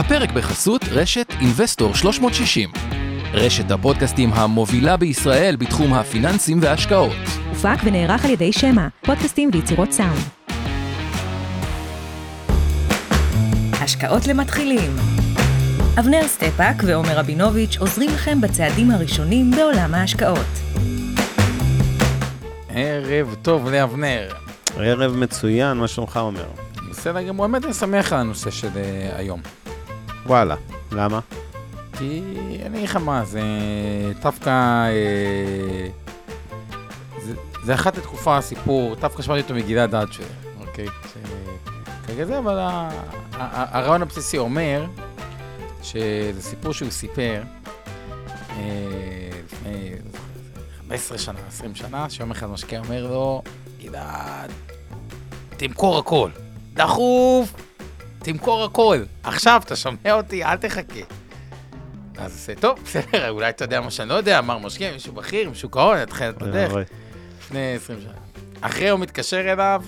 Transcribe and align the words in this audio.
הפרק 0.00 0.32
בחסות 0.32 0.84
רשת 0.90 1.32
אינבסטור 1.40 1.94
360. 1.94 2.70
רשת 3.32 3.70
הפודקאסטים 3.70 4.32
המובילה 4.32 4.96
בישראל 4.96 5.56
בתחום 5.56 5.94
הפיננסים 5.94 6.58
וההשקעות. 6.62 7.16
הופק 7.48 7.76
ונערך 7.84 8.24
על 8.24 8.30
ידי 8.30 8.52
שמע, 8.52 8.88
פודקאסטים 9.04 9.50
ויצירות 9.52 9.92
סאונד. 9.92 10.20
השקעות 13.72 14.26
למתחילים 14.26 14.90
אבנר 15.98 16.28
סטפאק 16.28 16.76
ועומר 16.86 17.18
רבינוביץ' 17.18 17.76
עוזרים 17.78 18.10
לכם 18.10 18.40
בצעדים 18.40 18.90
הראשונים 18.90 19.50
בעולם 19.50 19.94
ההשקעות. 19.94 20.50
ערב 22.68 23.34
טוב 23.42 23.68
לאבנר. 23.68 24.28
ערב 24.76 25.16
מצוין, 25.16 25.76
מה 25.76 25.88
שלומך 25.88 26.16
עומר? 26.22 26.46
בסדר 26.90 27.22
גמור, 27.22 27.46
באמת 27.46 27.64
אני 27.64 27.74
שמח 27.74 28.12
על 28.12 28.18
הנושא 28.18 28.50
של 28.50 28.68
uh, 28.68 29.18
היום. 29.18 29.59
וואלה, 30.26 30.56
למה? 30.92 31.20
כי 31.98 32.22
אני 32.66 32.78
אגיד 32.78 32.88
לך 32.88 32.96
מה, 32.96 33.24
זה 33.24 33.42
דווקא... 34.22 34.50
אה, 34.88 35.88
זה, 37.22 37.34
זה 37.64 37.74
אחת 37.74 37.96
לתקופה 37.98 38.36
הסיפור, 38.36 38.94
דווקא 38.94 39.22
שמעתי 39.22 39.42
אותו 39.42 39.54
מגלעד 39.54 39.94
אדשר, 39.94 40.24
אוקיי? 40.60 40.86
כרגע 42.06 42.24
זה, 42.24 42.38
אבל 42.38 42.58
הרעיון 43.32 44.02
הבסיסי 44.02 44.38
אומר 44.38 44.86
שזה 45.82 46.42
סיפור 46.42 46.72
שהוא 46.72 46.90
סיפר 46.90 47.42
אה, 48.50 49.30
לפני 49.44 49.90
15 50.80 51.18
שנה, 51.18 51.38
20 51.48 51.74
שנה, 51.74 52.10
שיום 52.10 52.30
אחד 52.30 52.46
משקיע 52.46 52.80
אומר 52.80 53.06
לו, 53.06 53.42
גלעד, 53.82 54.50
תמכור 55.56 55.98
הכל, 55.98 56.30
דחוף, 56.74 57.54
תמכור 58.22 58.64
הכל. 58.64 59.02
עכשיו, 59.22 59.62
אתה 59.64 59.76
שומע 59.76 60.12
אותי, 60.12 60.44
אל 60.44 60.56
תחכה. 60.56 61.00
אז 62.18 62.50
טוב, 62.60 62.78
בסדר, 62.84 63.30
אולי 63.30 63.48
אתה 63.48 63.64
יודע 63.64 63.80
מה 63.80 63.90
שאני 63.90 64.08
לא 64.08 64.14
יודע, 64.14 64.38
אמר 64.38 64.58
משקיע, 64.58 64.92
מישהו 64.92 65.12
בכיר, 65.12 65.50
משוק 65.50 65.76
ההון, 65.76 65.96
התחיל 65.96 66.28
את 66.28 66.42
הדרך. 66.42 66.72
לפני 67.38 67.74
20 67.74 68.00
שנה. 68.00 68.12
אחרי 68.60 68.88
הוא 68.88 69.00
מתקשר 69.00 69.52
אליו, 69.52 69.82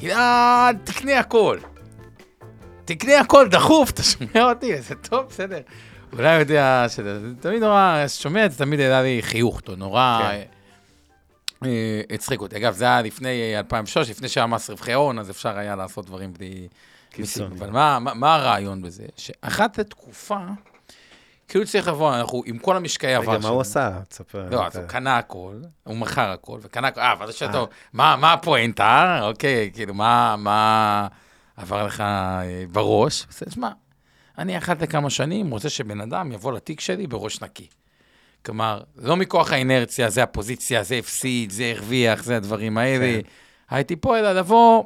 גלעד, 0.00 0.78
תקנה 0.84 1.18
הכל. 1.18 1.58
תקנה 2.84 3.20
הכל 3.20 3.48
דחוף, 3.48 3.90
אתה 3.90 4.02
שומע 4.02 4.42
אותי? 4.50 4.82
זה 4.82 4.94
טוב, 4.94 5.26
בסדר. 5.28 5.60
אולי 6.12 6.32
הוא 6.32 6.40
יודע 6.40 6.86
תמיד 7.40 7.62
נורא, 7.62 8.04
שומע 8.08 8.46
את 8.46 8.52
זה 8.52 8.58
תמיד 8.58 8.80
העלה 8.80 9.02
לי 9.02 9.18
חיוך, 9.22 9.56
אותו 9.56 9.76
נורא 9.76 10.20
כן. 10.22 10.42
אה, 11.64 12.00
הצחיק 12.10 12.40
אותי. 12.40 12.56
אגב, 12.56 12.74
זה 12.74 12.84
היה 12.84 13.02
לפני 13.02 13.58
2006, 13.58 14.10
לפני 14.10 14.28
שהיה 14.28 14.46
מס 14.46 14.70
רווחי 14.70 14.92
הון, 14.92 15.18
אז 15.18 15.30
אפשר 15.30 15.58
היה 15.58 15.76
לעשות 15.76 16.06
דברים 16.06 16.32
בלי 16.32 16.68
מיסים. 17.18 17.46
אבל 17.58 17.70
מה, 17.70 17.98
מה, 17.98 18.14
מה 18.14 18.34
הרעיון 18.34 18.82
בזה? 18.82 19.06
שאחת 19.16 19.78
לתקופה, 19.78 20.38
כאילו 21.48 21.66
צריך 21.66 21.88
לבוא, 21.88 22.14
אנחנו 22.14 22.42
עם 22.46 22.58
כל 22.58 22.76
המשקעי 22.76 23.14
עבר 23.14 23.24
שלנו. 23.24 23.38
רגע, 23.38 23.48
מה 23.48 23.54
הוא 23.54 23.60
עשה? 23.60 24.00
תספר. 24.08 24.48
לא, 24.50 24.66
אז 24.66 24.76
הוא 24.76 24.84
קנה 24.86 25.18
הכל, 25.18 25.56
הוא 25.84 25.96
מכר 25.96 26.30
הכל, 26.30 26.58
וקנה 26.62 26.88
הכל, 26.88 27.00
אה, 27.00 27.14
ואז 27.18 27.34
שאתה, 27.34 27.64
מה 27.92 28.32
הפואנטה? 28.32 29.20
אוקיי, 29.22 29.70
כאילו, 29.74 29.94
מה 29.94 31.08
עבר 31.56 31.86
לך 31.86 32.00
אה, 32.00 32.64
בראש? 32.72 33.26
בסדר, 33.30 33.50
שמע, 33.50 33.70
אני 34.38 34.58
אחת 34.58 34.82
לכמה 34.82 35.10
שנים 35.10 35.50
רוצה 35.50 35.68
שבן 35.68 36.00
אדם 36.00 36.32
יבוא 36.32 36.52
לתיק 36.52 36.80
שלי 36.80 37.06
בראש 37.06 37.42
נקי. 37.42 37.66
כלומר, 38.44 38.82
לא 38.96 39.16
מכוח 39.16 39.52
האינרציה, 39.52 40.10
זה 40.10 40.22
הפוזיציה, 40.22 40.82
זה 40.82 40.94
הפסיד, 40.94 41.50
זה 41.50 41.72
הרוויח, 41.76 42.22
זה 42.22 42.36
הדברים 42.36 42.78
האלה. 42.78 43.22
כן. 43.22 43.28
הייתי 43.70 43.96
פה, 43.96 44.18
אלא 44.18 44.32
לבוא... 44.32 44.84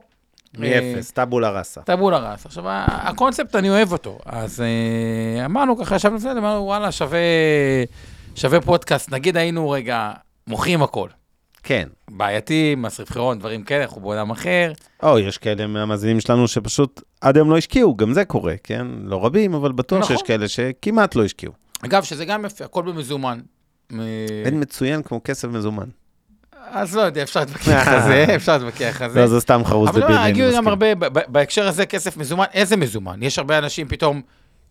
מאפס, 0.58 1.19
אה, 1.19 1.25
טבולה 1.25 1.50
ראסה. 1.50 1.81
טבולה 1.81 2.19
ראסה. 2.19 2.48
עכשיו, 2.48 2.64
הקונספט, 2.86 3.56
אני 3.56 3.70
אוהב 3.70 3.92
אותו. 3.92 4.19
אז 4.27 4.61
אה, 4.61 5.44
אמרנו 5.44 5.77
ככה, 5.78 5.97
ישבנו 5.97 6.17
לפני 6.17 6.33
זה, 6.33 6.39
אמרנו, 6.39 6.64
וואלה, 6.64 6.92
שווה, 6.92 7.19
שווה 8.34 8.61
פודקאסט. 8.61 9.12
נגיד 9.12 9.36
היינו 9.36 9.70
רגע 9.70 10.11
מוכרים 10.47 10.82
הכל. 10.82 11.09
כן. 11.62 11.88
בעייתי, 12.10 12.75
מס 12.75 13.00
רווחי 13.00 13.19
הון, 13.19 13.38
דברים 13.38 13.62
כאלה, 13.62 13.84
אנחנו 13.84 14.00
בעולם 14.00 14.31
אחר. 14.31 14.72
או, 15.03 15.19
יש 15.19 15.38
כאלה 15.38 15.66
מהמאזינים 15.66 16.21
שלנו 16.21 16.49
שפשוט 16.49 17.03
עד 17.21 17.37
היום 17.37 17.50
לא 17.50 17.59
השקיעו, 17.59 17.97
גם 17.97 18.12
זה 18.12 18.25
קורה, 18.25 18.55
כן? 18.65 18.87
לא 19.03 19.25
רבים, 19.25 19.55
אבל 19.55 19.72
בטוח 19.72 20.00
נכון. 20.00 20.16
שיש 20.16 20.22
כאלה 20.26 20.49
שכמעט 20.49 21.15
לא 21.15 21.25
השקיעו. 21.25 21.53
אגב, 21.84 22.03
שזה 22.03 22.25
גם 22.25 22.44
יפה, 22.44 22.65
הכל 22.65 22.82
במזומן. 22.82 23.41
אין 24.44 24.60
מצוין 24.60 25.03
כמו 25.03 25.21
כסף 25.25 25.49
מזומן. 25.49 25.88
אז 26.71 26.97
לא 26.97 27.03
יודע, 27.03 27.23
אפשר 27.23 27.41
להתווכח 27.41 27.89
על 27.89 28.03
זה, 28.03 28.27
אפשר 28.37 28.59
להתווכח 28.59 29.03
על 29.03 29.11
זה. 29.11 29.21
לא, 29.21 29.27
זה 29.27 29.41
סתם 29.41 29.62
חרוז 29.65 29.91
דבילי. 29.91 30.06
אבל 30.06 30.15
לא, 30.15 30.21
הגיעו 30.21 30.56
גם 30.56 30.69
הרבה, 30.69 30.87
בהקשר 31.28 31.69
הזה 31.69 31.87
כסף 31.87 32.17
מזומן, 32.17 32.45
איזה 32.53 32.77
מזומן? 32.77 33.23
יש 33.23 33.39
הרבה 33.39 33.59
אנשים 33.59 33.89
פתאום 33.89 34.23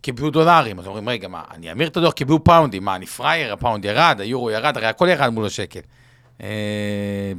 קיבלו 0.02 0.29
דולרים, 0.29 0.79
אז 0.79 0.88
אומרים, 0.88 1.09
רגע, 1.09 1.28
מה, 1.28 1.41
אני 1.53 1.72
אמיר 1.72 1.88
את 1.88 1.97
הדולר, 1.97 2.13
קיבלו 2.13 2.44
פאונדים, 2.44 2.85
מה, 2.85 2.96
אני 2.96 3.06
פראייר, 3.06 3.53
הפאונד 3.53 3.85
ירד, 3.85 4.18
היורו 4.19 4.52
ירד, 4.52 4.78
הרי 4.78 4.88
הכל 4.88 5.07
ירד 5.09 5.29
מול 5.29 5.46
השקל. 5.46 5.79
אה, 6.44 7.31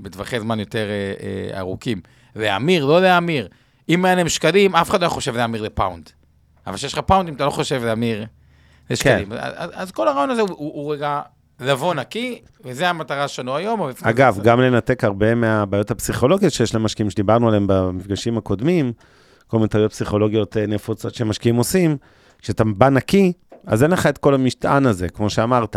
בטווחי 0.00 0.40
זמן 0.40 0.60
יותר 0.60 0.86
אה, 0.88 1.14
אה, 1.52 1.58
ארוכים. 1.58 2.00
להמיר, 2.36 2.86
לא 2.86 3.02
להמיר. 3.02 3.48
אם 3.88 4.04
היה 4.04 4.14
להם 4.14 4.28
שקלים, 4.28 4.76
אף 4.76 4.90
אחד 4.90 5.02
לא 5.02 5.08
חושב 5.08 5.36
להמיר 5.36 5.62
לפאונד. 5.62 6.10
אבל 6.66 6.76
כשיש 6.76 6.92
לך 6.92 6.98
פאונדים, 6.98 7.34
אתה 7.34 7.44
לא 7.44 7.50
חושב 7.50 7.84
להמיר 7.84 8.26
לשקלים. 8.90 9.30
כן. 9.30 9.36
אז, 9.72 9.90
כל 9.90 10.08
הרעיון 10.08 10.30
הזה 10.30 10.42
הוא 10.42 10.92
רגע 10.92 11.20
לבוא 11.60 11.94
נקי, 11.94 12.40
וזו 12.64 12.84
המטרה 12.84 13.28
שלנו 13.28 13.56
היום. 13.56 13.80
אגב, 14.02 14.40
גם 14.42 14.60
לנתק 14.60 15.04
הרבה 15.04 15.34
מהבעיות 15.34 15.90
הפסיכולוגיות 15.90 16.52
שיש 16.52 16.74
למשקיעים, 16.74 17.10
שדיברנו 17.10 17.48
עליהן 17.48 17.64
במפגשים 17.66 18.38
הקודמים, 18.38 18.92
כל 19.46 19.56
מיני 19.56 19.68
טעויות 19.68 19.92
פסיכולוגיות 19.92 20.56
נפוצות 20.56 21.14
שמשקיעים 21.14 21.56
עושים, 21.56 21.96
כשאתה 22.38 22.64
בא 22.64 22.88
נקי, 22.88 23.32
אז 23.66 23.82
אין 23.82 23.90
לך 23.90 24.06
את 24.06 24.18
כל 24.18 24.34
המשטען 24.34 24.86
הזה, 24.86 25.08
כמו 25.08 25.30
שאמרת. 25.30 25.76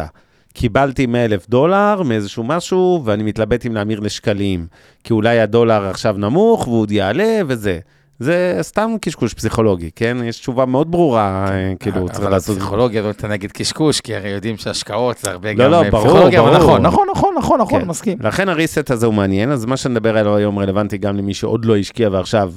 קיבלתי 0.53 1.05
100 1.05 1.25
אלף 1.25 1.49
דולר 1.49 2.01
מאיזשהו 2.03 2.43
משהו, 2.43 3.01
ואני 3.05 3.23
מתלבט 3.23 3.65
אם 3.65 3.75
להמיר 3.75 3.99
לשקלים, 3.99 4.67
כי 5.03 5.13
אולי 5.13 5.39
הדולר 5.39 5.85
עכשיו 5.85 6.15
נמוך 6.17 6.67
והוא 6.67 6.81
עוד 6.81 6.91
יעלה 6.91 7.41
וזה. 7.47 7.79
זה 8.23 8.57
סתם 8.61 8.91
קשקוש 9.01 9.33
פסיכולוגי, 9.33 9.89
כן? 9.95 10.17
יש 10.23 10.39
תשובה 10.39 10.65
מאוד 10.65 10.91
ברורה, 10.91 11.47
אה, 11.51 11.73
כאילו, 11.79 12.09
צריך 12.09 12.29
לעשות... 12.29 12.49
אבל 12.49 12.59
פסיכולוגיה 12.59 13.01
לא 13.01 13.09
אתה 13.09 13.27
נגד 13.27 13.51
קשקוש, 13.51 14.01
כי 14.01 14.15
הרי 14.15 14.29
יודעים 14.29 14.57
שהשקעות 14.57 15.17
זה 15.17 15.31
הרבה 15.31 15.53
לא, 15.53 15.63
גם 15.63 15.71
לא, 15.71 15.83
פסיכולוגיה, 15.91 16.41
אבל 16.41 16.57
נכון, 16.57 16.81
נכון, 16.81 17.07
נכון, 17.11 17.35
נכון, 17.37 17.59
נכון, 17.59 17.81
כן. 17.81 17.87
מסכים. 17.87 18.17
לכן 18.21 18.49
הריסט 18.49 18.91
הזה 18.91 19.05
הוא 19.05 19.13
מעניין, 19.13 19.51
אז 19.51 19.65
מה 19.65 19.77
שנדבר 19.77 20.17
עליו 20.17 20.35
היום 20.35 20.59
רלוונטי 20.59 20.97
גם 20.97 21.17
למי 21.17 21.33
שעוד 21.33 21.65
לא 21.65 21.77
השקיע 21.77 22.09
ועכשיו 22.11 22.53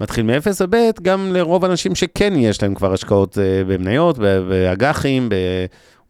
מתחיל 0.00 0.24
מאפס, 0.24 0.60
וב' 0.60 0.74
גם 1.02 1.32
לרוב 1.32 1.64
האנשים 1.64 1.94
שכן 1.94 2.32
יש 2.36 2.62
להם 2.62 2.74
כבר 2.74 2.92
השקעות 2.92 3.38
אה, 3.38 3.62
במניות, 3.66 4.18
באג"חים, 4.18 5.28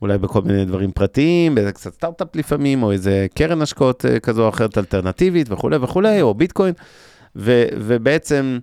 אולי 0.03 0.19
בכל 0.19 0.42
מיני 0.42 0.64
דברים 0.64 0.91
פרטיים, 0.91 1.54
באיזה 1.54 1.72
קצת 1.72 1.94
סטארט-אפ 1.94 2.36
לפעמים, 2.36 2.82
או 2.82 2.92
איזה 2.92 3.26
קרן 3.34 3.62
השקעות 3.62 4.06
אה, 4.06 4.20
כזו 4.20 4.44
או 4.44 4.48
אחרת 4.48 4.78
אלטרנטיבית 4.78 5.53
וכולי 5.53 5.76
וכולי, 5.80 6.22
או 6.22 6.34
ביטקוין. 6.34 6.75
ו, 7.36 7.64
ובעצם, 7.76 8.58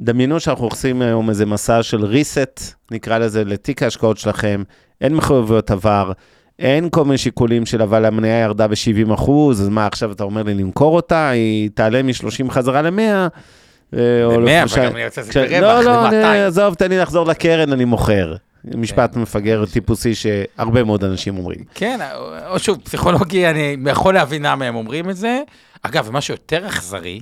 דמיינו 0.00 0.40
שאנחנו 0.40 0.64
עושים 0.64 1.02
היום 1.02 1.28
איזה 1.28 1.46
מסע 1.46 1.82
של 1.82 2.04
reset, 2.04 2.60
נקרא 2.90 3.18
לזה, 3.18 3.44
לתיק 3.44 3.82
ההשקעות 3.82 4.18
שלכם, 4.18 4.62
אין 5.00 5.14
מחויבויות 5.14 5.70
עבר, 5.70 6.12
אין 6.58 6.90
כל 6.90 7.04
מיני 7.04 7.18
שיקולים 7.18 7.66
של 7.66 7.82
אבל 7.82 8.04
המניה 8.04 8.40
ירדה 8.40 8.68
ב-70 8.68 9.14
אחוז, 9.14 9.62
אז 9.62 9.68
מה 9.68 9.86
עכשיו 9.86 10.12
אתה 10.12 10.24
אומר 10.24 10.42
לי 10.42 10.54
למכור 10.54 10.96
אותה, 10.96 11.28
היא 11.28 11.70
תעלה 11.74 12.02
מ-30 12.02 12.50
חזרה 12.50 12.82
ל-100. 12.82 13.00
אה, 13.94 13.98
ל-100, 14.38 14.72
וגם 14.72 14.96
אני 14.96 15.04
רוצה 15.04 15.20
לעשות 15.20 15.36
ברווח, 15.36 15.84
ל-200. 15.86 16.12
לא, 16.12 16.22
לא, 16.22 16.46
עזוב, 16.46 16.74
תן 16.74 16.88
לי 16.88 16.98
לחזור 16.98 17.26
לקרן, 17.26 17.72
אני 17.72 17.84
מוכר. 17.84 18.34
משפט 18.64 19.14
כן. 19.14 19.20
מפגר 19.20 19.64
טיפוסי 19.72 20.14
שהרבה 20.14 20.84
מאוד 20.84 21.04
אנשים 21.04 21.36
אומרים. 21.36 21.64
כן, 21.74 21.98
או 22.48 22.58
שוב, 22.58 22.78
פסיכולוגי, 22.84 23.46
אני 23.46 23.76
יכול 23.90 24.14
להבין 24.14 24.46
למה 24.46 24.64
הם 24.64 24.74
אומרים 24.74 25.10
את 25.10 25.16
זה. 25.16 25.40
אגב, 25.82 26.04
ומה 26.08 26.20
שיותר 26.20 26.66
אכזרי, 26.66 27.20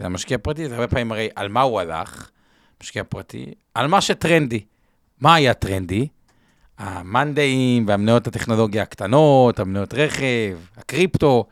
זה 0.00 0.06
המשקיע 0.06 0.34
הפרטי, 0.34 0.68
זה 0.68 0.74
הרבה 0.74 0.88
פעמים 0.88 1.12
הרי 1.12 1.28
על 1.36 1.48
מה 1.48 1.60
הוא 1.60 1.80
הלך, 1.80 2.30
משקיע 2.82 3.04
פרטי, 3.04 3.46
על 3.74 3.86
מה 3.86 4.00
שטרנדי. 4.00 4.64
מה 5.20 5.34
היה 5.34 5.54
טרנדי? 5.54 6.08
המאנדאים 6.78 7.88
והמניות 7.88 8.26
הטכנולוגיה 8.26 8.82
הקטנות, 8.82 9.60
המניות 9.60 9.94
רכב, 9.94 10.58
הקריפטו, 10.76 11.44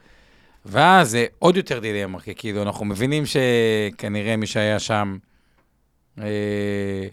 ואז 0.64 1.11
זה 1.11 1.26
עוד 1.38 1.56
יותר 1.56 1.78
דילמה, 1.78 2.20
כי 2.20 2.34
כאילו 2.34 2.62
אנחנו 2.62 2.84
מבינים 2.84 3.25
שכנראה 3.26 4.37
מי 4.37 4.46
שהיה 4.46 4.78
שם, 4.78 5.19
אה, 6.19 7.06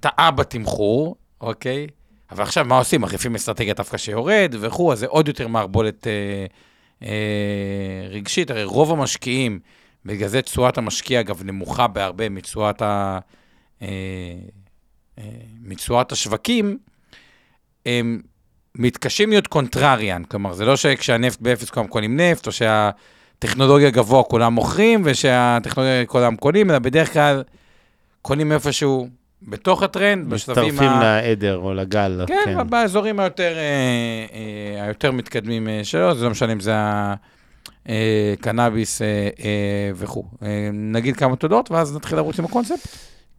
טעה 0.00 0.30
בתמחור, 0.30 1.16
אוקיי? 1.40 1.86
אבל 2.30 2.42
עכשיו 2.42 2.64
מה 2.64 2.78
עושים? 2.78 3.00
מחליפים 3.00 3.34
אסטרטגיה 3.34 3.74
דווקא 3.74 3.96
שיורד 3.96 4.54
וכו', 4.60 4.92
אז 4.92 4.98
זה 4.98 5.06
עוד 5.06 5.28
יותר 5.28 5.48
מערבולת 5.48 6.06
אה, 6.06 6.46
אה, 7.02 8.08
רגשית. 8.10 8.50
הרי 8.50 8.64
רוב 8.64 8.92
המשקיעים, 8.92 9.60
בגלל 10.04 10.28
זה 10.28 10.42
תשואת 10.42 10.78
המשקיע, 10.78 11.20
אגב, 11.20 11.42
נמוכה 11.44 11.86
בהרבה 11.86 12.28
מתשואת, 12.28 12.82
ה, 12.82 13.18
אה, 13.82 13.88
אה, 15.18 15.24
מתשואת 15.62 16.12
השווקים, 16.12 16.78
הם 17.86 18.20
מתקשים 18.74 19.30
להיות 19.30 19.46
contrarian. 19.46 20.24
כלומר, 20.24 20.52
זה 20.52 20.64
לא 20.64 20.76
שכשהנפט 20.76 21.40
באפס 21.40 21.70
כולם 21.70 21.86
קונים 21.86 22.20
נפט, 22.20 22.46
או 22.46 22.52
שהטכנולוגיה 22.52 23.90
גבוה 23.90 24.22
כולם 24.22 24.52
מוכרים, 24.52 25.02
ושהטכנולוגיה 25.04 26.06
כולם 26.06 26.36
קונים, 26.36 26.70
אלא 26.70 26.78
בדרך 26.78 27.12
כלל... 27.12 27.42
קונים 28.22 28.52
איפשהו 28.52 29.08
בתוך 29.42 29.82
הטרנד, 29.82 30.30
בשלבים 30.30 30.64
מצטרפים 30.64 30.88
ה... 30.88 31.00
לעדר 31.00 31.56
או 31.56 31.74
לגל. 31.74 32.24
כן, 32.26 32.70
באזורים 32.70 33.20
היותר, 33.20 33.54
אה, 33.56 34.84
היותר 34.84 35.12
מתקדמים 35.12 35.68
שלו, 35.82 36.14
זה 36.14 36.24
לא 36.24 36.30
משנה 36.30 36.52
אם 36.52 36.60
זה 36.60 36.72
הקנאביס 36.74 37.37
אה, 37.88 38.34
אה, 39.44 39.90
וכו'. 39.94 40.24
אה, 40.42 40.70
נגיד 40.72 41.16
כמה 41.16 41.36
תודות, 41.36 41.70
ואז 41.70 41.96
נתחיל 41.96 42.18
לרוץ 42.18 42.38
עם 42.38 42.44
הקונספט. 42.44 42.88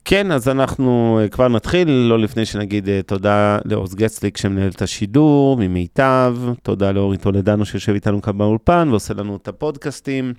כן, 0.06 0.32
אז 0.32 0.50
אנחנו 0.50 1.20
אה, 1.22 1.28
כבר 1.28 1.48
נתחיל, 1.48 1.90
לא 1.90 2.20
לפני 2.20 2.46
שנגיד 2.46 2.90
אה, 2.90 3.02
תודה 3.02 3.58
לאורס 3.66 3.94
גצליק 3.94 4.38
שמנהל 4.38 4.70
את 4.70 4.82
השידור, 4.82 5.58
ממיטב, 5.58 6.36
תודה 6.64 6.92
לאורי 6.92 7.18
טולדנו 7.18 7.66
שיושב 7.66 7.94
איתנו 7.94 8.22
כאן 8.22 8.38
באולפן 8.38 8.88
ועושה 8.90 9.14
לנו 9.14 9.36
את 9.36 9.48
הפודקאסטים, 9.48 10.34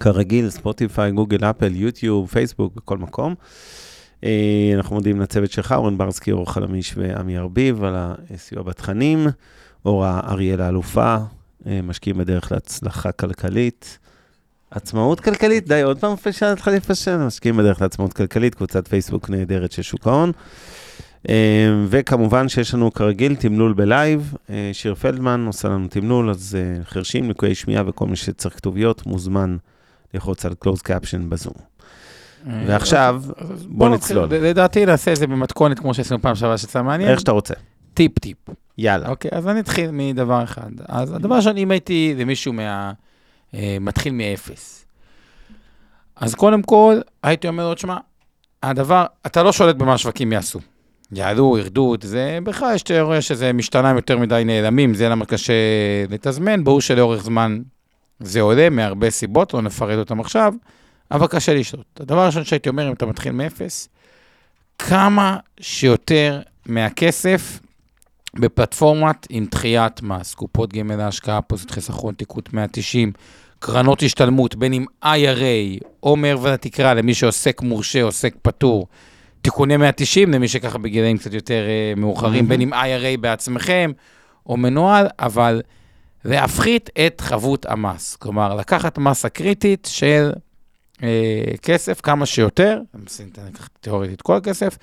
כרגיל, 0.00 0.50
ספוטיפיי, 0.50 1.12
גוגל, 1.12 1.44
אפל, 1.44 1.76
יוטיוב, 1.76 2.28
פייסבוק, 2.28 2.74
בכל 2.76 2.98
מקום. 2.98 3.34
אה, 4.24 4.72
אנחנו 4.74 4.96
מודים 4.96 5.20
לצוות 5.20 5.50
שלך, 5.50 5.72
אורן 5.72 5.98
ברסקי, 5.98 6.32
אור 6.32 6.52
חלמיש 6.52 6.94
ועמי 6.96 7.38
ארביב, 7.38 7.84
על 7.84 7.94
הסיוע 7.96 8.62
בתכנים, 8.62 9.26
אורה 9.84 10.20
אריאל 10.28 10.60
האלופה, 10.60 11.14
אה, 11.14 11.24
משקיעים 11.82 12.18
בדרך 12.18 12.52
להצלחה 12.52 13.12
כלכלית. 13.12 13.98
עצמאות 14.70 15.20
כלכלית, 15.20 15.68
די, 15.68 15.82
עוד 15.82 15.98
פעם 15.98 16.16
פישט, 16.16 16.42
התחלתי 16.42 16.76
לפשט, 16.76 17.08
משקיעים 17.08 17.56
בדרך 17.56 17.82
לעצמאות 17.82 18.12
כלכלית, 18.12 18.54
קבוצת 18.54 18.88
פייסבוק 18.88 19.30
נהדרת 19.30 19.72
של 19.72 19.82
שוק 19.82 20.06
ההון. 20.06 20.32
אה, 21.28 21.84
וכמובן 21.88 22.48
שיש 22.48 22.74
לנו 22.74 22.92
כרגיל 22.92 23.34
תמלול 23.34 23.72
ב 23.72 23.82
live, 23.82 24.34
אה, 24.50 24.70
שיר 24.72 24.94
פלדמן 24.94 25.46
עושה 25.46 25.68
לנו 25.68 25.88
תמלול, 25.88 26.30
אז 26.30 26.58
אה, 26.58 26.84
חרשים, 26.84 27.30
לקויי 27.30 27.54
שמיעה 27.54 27.82
וכל 27.86 28.06
מי 28.06 28.16
שצריך 28.16 28.56
כתוביות, 28.56 29.06
מוזמן 29.06 29.56
ללחוץ 30.14 30.46
על 30.46 30.54
close 30.64 30.80
caption 30.80 31.28
בזום. 31.28 31.54
ועכשיו, 32.66 33.22
אז 33.36 33.66
בוא. 33.66 33.88
נצלול. 33.88 34.28
לדעתי 34.34 34.86
נעשה 34.86 35.12
את 35.12 35.16
זה 35.16 35.26
במתכונת 35.26 35.78
כמו 35.78 35.94
שעשינו 35.94 36.22
פעם 36.22 36.34
שעברה 36.34 36.58
שיצא 36.58 36.82
מעניין. 36.82 37.10
איך 37.10 37.20
שאתה 37.20 37.32
רוצה. 37.32 37.54
טיפ-טיפ. 37.94 38.36
יאללה. 38.78 39.08
אוקיי, 39.08 39.30
אז 39.34 39.48
אני 39.48 39.60
אתחיל 39.60 39.90
מדבר 39.92 40.44
אחד. 40.44 40.70
אז 40.88 41.12
הדבר 41.12 41.34
הראשון, 41.34 41.56
אם 41.56 41.70
הייתי 41.70 42.14
למישהו 42.18 42.52
מה... 42.52 42.92
אה, 43.54 43.76
מתחיל 43.80 44.12
מאפס. 44.12 44.86
אז 46.16 46.34
קודם 46.34 46.62
כל, 46.62 47.00
הייתי 47.22 47.48
אומר 47.48 47.68
לו, 47.68 47.74
תשמע, 47.74 47.96
הדבר, 48.62 49.06
אתה 49.26 49.42
לא 49.42 49.52
שולט 49.52 49.76
במה 49.76 49.94
השווקים 49.94 50.32
יעשו. 50.32 50.60
יעלו, 51.12 51.58
ירדו, 51.58 51.94
זה 52.02 52.38
בכלל 52.42 52.74
יש 52.74 52.82
תיאוריה 52.82 53.22
שזה 53.22 53.52
משתנה 53.52 53.90
עם 53.90 53.96
יותר 53.96 54.18
מדי 54.18 54.42
נעלמים, 54.46 54.94
זה 54.94 55.08
למה 55.08 55.24
קשה 55.24 55.52
לתזמן, 56.10 56.64
ברור 56.64 56.80
שלאורך 56.80 57.22
זמן 57.22 57.62
זה 58.20 58.40
עולה 58.40 58.70
מהרבה 58.70 59.10
סיבות, 59.10 59.54
לא 59.54 59.62
נפרט 59.62 59.98
אותם 59.98 60.20
עכשיו, 60.20 60.54
אבל 61.10 61.26
קשה 61.26 61.54
לשלוט. 61.54 62.00
הדבר 62.00 62.20
הראשון 62.20 62.44
שהייתי 62.44 62.68
אומר, 62.68 62.88
אם 62.88 62.92
אתה 62.92 63.06
מתחיל 63.06 63.32
מאפס, 63.32 63.88
כמה 64.78 65.36
שיותר 65.60 66.40
מהכסף 66.66 67.60
בפלטפורמת 68.40 69.26
עם 69.30 69.46
דחיית 69.50 70.02
מס, 70.02 70.34
קופות 70.34 70.72
גמל 70.72 70.96
להשקעה, 70.96 71.42
פוזית 71.42 71.70
חיסכון, 71.70 72.14
תיקות 72.14 72.52
190, 72.52 73.12
קרנות 73.58 74.02
השתלמות, 74.02 74.54
בין 74.54 74.72
אם 74.72 74.84
IRA 75.04 75.84
או 76.02 76.16
מעבר 76.16 76.52
לתקרה 76.52 76.94
למי 76.94 77.14
שעוסק 77.14 77.62
מורשה, 77.62 78.02
עוסק 78.02 78.34
פטור, 78.42 78.86
תיקוני 79.42 79.76
190 79.76 80.32
למי 80.32 80.48
שככה 80.48 80.78
בגילאים 80.78 81.18
קצת 81.18 81.32
יותר 81.32 81.64
uh, 81.94 82.00
מאוחרים, 82.00 82.48
בין 82.48 82.60
אם 82.60 82.72
IRA 82.72 83.20
בעצמכם 83.20 83.92
או 84.46 84.56
מנוהל, 84.56 85.06
אבל 85.18 85.62
להפחית 86.24 86.90
את 87.06 87.20
חבות 87.20 87.66
המס. 87.66 88.16
כלומר, 88.16 88.54
לקחת 88.54 88.98
מסה 88.98 89.28
קריטית 89.28 89.88
של 89.90 90.32
uh, 90.94 91.00
כסף 91.62 92.00
כמה 92.00 92.26
שיותר, 92.26 92.80
אני 92.94 93.48
לקחת 93.48 93.70
תיאורטית 93.80 94.22
כל 94.22 94.36
הכסף, 94.36 94.78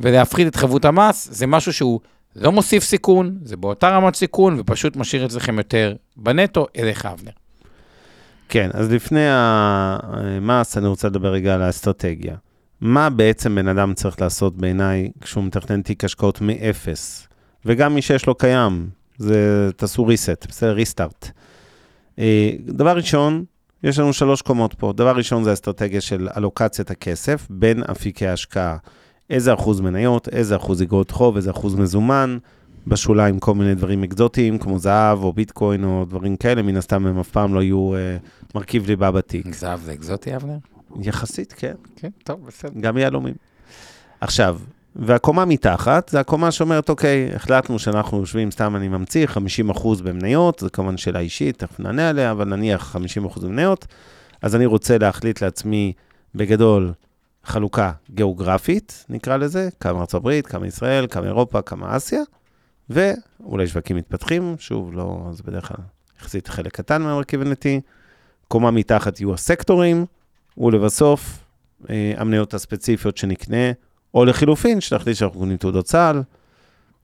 ולהפחית 0.00 0.46
את 0.46 0.56
חבות 0.56 0.84
המס, 0.84 1.28
זה 1.30 1.46
משהו 1.46 1.72
שהוא 1.72 2.00
לא 2.36 2.52
מוסיף 2.52 2.84
סיכון, 2.84 3.38
זה 3.42 3.56
באותה 3.56 3.88
רמת 3.88 4.14
סיכון, 4.14 4.56
ופשוט 4.60 4.96
משאיר 4.96 5.26
אצלכם 5.26 5.58
יותר 5.58 5.94
בנטו, 6.16 6.66
אליך 6.78 7.06
אבנר. 7.06 7.30
כן, 8.48 8.70
אז 8.72 8.92
לפני 8.92 9.26
המס, 9.28 10.78
אני 10.78 10.86
רוצה 10.86 11.08
לדבר 11.08 11.32
רגע 11.32 11.54
על 11.54 11.62
האסטרטגיה. 11.62 12.36
מה 12.80 13.10
בעצם 13.10 13.54
בן 13.54 13.68
אדם 13.68 13.94
צריך 13.94 14.20
לעשות 14.20 14.56
בעיניי 14.56 15.10
כשהוא 15.20 15.44
מתכנן 15.44 15.82
תיק 15.82 16.04
השקעות 16.04 16.40
מאפס? 16.40 17.28
וגם 17.64 17.94
מי 17.94 18.02
שיש 18.02 18.26
לו 18.26 18.34
קיים, 18.34 18.88
זה 19.18 19.70
תעשו 19.76 20.06
reset, 20.06 20.48
בסדר? 20.48 20.72
ריסטארט. 20.72 21.30
דבר 22.66 22.96
ראשון, 22.96 23.44
יש 23.82 23.98
לנו 23.98 24.12
שלוש 24.12 24.42
קומות 24.42 24.74
פה. 24.74 24.92
דבר 24.96 25.16
ראשון 25.16 25.44
זה 25.44 25.50
האסטרטגיה 25.50 26.00
של 26.00 26.28
אלוקציית 26.36 26.90
הכסף 26.90 27.46
בין 27.50 27.82
אפיקי 27.82 28.26
ההשקעה. 28.26 28.76
איזה 29.30 29.54
אחוז 29.54 29.80
מניות, 29.80 30.28
איזה 30.28 30.56
אחוז 30.56 30.82
אגרות 30.82 31.10
חוב, 31.10 31.36
איזה 31.36 31.50
אחוז 31.50 31.74
מזומן, 31.74 32.38
בשוליים 32.86 33.38
כל 33.38 33.54
מיני 33.54 33.74
דברים 33.74 34.02
אקזוטיים, 34.02 34.58
כמו 34.58 34.78
זהב 34.78 35.22
או 35.22 35.32
ביטקוין 35.32 35.84
או 35.84 36.04
דברים 36.08 36.36
כאלה, 36.36 36.62
מן 36.62 36.76
הסתם 36.76 37.06
הם 37.06 37.18
אף 37.18 37.28
פעם 37.28 37.54
לא 37.54 37.62
יהיו 37.62 37.94
אה, 37.94 38.16
מרכיב 38.54 38.86
ליבה 38.86 39.10
בתיק. 39.10 39.54
זהב 39.54 39.80
זה 39.80 39.92
אקזוטי, 39.92 40.36
אבנר? 40.36 40.56
יחסית, 41.00 41.54
כן. 41.56 41.74
כן, 41.96 42.08
טוב, 42.24 42.46
בסדר. 42.46 42.80
גם 42.80 42.98
יהלומים. 42.98 43.34
עכשיו, 44.20 44.58
והקומה 44.96 45.44
מתחת, 45.44 46.08
זה 46.08 46.20
הקומה 46.20 46.50
שאומרת, 46.50 46.88
אוקיי, 46.88 47.30
החלטנו 47.34 47.78
שאנחנו 47.78 48.18
יושבים, 48.18 48.50
סתם 48.50 48.76
אני 48.76 48.88
ממציא, 48.88 49.26
50% 49.74 50.02
במניות, 50.02 50.58
זו 50.60 50.68
כמובן 50.72 50.96
שאלה 50.96 51.18
אישית, 51.18 51.58
תכף 51.58 51.80
נענה 51.80 52.08
עליה, 52.08 52.30
אבל 52.30 52.44
נניח 52.44 52.96
50% 53.36 53.40
במניות, 53.40 53.86
אז 54.42 54.56
אני 54.56 54.66
רוצה 54.66 54.98
להחליט 54.98 55.42
לעצמי, 55.42 55.92
בגדול, 56.34 56.92
חלוקה 57.46 57.92
גיאוגרפית, 58.10 59.04
נקרא 59.08 59.36
לזה, 59.36 59.68
כמה 59.80 60.04
ארה"ב, 60.14 60.40
כמה 60.40 60.66
ישראל, 60.66 61.06
כמה 61.10 61.26
אירופה, 61.26 61.62
כמה 61.62 61.96
אסיה, 61.96 62.20
ואולי 62.90 63.66
שווקים 63.66 63.96
מתפתחים, 63.96 64.56
שוב, 64.58 64.94
לא, 64.94 65.28
זה 65.32 65.42
בדרך 65.46 65.68
כלל 65.68 65.84
יחסית 66.20 66.48
חלק 66.48 66.72
קטן 66.76 67.02
מהמרכיב 67.02 67.40
הנתי. 67.40 67.80
קומה 68.48 68.70
מתחת 68.70 69.20
יהיו 69.20 69.34
הסקטורים, 69.34 70.06
ולבסוף, 70.58 71.38
אה, 71.90 72.12
המניות 72.16 72.54
הספציפיות 72.54 73.16
שנקנה, 73.16 73.72
או 74.14 74.24
לחילופין, 74.24 74.80
שנחליט 74.80 75.16
שאנחנו 75.16 75.40
קונים 75.40 75.56
תעודות 75.56 75.84
צה"ל, 75.84 76.22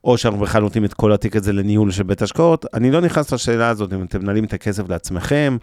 או 0.05 0.19
שאנחנו 0.19 0.41
בכלל 0.41 0.63
נותנים 0.63 0.85
את 0.85 0.95
כל 0.95 1.13
התיק 1.13 1.37
הזה 1.37 1.53
לניהול 1.53 1.91
של 1.91 2.03
בית 2.03 2.23
השקעות. 2.23 2.67
אני 2.75 2.91
לא 2.91 3.01
נכנס 3.01 3.33
לשאלה 3.33 3.69
הזאת 3.69 3.93
אם 3.93 4.03
אתם 4.03 4.23
מנהלים 4.23 4.45
את 4.45 4.53
הכסף 4.53 4.89
לעצמכם, 4.89 5.57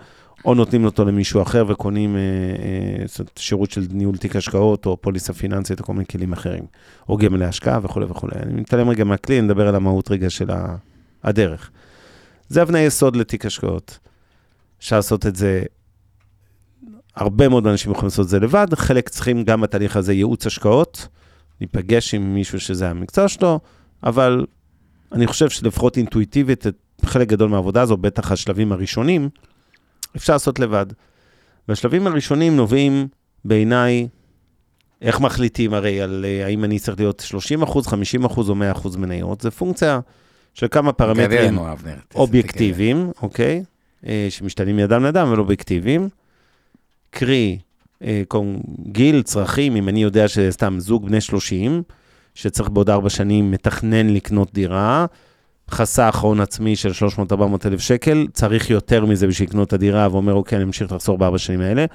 או 0.45 0.53
נותנים 0.53 0.86
אותו 0.86 1.06
למישהו 1.06 1.41
אחר 1.41 1.65
וקונים 1.68 2.15
אה, 2.15 2.21
אה, 2.21 3.25
שירות 3.36 3.71
של 3.71 3.88
ניהול 3.91 4.18
תיק 4.18 4.36
השקעות, 4.36 4.86
או 4.86 4.97
פוליסה 5.01 5.33
פיננסית, 5.33 5.80
או 5.80 5.86
כל 5.86 5.94
מיני 5.94 6.06
כלים 6.06 6.33
אחרים, 6.33 6.63
או 7.09 7.18
גמל 7.18 7.40
להשקעה 7.40 7.80
וכולי 7.83 8.06
וכולי. 8.06 8.33
אני 8.44 8.61
מתעלם 8.61 8.90
רגע 8.90 9.04
מהכלי, 9.04 9.42
נדבר 9.42 9.68
על 9.68 9.75
המהות 9.75 10.11
רגע 10.11 10.30
של 10.30 10.49
הדרך. 11.23 11.69
זה 12.49 12.61
אבני 12.61 12.80
יסוד 12.80 13.16
לתיק 13.16 13.45
השקעות. 13.45 13.99
אפשר 14.80 14.95
לעשות 14.95 15.25
את 15.25 15.35
זה, 15.35 15.63
הרבה 17.16 17.49
מאוד 17.49 17.68
אנשים 17.68 17.92
יכולים 17.92 18.06
לעשות 18.06 18.25
את 18.25 18.30
זה 18.30 18.40
לבד, 18.40 18.68
חלק 18.73 19.09
צריכים 19.09 19.44
גם 19.44 19.61
בתהליך 19.61 19.97
הזה 19.97 20.13
ייעוץ 20.13 20.47
השקעות, 20.47 21.07
להיפגש 21.61 22.13
עם 22.13 22.33
מישהו 22.33 22.59
שזה 22.59 22.90
המקצוע 22.90 23.28
שלו, 23.28 23.59
אבל 24.04 24.45
אני 25.11 25.28
חושב 25.28 25.49
שלפחות 25.49 25.97
אינטואיטיבית, 25.97 26.66
חלק 27.06 27.28
גדול 27.28 27.49
מהעבודה 27.49 27.81
הזו, 27.81 27.97
בטח 27.97 28.31
השלבים 28.31 28.71
הראשונים, 28.71 29.30
אפשר 30.16 30.33
לעשות 30.33 30.59
לבד. 30.59 30.85
והשלבים 31.68 32.07
הראשונים 32.07 32.56
נובעים 32.56 33.07
בעיניי, 33.45 34.07
איך 35.01 35.19
מחליטים 35.19 35.73
הרי 35.73 36.01
על 36.01 36.25
uh, 36.25 36.45
האם 36.45 36.63
אני 36.63 36.80
צריך 36.80 36.99
להיות 36.99 37.19
30 37.19 37.63
אחוז, 37.63 37.87
50 37.87 38.25
אחוז 38.25 38.49
או 38.49 38.56
100 38.56 38.71
אחוז 38.71 38.95
מניות, 38.95 39.42
זה 39.42 39.51
פונקציה 39.51 39.99
של 40.54 40.68
כמה 40.71 40.94
פרמטרים 40.94 41.59
אובייקטיביים, 42.16 43.11
אוקיי? 43.21 43.63
Uh, 44.04 44.07
שמשתנים 44.30 44.75
מאדם 44.75 45.04
לאדם, 45.04 45.28
אבל 45.28 45.39
אובייקטיביים. 45.39 46.09
קרי, 47.09 47.59
uh, 48.04 48.06
גיל, 48.80 49.21
צרכים, 49.21 49.75
אם 49.75 49.89
אני 49.89 50.04
יודע 50.04 50.28
שסתם 50.28 50.80
זוג 50.80 51.06
בני 51.06 51.21
30, 51.21 51.83
שצריך 52.35 52.69
בעוד 52.69 52.89
ארבע 52.89 53.09
שנים 53.09 53.51
מתכנן 53.51 54.09
לקנות 54.09 54.54
דירה, 54.54 55.06
חסך 55.71 56.19
הון 56.21 56.40
עצמי 56.40 56.76
של 56.76 56.92
300-400 57.31 57.42
אלף 57.66 57.80
שקל, 57.80 58.28
צריך 58.33 58.69
יותר 58.69 59.06
מזה 59.06 59.28
בשביל 59.28 59.49
לקנות 59.49 59.68
את 59.68 59.73
הדירה, 59.73 60.07
ואומר, 60.11 60.33
אוקיי, 60.33 60.56
אני 60.56 60.64
אמשיך 60.64 60.92
לחסור 60.92 61.18
בארבע 61.18 61.38
שנים 61.38 61.61
האלה. 61.61 61.85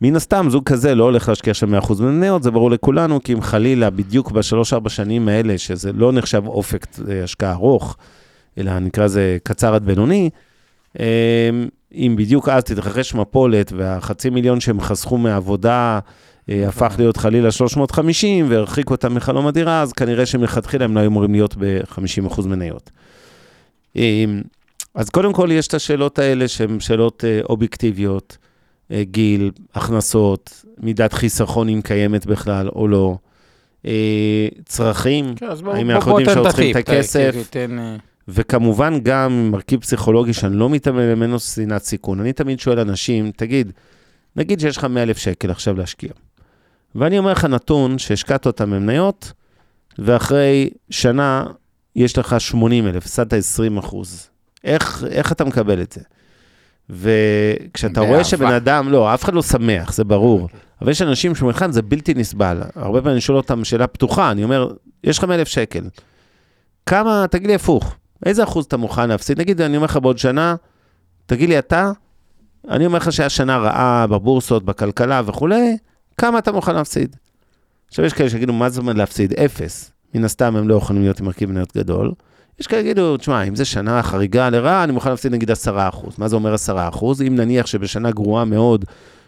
מן 0.00 0.16
הסתם, 0.16 0.46
זוג 0.50 0.64
כזה 0.64 0.94
לא 0.94 1.04
הולך 1.04 1.28
להשקיע 1.28 1.54
שם 1.54 1.74
100% 1.74 2.02
מניות, 2.02 2.42
זה 2.42 2.50
ברור 2.50 2.70
לכולנו, 2.70 3.22
כי 3.22 3.32
אם 3.32 3.42
חלילה, 3.42 3.90
בדיוק 3.90 4.30
בשלוש-ארבע 4.30 4.88
שנים 4.88 5.28
האלה, 5.28 5.58
שזה 5.58 5.92
לא 5.92 6.12
נחשב 6.12 6.46
אופק 6.46 6.86
השקעה 7.24 7.52
ארוך, 7.52 7.96
אלא 8.58 8.78
נקרא 8.78 9.04
לזה 9.04 9.38
קצר 9.42 9.74
עד 9.74 9.84
בינוני, 9.84 10.30
אם 11.92 12.14
בדיוק 12.18 12.48
אז 12.48 12.64
תתרחש 12.64 13.14
מפולת, 13.14 13.72
והחצי 13.76 14.30
מיליון 14.30 14.60
שהם 14.60 14.80
חסכו 14.80 15.18
מעבודה, 15.18 15.98
הפך 16.48 16.94
להיות 16.98 17.16
חלילה 17.16 17.50
350 17.50 18.46
והרחיק 18.48 18.90
אותם 18.90 19.14
מחלום 19.14 19.46
הדירה, 19.46 19.82
אז 19.82 19.92
כנראה 19.92 20.26
שמלכתחילה 20.26 20.84
הם 20.84 20.94
לא 20.94 21.00
היו 21.00 21.08
אמורים 21.08 21.32
להיות 21.32 21.54
ב-50% 21.58 22.46
מניות. 22.46 22.90
אז 24.94 25.10
קודם 25.10 25.32
כל 25.32 25.48
יש 25.52 25.66
את 25.66 25.74
השאלות 25.74 26.18
האלה 26.18 26.48
שהן 26.48 26.80
שאלות 26.80 27.24
אובייקטיביות, 27.48 28.36
אה, 28.90 29.02
גיל, 29.04 29.50
הכנסות, 29.74 30.64
מידת 30.82 31.12
חיסכון 31.12 31.68
אם 31.68 31.80
קיימת 31.84 32.26
בכלל 32.26 32.68
או 32.68 32.88
לא, 32.88 33.16
אה, 33.86 34.48
צרכים, 34.64 35.34
כן, 35.36 35.46
בוא- 35.64 35.74
האם 35.74 35.86
בוא- 35.86 35.94
אנחנו 35.94 36.10
בוא 36.10 36.20
יודעים 36.20 36.34
שאנחנו 36.34 36.50
צריכים 36.50 36.70
את 36.70 36.76
הכסף? 36.76 37.46
תן, 37.50 37.78
אה, 37.78 37.96
וכמובן 38.28 38.98
גם 39.02 39.50
מרכיב 39.50 39.80
פסיכולוגי 39.80 40.32
שאני 40.32 40.56
לא 40.56 40.70
מתאמן 40.70 41.14
ממנו 41.14 41.38
שנאת 41.40 41.82
סיכון. 41.84 42.20
אני 42.20 42.32
תמיד 42.32 42.60
שואל 42.60 42.78
אנשים, 42.80 43.30
תגיד, 43.36 43.72
נגיד 44.36 44.60
שיש 44.60 44.76
לך 44.76 44.84
100,000 44.84 45.18
שקל 45.18 45.50
עכשיו 45.50 45.76
להשקיע, 45.76 46.10
ואני 46.94 47.18
אומר 47.18 47.32
לך 47.32 47.44
נתון 47.44 47.98
שהשקעת 47.98 48.46
אותם 48.46 48.70
במניות, 48.70 49.32
ואחרי 49.98 50.70
שנה 50.90 51.44
יש 51.98 52.18
לך 52.18 52.40
80,000, 52.40 52.96
הפסדת 52.96 53.32
20 53.32 53.78
אחוז. 53.78 54.28
איך, 54.64 55.04
איך 55.10 55.32
אתה 55.32 55.44
מקבל 55.44 55.82
את 55.82 55.92
זה? 55.92 56.00
וכשאתה 56.90 58.00
רואה. 58.00 58.24
שבן 58.24 58.52
אדם, 58.52 58.88
לא, 58.88 59.14
אף 59.14 59.24
אחד 59.24 59.34
לא 59.34 59.42
שמח, 59.42 59.92
זה 59.92 60.04
ברור. 60.04 60.48
אבל 60.82 60.90
יש 60.90 61.02
אנשים 61.02 61.34
שמבחינתם 61.34 61.72
זה 61.72 61.82
בלתי 61.82 62.14
נסבל. 62.14 62.62
הרבה 62.74 62.98
פעמים 62.98 63.12
אני 63.12 63.20
שואל 63.20 63.36
אותם 63.36 63.64
שאלה 63.64 63.86
פתוחה, 63.86 64.30
אני 64.30 64.44
אומר, 64.44 64.72
יש 65.04 65.18
לך 65.18 65.24
100,000 65.24 65.48
שקל, 65.48 65.84
כמה, 66.86 67.26
תגיד 67.30 67.46
לי 67.46 67.54
הפוך, 67.54 67.94
איזה 68.26 68.42
אחוז 68.42 68.64
אתה 68.64 68.76
מוכן 68.76 69.08
להפסיד? 69.08 69.40
נגיד, 69.40 69.60
אני 69.60 69.76
אומר 69.76 69.84
לך 69.86 69.96
בעוד 69.96 70.18
שנה, 70.18 70.54
תגיד 71.26 71.48
לי 71.48 71.58
אתה, 71.58 71.90
אני 72.68 72.86
אומר 72.86 72.98
לך 72.98 73.12
שהיה 73.12 73.28
שנה 73.28 73.56
רעה 73.58 74.06
בבורסות, 74.06 74.64
בכלכלה 74.64 75.22
וכולי, 75.26 75.76
כמה 76.18 76.38
אתה 76.38 76.52
מוכן 76.52 76.74
להפסיד? 76.74 77.16
עכשיו 77.88 78.04
יש 78.04 78.12
כאלה 78.12 78.30
שיגידו, 78.30 78.52
מה 78.52 78.68
זה 78.68 78.80
אומר 78.80 78.92
להפסיד? 78.92 79.32
אפס. 79.32 79.92
מן 80.14 80.24
הסתם 80.24 80.56
הם 80.56 80.68
לא 80.68 80.74
יכולים 80.74 81.02
להיות 81.02 81.20
עם 81.20 81.26
מרכיב 81.26 81.50
מניות 81.50 81.76
גדול. 81.76 82.12
יש 82.60 82.66
כאלה 82.66 82.82
שיגידו, 82.82 83.16
תשמע, 83.16 83.42
אם 83.42 83.56
זה 83.56 83.64
שנה 83.64 84.02
חריגה 84.02 84.50
לרעה, 84.50 84.84
אני 84.84 84.92
מוכן 84.92 85.10
להפסיד 85.10 85.32
נגיד 85.32 85.50
10%. 85.50 85.54
מה 86.18 86.28
זה 86.28 86.36
אומר 86.36 86.54
10%? 86.54 87.04
אם 87.26 87.36
נניח 87.36 87.66
שבשנה 87.66 88.10
גרועה 88.10 88.44
מאוד, 88.44 88.84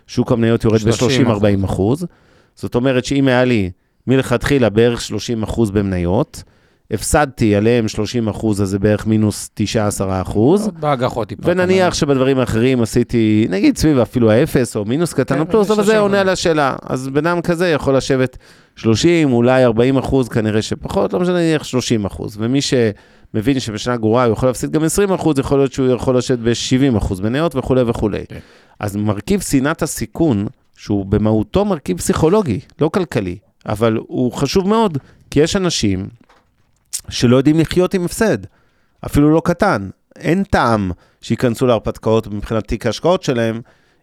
שוק 0.07 0.33
המניות 0.33 0.65
יורד 0.65 0.81
30%. 0.81 0.85
ב-30-40%, 0.85 1.81
זאת 2.55 2.75
אומרת 2.75 3.05
שאם 3.05 3.29
היה 3.29 3.45
לי 3.45 3.71
מלכתחילה 4.07 4.71
בערך 4.71 5.01
30% 5.47 5.71
במניות, 5.73 6.43
הפסדתי 6.91 7.57
עליהם 7.57 7.87
30%, 8.33 8.47
אז 8.47 8.57
זה 8.57 8.79
בערך 8.79 9.07
מינוס 9.07 9.51
9-10%. 9.99 10.35
עוד 10.35 10.81
באגחות 10.81 11.29
טיפה. 11.29 11.43
ונניח 11.45 11.95
שבדברים 11.95 12.39
האחרים 12.39 12.83
עשיתי, 12.83 13.47
נגיד 13.51 13.77
סביב 13.79 13.99
אפילו 13.99 14.31
האפס 14.31 14.77
או 14.77 14.85
מינוס 14.85 15.13
קטן 15.13 15.35
כן, 15.35 15.41
או 15.41 15.47
פלוס, 15.47 15.71
אבל 15.71 15.85
זה 15.85 15.99
עונה 15.99 16.17
אחוז. 16.17 16.21
על 16.21 16.29
השאלה. 16.29 16.77
אז 16.83 17.09
בן 17.09 17.27
אדם 17.27 17.41
כזה 17.41 17.69
יכול 17.69 17.97
לשבת 17.97 18.37
30, 18.77 19.33
אולי 19.33 19.65
40 19.65 19.97
אחוז, 19.97 20.29
כנראה 20.29 20.63
שפחות, 20.63 21.13
לא 21.13 21.21
משנה, 21.21 21.35
נניח 21.35 21.65
30 21.65 22.05
אחוז. 22.05 22.37
ומי 22.41 22.59
שמבין 22.61 23.61
שבשנה 23.61 23.97
גרועה 23.97 24.25
הוא 24.25 24.33
יכול 24.33 24.49
להפסיד 24.49 24.73
גם 24.73 24.85
20 24.85 25.13
אחוז, 25.13 25.39
יכול 25.39 25.59
להיות 25.59 25.73
שהוא 25.73 25.89
יכול 25.89 26.17
לשבת 26.17 26.39
ב-70 26.39 26.99
אחוז 26.99 27.21
מניות 27.21 27.57
וכולי 27.57 27.83
וכולי. 27.83 28.25
כן. 28.29 28.39
אז 28.81 28.97
מרכיב 28.97 29.41
שנאת 29.41 29.83
הסיכון, 29.83 30.47
שהוא 30.77 31.07
במהותו 31.07 31.65
מרכיב 31.65 31.99
פסיכולוגי, 31.99 32.61
לא 32.81 32.89
כלכלי, 32.89 33.37
אבל 33.67 33.99
הוא 34.07 34.33
חשוב 34.33 34.69
מאוד, 34.69 34.99
כי 35.31 35.41
יש 35.41 35.57
אנשים 35.57 36.09
שלא 37.09 37.37
יודעים 37.37 37.61
לחיות 37.61 37.95
עם 37.95 38.05
הפסד, 38.05 38.39
אפילו 39.07 39.31
לא 39.31 39.43
קטן. 39.45 39.89
אין 40.17 40.43
טעם 40.45 40.91
שייכנסו 41.21 41.67
להרפתקאות 41.67 42.27
מבחינת 42.27 42.69
תיק 42.69 42.87
ההשקעות 42.87 43.23
שלהם, 43.23 43.61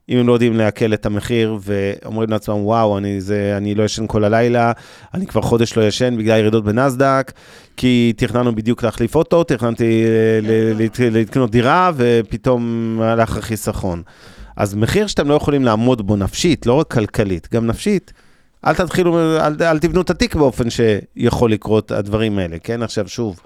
אם 0.10 0.18
הם 0.18 0.28
לא 0.28 0.34
יודעים 0.34 0.54
לעכל 0.54 0.94
את 0.94 1.06
המחיר 1.06 1.58
ואומרים 1.62 2.30
לעצמם, 2.30 2.56
וואו, 2.56 2.98
אני, 2.98 3.22
זה, 3.22 3.54
אני 3.58 3.76
לא 3.76 3.84
ישן 3.84 4.08
כל 4.08 4.24
הלילה, 4.24 4.72
אני 5.14 5.28
כבר 5.28 5.42
חודש 5.42 5.78
לא 5.78 5.88
ישן 5.88 6.18
בגלל 6.18 6.40
ירידות 6.40 6.64
בנסדק, 6.64 7.32
כי 7.78 8.14
תכננו 8.18 8.56
בדיוק 8.56 8.84
להחליף 8.84 9.16
אוטו, 9.16 9.44
תכננתי 9.44 10.04
אה, 10.06 11.10
לקנות 11.12 11.52
דירה, 11.52 11.92
ופתאום 11.96 13.00
הלך 13.02 13.38
החיסכון. 13.38 14.02
אז 14.58 14.76
מחיר 14.76 15.08
שאתם 15.08 15.28
לא 15.28 15.34
יכולים 15.34 15.66
לעמוד 15.66 16.08
בו 16.08 16.16
נפשית, 16.16 16.66
לא 16.66 16.74
רק 16.74 16.92
כלכלית, 16.94 17.48
גם 17.54 17.68
נפשית, 17.68 18.14
אל 18.66 18.76
תתחילו, 18.76 19.38
אל, 19.40 19.56
אל 19.62 19.80
תבנו 19.80 20.02
את 20.02 20.10
התיק 20.10 20.36
באופן 20.36 20.68
שיכול 20.70 21.52
לקרות 21.52 21.92
הדברים 21.92 22.38
האלה, 22.38 22.60
כן? 22.60 22.84
עכשיו, 22.84 23.08
שוב, 23.08 23.40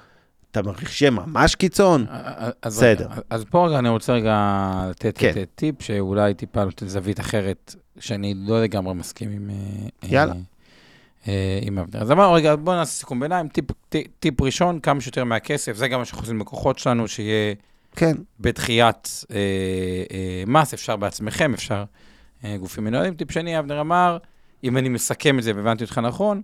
אתה 0.52 0.62
מעריך 0.62 0.94
שיהיה 0.94 1.12
ממש 1.12 1.56
קיצון? 1.56 2.06
אז 2.62 2.78
בסדר. 2.78 3.06
רגע, 3.06 3.22
אז 3.30 3.44
פה 3.50 3.68
רגע 3.68 3.80
אני 3.80 3.90
רוצה 3.90 4.14
רגע 4.14 4.36
לתת 4.90 5.18
כן. 5.18 5.32
כן. 5.34 5.44
טיפ 5.56 5.82
שאולי 5.82 6.34
טיפה 6.34 6.66
נותן 6.66 6.88
זווית 6.88 7.20
אחרת, 7.20 7.76
שאני 8.00 8.34
לא 8.38 8.64
לגמרי 8.64 8.94
מסכים 8.94 9.32
עם... 9.32 9.50
אה, 9.50 10.10
יאללה. 10.10 10.34
אה, 10.34 10.40
אה, 11.28 11.60
עם 11.62 11.78
אבנר. 11.78 12.02
אז 12.02 12.12
אמרנו, 12.12 12.34
רגע, 12.34 12.56
בואו 12.56 12.76
נעשה 12.76 12.92
סיכום 12.92 13.20
ביניים. 13.20 13.48
טיפ, 13.48 13.66
טיפ, 13.90 14.08
טיפ 14.20 14.42
ראשון, 14.42 14.80
כמה 14.80 15.02
שיותר 15.02 15.24
מהכסף, 15.24 15.76
זה 15.76 15.88
גם 15.88 16.00
מה 16.00 16.06
שאנחנו 16.06 16.24
עושים 16.24 16.40
בכוחות 16.40 16.80
שלנו, 16.80 17.08
שיהיה 17.08 17.56
כן. 17.96 18.16
בדחיית 18.40 19.26
אה, 19.32 19.38
אה, 20.12 20.44
מס, 20.48 20.74
אפשר 20.74 20.96
בעצמכם, 20.96 21.54
אפשר 21.54 21.84
אה, 22.44 22.58
גופים 22.58 22.84
מנוהלים. 22.84 23.14
טיפ 23.14 23.32
שני, 23.32 23.60
אבנר 23.60 23.82
אמר, 23.82 24.18
אם 24.64 24.78
אני 24.78 24.90
מסכם 24.90 25.40
את 25.40 25.44
זה 25.44 25.52
והבנתי 25.56 25.84
אותך 25.84 25.98
נכון, 25.98 26.42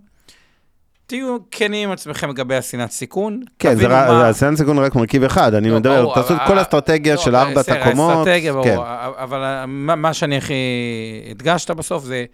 תהיו 1.06 1.36
כנים 1.50 1.88
עם 1.88 1.92
עצמכם 1.92 2.30
לגבי 2.30 2.56
השנאת 2.56 2.90
סיכון. 2.90 3.40
כן, 3.58 3.74
זה 3.76 3.88
מה- 3.88 4.28
הסנן 4.28 4.56
סיכון 4.56 4.78
רק 4.78 4.94
מרכיב 4.94 5.24
אחד, 5.24 5.54
אני 5.54 5.70
לא, 5.70 5.76
מדבר, 5.76 6.14
תעשו 6.14 6.34
את 6.34 6.40
כל 6.46 6.58
האסטרטגיה 6.58 7.14
לא, 7.14 7.20
של 7.20 7.36
ארבעת 7.36 7.68
הקומות. 7.68 8.10
האסטרטגיה, 8.16 8.52
ברור, 8.52 8.64
כן. 8.64 8.76
אבל 9.16 9.64
מה 9.96 10.14
שאני 10.14 10.36
הכי 10.36 10.54
הדגשת 11.30 11.70
בסוף 11.70 12.04
זה, 12.04 12.24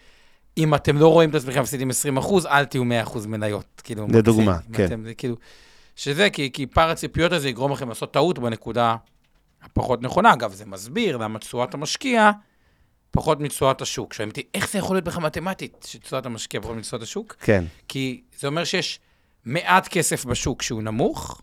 אם 0.59 0.75
אתם 0.75 0.99
לא 0.99 1.09
רואים 1.12 1.31
את 1.31 1.35
עצמכם 1.35 1.61
מפסידים 1.61 1.91
20 1.91 2.17
אחוז, 2.17 2.47
אל 2.47 2.64
תהיו 2.64 2.85
100 2.85 3.03
אחוז 3.03 3.26
מניות. 3.26 3.81
כאילו, 3.85 4.07
לדוגמה, 4.12 4.59
כן. 4.73 4.85
אתם- 4.85 5.05
זה 5.05 5.14
כאילו, 5.14 5.37
שזה, 5.97 6.31
כי, 6.31 6.50
כי 6.53 6.67
פער 6.67 6.91
הציפיות 6.91 7.33
הזה 7.33 7.49
יגרום 7.49 7.73
לכם 7.73 7.88
לעשות 7.88 8.12
טעות 8.12 8.38
בנקודה 8.38 8.97
הפחות 9.62 10.03
נכונה. 10.03 10.33
אגב, 10.33 10.53
זה 10.53 10.64
מסביר 10.67 11.17
למה 11.17 11.38
תשואת 11.38 11.75
המשקיע 11.75 12.31
פחות 13.14 13.40
מתשואת 13.40 13.83
השוק. 13.83 14.12
שואלים 14.12 14.30
אותי, 14.30 14.42
איך 14.54 14.71
זה 14.71 14.78
יכול 14.78 14.97
להיות 14.97 15.04
בכלל 15.04 15.23
מתמטית, 15.23 15.87
שתשואת 15.88 16.26
המשקיע 16.26 16.61
פחות 16.61 16.76
מתשואת 16.76 17.02
השוק? 17.02 17.37
כן, 17.40 17.64
כי 17.88 18.21
זה 18.38 18.47
אומר 18.47 18.64
שיש 18.64 19.00
מעט 19.44 19.88
כסף 19.88 20.25
בשוק 20.25 20.62
שהוא 20.62 20.83
נמוך, 20.83 21.40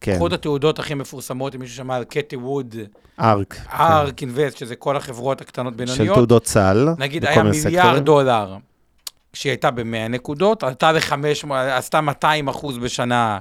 כן, 0.00 0.14
קחו 0.14 0.26
את 0.26 0.32
התעודות 0.32 0.78
הכי 0.78 0.94
מפורסמות, 0.94 1.54
אם 1.54 1.60
מישהו 1.60 1.76
שמע 1.76 1.96
על 1.96 2.04
קטי 2.04 2.36
ווד, 2.36 2.74
ארק. 3.20 3.56
ארק 3.72 4.22
אינבסט, 4.22 4.56
שזה 4.56 4.76
כל 4.76 4.96
החברות 4.96 5.40
הקטנות 5.40 5.74
כן. 5.78 5.86
של 5.86 5.92
בינוניות, 5.92 6.16
תעודות 6.16 6.46
סל. 6.46 6.88
נגיד 6.98 7.24
היה 7.24 7.42
מיליארד. 7.42 8.04
דולר, 8.04 8.56
כשהיא 9.32 9.50
הייתה 9.50 9.70
ב-100 9.70 10.08
נקודות, 10.08 10.62
עלתה 10.62 10.92
ל-500, 10.92 11.52
עשתה 11.54 12.00
200 12.00 12.48
אחוז 12.48 12.78
בשנה, 12.78 13.38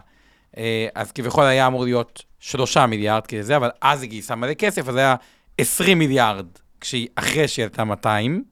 אה, 0.58 0.88
אז 0.96 1.12
כביכול 1.12 1.46
היה 1.46 1.68
אמור 1.68 1.84
להיות 1.84 2.24
3 2.40 2.78
מיליארד, 2.78 3.28
כי 3.28 3.44
זה, 3.44 3.58
אבל 3.58 3.70
אז 3.82 4.02
היא 4.02 4.10
גייסה 4.10 4.36
מלא 4.36 4.54
כסף, 4.54 4.90
אז 4.90 4.96
היה 4.96 5.16
20 5.58 6.00
מיליארד, 6.00 6.46
כשהיא, 6.82 7.08
אחרי 7.16 7.48
שהיא 7.48 7.64
עלתה 7.64 7.84
200, 7.84 8.44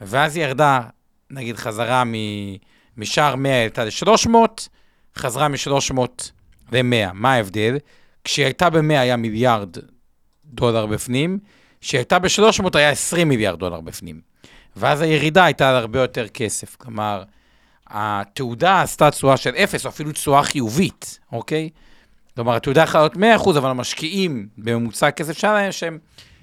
ואז 0.00 0.36
היא 0.36 0.44
ירדה, 0.44 0.80
נגיד, 1.30 1.56
חזרה 1.56 2.04
מ- 2.04 2.56
משער 2.96 3.36
100, 3.36 3.60
הייתה 3.60 3.84
ל-300, 3.84 4.36
חזרה 5.16 5.48
מ-300 5.48 5.98
ל-100. 6.72 7.12
מה 7.12 7.32
ההבדל? 7.32 7.76
כשהיא 8.24 8.44
הייתה 8.44 8.70
ב-100 8.70 8.92
היה 8.92 9.16
מיליארד 9.16 9.76
דולר 10.44 10.86
בפנים, 10.86 11.38
כשהיא 11.80 11.98
הייתה 11.98 12.18
ב-300 12.18 12.68
היה 12.74 12.90
20 12.90 13.28
מיליארד 13.28 13.58
דולר 13.58 13.80
בפנים. 13.80 14.20
ואז 14.76 15.00
הירידה 15.00 15.44
הייתה 15.44 15.70
על 15.70 15.76
הרבה 15.76 16.00
יותר 16.00 16.28
כסף. 16.28 16.76
כלומר, 16.76 17.22
התעודה 17.86 18.82
עשתה 18.82 19.10
תשואה 19.10 19.36
של 19.36 19.50
אפס, 19.50 19.84
או 19.84 19.90
אפילו 19.90 20.12
תשואה 20.12 20.42
חיובית, 20.42 21.18
אוקיי? 21.32 21.70
כלומר, 22.34 22.56
התעודה 22.56 22.82
יכולה 22.82 23.02
להיות 23.02 23.40
100%, 23.46 23.58
אבל 23.58 23.70
המשקיעים 23.70 24.48
בממוצע 24.58 25.06
הכסף 25.06 25.38
שלהם, 25.38 25.72
שהם 25.72 25.98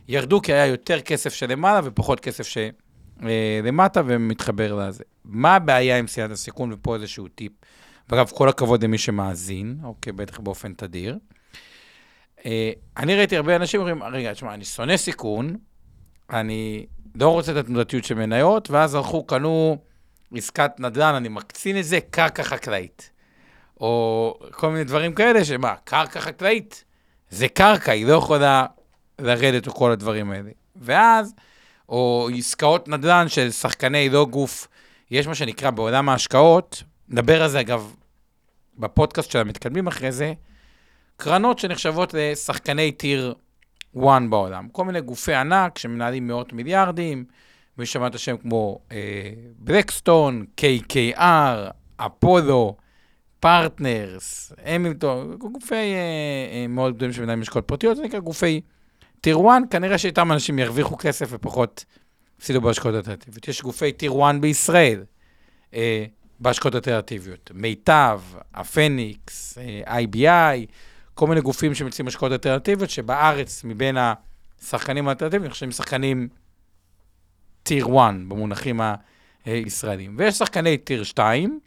ירדו 0.08 0.42
כי 0.42 0.54
היה 0.54 0.66
יותר 0.66 1.02
כסף 1.02 1.34
שלמעלה 1.34 1.80
ופחות 1.84 2.20
כסף 2.20 2.48
שלמטה, 2.48 4.02
ומתחבר 4.06 4.74
לזה. 4.76 5.04
מה 5.26 5.56
הבעיה 5.56 5.98
עם 5.98 6.08
סיעת 6.08 6.32
הסיכון? 6.32 6.74
ופה 6.74 6.96
איזשהו 6.96 7.28
טיפ. 7.28 7.52
ואגב, 8.10 8.30
כל 8.30 8.50
הכבוד 8.50 8.84
למי 8.84 8.98
שמאזין, 8.98 9.78
אוקיי, 9.84 10.14
בטח 10.14 10.40
באופן 10.40 10.74
תדיר. 10.74 11.18
אה, 12.46 12.72
אני 12.98 13.16
ראיתי 13.16 13.38
הרבה 13.38 13.56
אנשים 13.56 13.80
אומרים, 13.80 14.04
רגע, 14.04 14.34
תשמע, 14.34 14.54
אני 14.54 14.66
שונא 14.66 14.98
סיכון, 14.98 15.56
אני 16.30 16.86
לא 17.16 17.30
רוצה 17.30 17.52
את 17.52 17.58
התנודתיות 17.58 18.04
של 18.04 18.16
מניות, 18.16 18.72
ואז 18.72 18.96
הלכו, 18.96 19.24
קנו 19.24 19.78
עסקת 20.36 20.72
נדל"ן, 20.80 21.16
אני 21.16 21.30
מקצין 21.30 21.80
את 21.80 21.86
זה, 21.86 22.00
קרקע 22.10 22.44
חקלאית. 22.44 23.12
או 23.82 24.40
כל 24.52 24.70
מיני 24.70 24.84
דברים 24.84 25.14
כאלה, 25.14 25.46
שמה, 25.46 25.76
קרקע 25.84 26.22
חקלאית 26.22 26.84
זה 27.30 27.48
קרקע, 27.48 27.92
היא 27.92 28.06
לא 28.06 28.14
יכולה 28.14 28.66
לרדת 29.22 29.68
או 29.68 29.74
כל 29.74 29.92
הדברים 29.92 30.32
האלה. 30.32 30.50
ואז, 30.76 31.34
או 31.90 32.30
עסקאות 32.38 32.88
נדל"ן 32.88 33.28
של 33.28 33.52
שחקני 33.52 34.10
לא 34.10 34.26
גוף, 34.26 34.68
יש 35.12 35.28
מה 35.28 35.36
שנקרא 35.36 35.70
בעולם 35.70 36.10
ההשקעות, 36.10 36.84
נדבר 37.10 37.44
על 37.44 37.50
זה 37.50 37.60
אגב 37.60 37.96
בפודקאסט 38.78 39.32
של 39.32 39.40
המתקדמים 39.40 39.88
אחרי 39.88 40.12
זה, 40.12 40.34
קרנות 41.18 41.60
שנחשבות 41.60 42.14
לשחקני 42.14 42.92
tier 42.92 43.34
1 44.00 44.22
בעולם. 44.30 44.68
כל 44.72 44.86
מיני 44.86 45.02
גופי 45.02 45.34
ענק 45.34 45.78
שמנהלים 45.78 46.28
מאות 46.28 46.54
מיליארדים, 46.54 47.26
מי 47.78 47.86
ששמע 47.86 48.08
את 48.08 48.16
השם 48.16 48.38
כמו 48.38 48.80
אה, 48.92 48.98
Blackstone, 49.58 50.46
KKR, 50.62 51.72
Apollo, 51.98 52.76
Partners, 53.40 54.54
Hamilton, 54.66 55.36
גופי 55.38 55.76
אה, 55.76 55.82
אה, 56.52 56.66
מאוד 56.70 56.96
גדולים 56.96 57.14
שמנהלים 57.14 57.42
השקעות 57.42 57.68
פרטיות, 57.68 57.98
זה 57.98 58.04
נקרא 58.04 58.20
גופי 58.20 58.62
tier 59.22 59.38
1, 59.38 59.62
כנראה 59.70 59.98
שאיתם 59.98 60.32
אנשים 60.32 60.60
ירוויחו 60.60 60.98
כסף 60.98 61.28
ופחות 61.30 61.86
יפסידו 62.40 62.62
בהשקעות 62.62 62.96
אלטרנטיביות. 62.96 63.48
יש 63.48 63.62
גופי 63.62 63.92
tier 63.92 64.14
1 64.24 64.36
בישראל 64.40 65.04
אה, 65.74 66.06
בהשקעות 66.40 66.76
אלטרנטיביות. 66.76 67.52
מיטב, 67.54 68.22
הפניקס, 68.54 69.58
אה, 69.58 70.00
IBI, 70.00 70.66
כל 71.14 71.28
מיני 71.28 71.42
גופים 71.42 71.76
שמציעים 71.76 72.08
השקעות 72.08 72.32
אלטרנטיביות, 72.32 72.90
שבארץ, 72.90 73.64
מבין 73.64 73.98
השחקנים 74.62 75.08
האלטרנטיביים, 75.08 75.50
נחשבים 75.50 75.72
שחקנים 75.72 76.28
טיר 77.64 77.86
1 77.86 77.92
במונחים 78.28 78.82
הישראלים. 79.46 80.16
ויש 80.18 80.36
שחקני 80.36 80.78
טיר 80.78 81.04
2, 81.04 81.60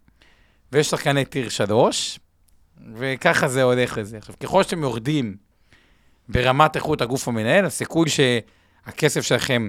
ויש 0.72 0.90
שחקני 0.90 1.24
טיר 1.24 1.48
3, 1.48 2.18
וככה 2.94 3.48
זה 3.48 3.62
הולך 3.62 3.98
לזה. 3.98 4.18
עכשיו, 4.18 4.34
ככל 4.40 4.62
שאתם 4.62 4.82
יורדים 4.82 5.43
ברמת 6.28 6.76
איכות 6.76 7.00
הגוף 7.00 7.28
המנהל, 7.28 7.64
הסיכוי 7.64 8.08
שהכסף 8.10 9.20
שלכם, 9.20 9.68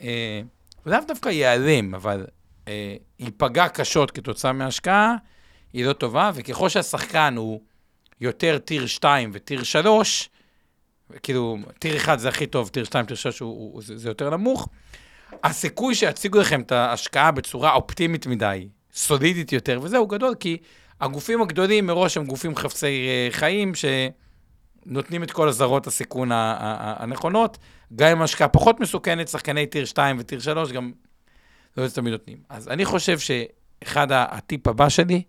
אה, 0.00 0.40
לאו 0.86 0.98
דווקא 1.08 1.28
ייעלם, 1.28 1.94
אבל 1.94 2.26
אה, 2.68 2.96
ייפגע 3.18 3.68
קשות 3.68 4.10
כתוצאה 4.10 4.52
מההשקעה, 4.52 5.14
היא 5.72 5.84
לא 5.84 5.92
טובה, 5.92 6.30
וככל 6.34 6.68
שהשחקן 6.68 7.34
הוא 7.36 7.60
יותר 8.20 8.58
טיר 8.58 8.86
2 8.86 9.30
וטיר 9.32 9.62
3, 9.62 10.30
כאילו, 11.22 11.58
טיר 11.78 11.96
1 11.96 12.18
זה 12.18 12.28
הכי 12.28 12.46
טוב, 12.46 12.68
טיר 12.68 12.84
2, 12.84 13.06
טיר 13.06 13.16
3 13.16 13.38
הוא, 13.38 13.72
הוא, 13.72 13.82
זה, 13.82 13.98
זה 13.98 14.08
יותר 14.08 14.30
נמוך, 14.30 14.68
הסיכוי 15.44 15.94
שיציגו 15.94 16.38
לכם 16.38 16.60
את 16.60 16.72
ההשקעה 16.72 17.30
בצורה 17.30 17.72
אופטימית 17.72 18.26
מדי, 18.26 18.68
סולידית 18.92 19.52
יותר, 19.52 19.80
וזהו 19.82 20.06
גדול, 20.06 20.34
כי 20.40 20.56
הגופים 21.00 21.42
הגדולים 21.42 21.86
מראש 21.86 22.16
הם 22.16 22.26
גופים 22.26 22.56
חפצי 22.56 23.08
אה, 23.08 23.28
חיים, 23.30 23.72
שנותנים 24.84 25.22
את 25.22 25.30
כל 25.30 25.48
אזהרות 25.48 25.86
הסיכון 25.86 26.28
הנכונות, 26.32 27.58
גם 27.96 28.08
אם 28.08 28.22
השקעה 28.22 28.48
פחות 28.48 28.80
מסוכנת, 28.80 29.28
שחקני 29.28 29.66
טיר 29.66 29.84
2 29.84 30.16
וטיר 30.20 30.40
3 30.40 30.72
גם 30.72 30.92
לא 31.76 31.88
תמיד 31.88 32.12
נותנים. 32.12 32.38
אז 32.48 32.68
אני 32.68 32.84
חושב 32.84 33.18
שאחד 33.18 34.06
הטיפ 34.10 34.66
הבא 34.66 34.88
שלי, 34.88 35.22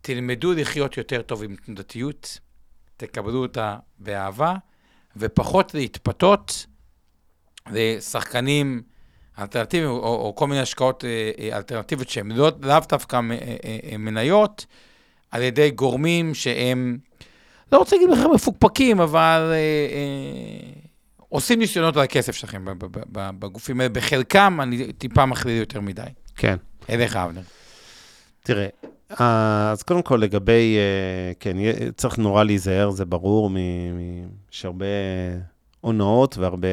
תלמדו 0.00 0.52
לחיות 0.52 0.96
יותר 0.96 1.22
טוב 1.22 1.42
עם 1.42 1.56
תנודתיות, 1.56 2.38
תקבלו 2.96 3.42
אותה 3.42 3.76
באהבה, 3.98 4.54
ופחות 5.16 5.74
להתפתות 5.74 6.66
לשחקנים 7.70 8.82
אלטרנטיביים, 9.38 9.90
או, 9.90 9.96
או 9.96 10.34
כל 10.34 10.46
מיני 10.46 10.60
השקעות 10.60 11.04
אה, 11.04 11.30
אה, 11.38 11.56
אלטרנטיביות 11.56 12.08
שהן 12.08 12.30
לא, 12.30 12.50
לאו 12.62 12.80
דווקא 12.88 13.16
אה, 13.16 13.96
מניות, 13.98 14.66
על 15.30 15.42
ידי 15.42 15.70
גורמים 15.70 16.34
שהם, 16.34 16.98
לא 17.72 17.78
רוצה 17.78 17.96
להגיד 17.96 18.10
בכלל 18.10 18.30
מפוקפקים, 18.34 19.00
אבל 19.00 19.50
אה, 19.50 19.56
אה, 19.56 20.80
עושים 21.28 21.58
ניסיונות 21.58 21.96
על 21.96 22.02
הכסף 22.02 22.34
שלכם 22.34 22.64
בגופים 23.12 23.80
האלה. 23.80 23.88
בחלקם 23.88 24.58
אני 24.62 24.92
טיפה 24.92 25.26
מכליל 25.26 25.58
יותר 25.58 25.80
מדי. 25.80 26.02
כן. 26.36 26.56
אליך, 26.90 27.16
אבנר. 27.16 27.40
תראה, 28.42 28.66
אה, 29.20 29.70
אז 29.70 29.82
קודם 29.82 30.02
כל 30.02 30.16
לגבי, 30.16 30.76
אה, 30.76 31.32
כן, 31.40 31.56
צריך 31.96 32.18
נורא 32.18 32.44
להיזהר, 32.44 32.90
זה 32.90 33.04
ברור, 33.04 33.50
יש 34.52 34.64
הרבה 34.64 34.86
הונאות 35.80 36.38
והרבה... 36.38 36.68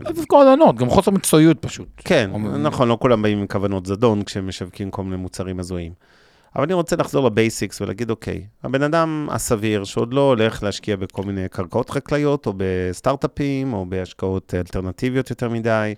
לא 0.00 0.10
דווקא 0.10 0.36
ענות, 0.52 0.76
גם 0.76 0.90
חוסר 0.90 1.10
מקצועיות 1.10 1.58
פשוט. 1.60 1.88
כן, 1.96 2.30
נכון, 2.58 2.88
לא 2.88 2.98
כולם 3.00 3.22
באים 3.22 3.38
עם 3.38 3.46
כוונות 3.46 3.86
זדון 3.86 4.22
כשהם 4.22 4.48
משווקים 4.48 4.90
כל 4.90 5.04
מיני 5.04 5.16
מוצרים 5.16 5.60
הזויים. 5.60 5.92
אבל 6.56 6.64
אני 6.64 6.72
רוצה 6.74 6.96
לחזור 6.96 7.26
לבייסיקס 7.26 7.80
ולהגיד, 7.80 8.10
אוקיי, 8.10 8.42
הבן 8.64 8.82
אדם 8.82 9.28
הסביר 9.30 9.84
שעוד 9.84 10.14
לא 10.14 10.20
הולך 10.20 10.62
להשקיע 10.62 10.96
בכל 10.96 11.22
מיני 11.22 11.48
קרקעות 11.50 11.90
חקלאיות, 11.90 12.46
או 12.46 12.52
בסטארט-אפים, 12.56 13.72
או 13.72 13.86
בהשקעות 13.88 14.54
אלטרנטיביות 14.56 15.30
יותר 15.30 15.48
מדי, 15.48 15.94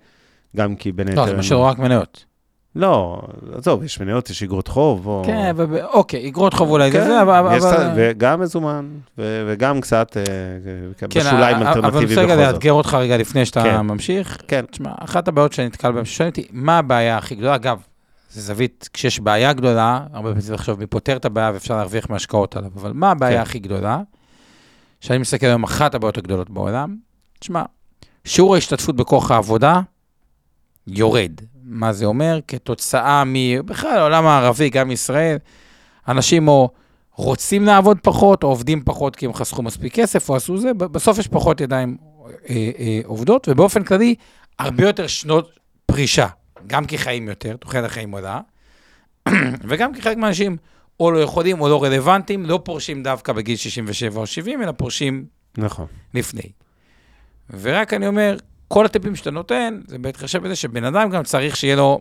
גם 0.57 0.77
כי 0.77 0.93
בין 0.93 1.09
לא, 1.13 1.27
זה 1.27 1.37
משאיר 1.37 1.59
רק 1.61 1.79
מניות. 1.79 2.25
לא, 2.77 3.23
עזוב, 3.55 3.83
יש 3.85 4.01
מניות, 4.01 4.31
יש 4.31 4.43
אגרות 4.43 4.69
חוב, 4.69 5.07
או... 5.07 5.23
כן, 5.27 5.53
וב- 5.57 5.75
אוקיי, 5.75 6.29
אגרות 6.29 6.55
חוב 6.55 6.71
אולי 6.71 6.91
זה 6.93 6.99
כן, 6.99 7.05
זה, 7.07 7.23
אבל... 7.23 7.57
יש 7.57 7.65
אבל- 7.65 7.91
וגם 7.97 8.41
מזומן, 8.41 8.89
ו- 9.19 9.45
וגם 9.49 9.81
קצת 9.81 10.17
אה, 10.17 10.23
כן, 10.99 11.07
בשוליים 11.09 11.57
אבל 11.57 11.67
אני 11.67 11.69
אלטרנטיבי 11.69 12.15
בכל 12.17 12.29
זאת. 12.29 12.39
לאתגר 12.39 12.73
אותך 12.73 12.95
רגע 12.95 13.17
לפני 13.17 13.47
שאתה 13.47 13.63
כן. 13.63 13.81
ממשיך. 13.81 14.39
כן. 14.49 14.65
תשמע, 14.71 14.91
אחת 14.99 15.29
הבעיות 15.29 15.53
שאני 15.53 15.67
נתקל 15.67 15.93
בהן, 15.93 16.05
ששואלים 16.05 16.31
אותי, 16.31 16.47
מה 16.53 16.79
הבעיה 16.79 17.19
הכי 17.19 17.35
גדולה? 17.35 17.55
אגב, 17.55 17.79
זה 18.31 18.41
זווית, 18.41 18.89
כשיש 18.93 19.21
בעיה 19.21 19.53
גדולה, 19.53 20.07
הרבה 20.13 20.29
פעמים 20.29 20.41
צריך 20.41 20.55
לחשוב 20.55 20.79
מי 20.79 20.87
פותר 20.87 21.17
את 21.17 21.25
הבעיה 21.25 21.51
ואפשר 21.55 21.77
להרוויח 21.77 22.11
מהשקעות 22.11 22.57
עליו, 22.57 22.71
אבל 22.77 22.93
מה 22.93 23.11
הבעיה 23.11 23.37
כן. 23.37 23.43
הכי 23.43 23.59
גדולה? 23.59 24.01
שאני 25.01 25.19
מסתכל 25.19 25.47
היום, 25.47 25.65
אחת 25.65 25.95
הבעיות 25.95 26.19
הגדולות 26.19 26.51
בעולם, 26.51 26.97
תשמע, 27.39 27.63
שיעור 28.25 28.55
ההשתתפות 28.55 28.97
בכוח 28.97 29.31
העבודה 29.31 29.81
יורד. 30.87 31.33
מה 31.63 31.93
זה 31.93 32.05
אומר? 32.05 32.39
כתוצאה 32.49 33.25
מ... 33.25 33.35
בכלל, 33.67 33.99
העולם 33.99 34.27
הערבי, 34.27 34.71
גם 34.71 34.91
ישראל, 34.91 35.37
אנשים 36.09 36.49
או 36.49 36.71
רוצים 37.15 37.65
לעבוד 37.65 37.99
פחות, 38.03 38.43
או 38.43 38.49
עובדים 38.49 38.83
פחות 38.85 39.17
כי 39.17 39.27
הם 39.27 39.35
חסכו 39.35 39.63
מספיק 39.63 39.95
כסף, 39.95 40.29
או 40.29 40.37
עשו 40.37 40.59
זה, 40.59 40.75
בסוף 40.75 41.19
יש 41.19 41.29
פחות 41.29 41.61
ידיים 41.61 41.97
אה, 42.51 42.71
אה, 42.79 43.01
עובדות, 43.05 43.49
ובאופן 43.51 43.85
כללי, 43.85 44.15
הרבה 44.59 44.87
יותר 44.87 45.07
שנות 45.07 45.59
פרישה, 45.87 46.27
גם 46.67 46.85
כי 46.85 46.99
חיים 46.99 47.29
יותר, 47.29 47.57
תוחלת 47.57 47.85
החיים 47.85 48.11
עולה, 48.11 48.41
וגם 49.69 49.95
כי 49.95 50.03
חלק 50.03 50.17
מהאנשים 50.17 50.57
או 51.01 51.11
לא 51.11 51.19
יכולים 51.19 51.61
או 51.61 51.69
לא 51.69 51.85
רלוונטיים, 51.85 52.47
לא 52.47 52.61
פורשים 52.65 53.03
דווקא 53.03 53.33
בגיל 53.33 53.57
67 53.57 54.21
או 54.21 54.27
70, 54.27 54.63
אלא 54.63 54.73
פורשים 54.73 55.25
נכון. 55.59 55.87
לפני. 56.15 56.53
ורק 57.61 57.95
אני 57.95 58.07
אומר, 58.07 58.37
כל 58.69 58.85
הטיפים 58.85 59.17
שאתה 59.17 59.31
נותן, 59.31 59.81
זה 59.87 59.99
בהתחשב 59.99 60.43
בזה 60.43 60.57
שבן 60.57 60.85
אדם 60.85 61.11
גם 61.11 61.23
צריך 61.23 61.57
שיהיה 61.57 61.77
לו 61.77 62.01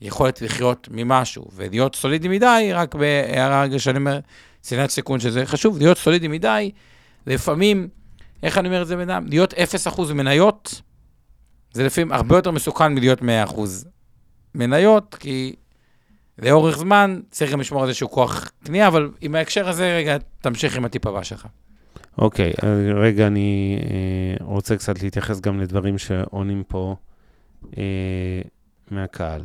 יכולת 0.00 0.42
לחיות 0.42 0.88
ממשהו, 0.90 1.48
ולהיות 1.54 1.94
סולידי 1.94 2.28
מדי, 2.28 2.70
רק 2.74 2.94
בהערה 2.94 3.62
רגע 3.62 3.78
שאני 3.78 3.98
אומר, 3.98 4.20
צנעת 4.60 4.90
סיכון 4.90 5.20
שזה 5.20 5.46
חשוב, 5.46 5.78
להיות 5.78 5.98
סולידי 5.98 6.28
מדי, 6.28 6.70
לפעמים, 7.26 7.88
איך 8.42 8.58
אני 8.58 8.68
אומר 8.68 8.82
את 8.82 8.86
זה 8.86 8.96
בן 8.96 9.10
אדם? 9.10 9.26
להיות 9.26 9.54
0% 9.54 10.12
מניות, 10.12 10.82
זה 11.72 11.84
לפעמים 11.84 12.12
הרבה 12.12 12.36
יותר 12.36 12.50
מסוכן 12.50 12.94
מלהיות 12.94 13.22
100% 13.22 13.24
מניות, 14.54 15.14
כי 15.14 15.54
לאורך 16.38 16.78
זמן 16.78 17.20
צריך 17.30 17.52
גם 17.52 17.60
לשמור 17.60 17.82
על 17.82 17.88
איזשהו 17.88 18.10
כוח 18.10 18.50
קנייה, 18.64 18.88
אבל 18.88 19.10
עם 19.20 19.34
ההקשר 19.34 19.68
הזה, 19.68 19.96
רגע, 19.96 20.16
תמשיך 20.40 20.76
עם 20.76 20.84
הטיפ 20.84 21.06
הבא 21.06 21.22
שלך. 21.22 21.46
אוקיי, 22.18 22.52
אה, 22.62 22.92
רגע, 22.94 23.26
אני 23.26 23.78
אה, 23.82 24.46
רוצה 24.46 24.76
קצת 24.76 25.02
להתייחס 25.02 25.40
גם 25.40 25.60
לדברים 25.60 25.98
שעונים 25.98 26.62
פה 26.68 26.96
אה, 27.78 27.82
מהקהל. 28.90 29.42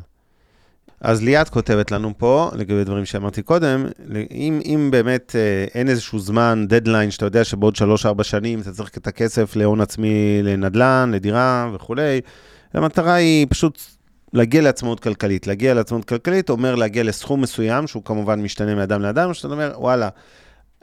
אז 1.03 1.23
ליאת 1.23 1.49
כותבת 1.49 1.91
לנו 1.91 2.13
פה, 2.17 2.49
לגבי 2.55 2.83
דברים 2.83 3.05
שאמרתי 3.05 3.41
קודם, 3.41 3.85
אם, 4.31 4.59
אם 4.65 4.89
באמת 4.91 5.35
אה, 5.35 5.65
אין 5.73 5.89
איזשהו 5.89 6.19
זמן, 6.19 6.65
דדליין, 6.69 7.11
שאתה 7.11 7.25
יודע 7.25 7.43
שבעוד 7.43 7.75
3-4 8.19 8.23
שנים 8.23 8.61
אתה 8.61 8.71
צריך 8.71 8.89
את 8.97 9.07
הכסף 9.07 9.55
להון 9.55 9.81
עצמי 9.81 10.39
לנדל"ן, 10.43 11.11
לדירה 11.13 11.71
וכולי, 11.73 12.21
המטרה 12.73 13.13
היא 13.13 13.47
פשוט 13.49 13.79
להגיע 14.33 14.61
לעצמאות 14.61 14.99
כלכלית. 14.99 15.47
להגיע 15.47 15.73
לעצמאות 15.73 16.05
כלכלית 16.05 16.49
אומר 16.49 16.75
להגיע 16.75 17.03
לסכום 17.03 17.41
מסוים, 17.41 17.87
שהוא 17.87 18.03
כמובן 18.03 18.41
משתנה 18.41 18.75
מאדם 18.75 19.01
לאדם, 19.01 19.33
שאתה 19.33 19.47
אומר, 19.47 19.73
וואלה, 19.77 20.09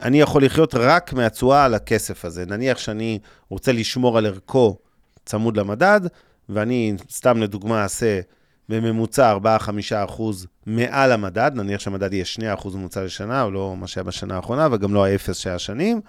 אני 0.02 0.20
יכול 0.20 0.44
לחיות 0.44 0.74
רק 0.74 1.12
מהתשואה 1.12 1.64
על 1.64 1.74
הכסף 1.74 2.24
הזה. 2.24 2.46
נניח 2.46 2.78
שאני 2.78 3.18
רוצה 3.48 3.72
לשמור 3.72 4.18
על 4.18 4.26
ערכו 4.26 4.76
צמוד 5.24 5.56
למדד, 5.56 6.00
ואני, 6.48 6.94
סתם 7.10 7.42
לדוגמה, 7.42 7.82
אעשה 7.82 8.20
בממוצע 8.68 9.36
4-5 9.36 9.68
אחוז 10.04 10.46
מעל 10.66 11.12
המדד, 11.12 11.50
נניח 11.54 11.80
שהמדד 11.80 12.12
יהיה 12.12 12.24
2 12.24 12.52
אחוז 12.52 12.74
ממוצע 12.74 13.04
לשנה, 13.04 13.42
או 13.42 13.50
לא 13.50 13.76
מה 13.76 13.86
שהיה 13.86 14.04
בשנה 14.04 14.36
האחרונה, 14.36 14.68
וגם 14.72 14.94
לא 14.94 15.04
האפס 15.04 15.36
שהיה 15.36 15.58
שנים, 15.58 16.00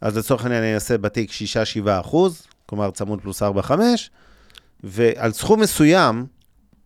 אז 0.00 0.16
לצורך 0.16 0.44
העניין 0.44 0.62
אני 0.62 0.74
אעשה 0.74 0.98
בתיק 0.98 1.30
6-7 1.30 1.34
אחוז, 2.00 2.42
כלומר 2.66 2.90
צמוד 2.90 3.20
פלוס 3.20 3.42
4-5, 3.42 3.46
ועל 4.84 5.32
סכום 5.32 5.60
מסוים, 5.60 6.26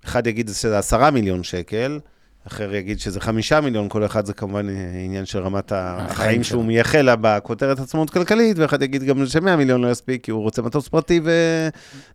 אחד 0.04 0.26
יגיד 0.26 0.48
שזה 0.48 0.78
10 0.78 1.10
מיליון 1.10 1.42
שקל, 1.42 1.98
אחר 2.46 2.74
יגיד 2.74 3.00
שזה 3.00 3.20
חמישה 3.20 3.60
מיליון, 3.60 3.88
כל 3.88 4.04
אחד 4.04 4.26
זה 4.26 4.32
כמובן 4.32 4.66
עניין 5.04 5.26
של 5.26 5.38
רמת 5.38 5.72
החיים. 5.74 6.42
שהוא 6.42 6.64
מייחל 6.64 7.02
לה 7.02 7.16
בכותרת 7.20 7.78
עצמאות 7.78 8.10
כלכלית, 8.10 8.58
ואחד 8.58 8.82
יגיד 8.82 9.02
גם 9.02 9.26
ש-100 9.26 9.56
מיליון 9.56 9.80
לא 9.80 9.90
יספיק, 9.90 10.24
כי 10.24 10.30
הוא 10.30 10.42
רוצה 10.42 10.62
מטוס 10.62 10.88
פרטי 10.88 11.20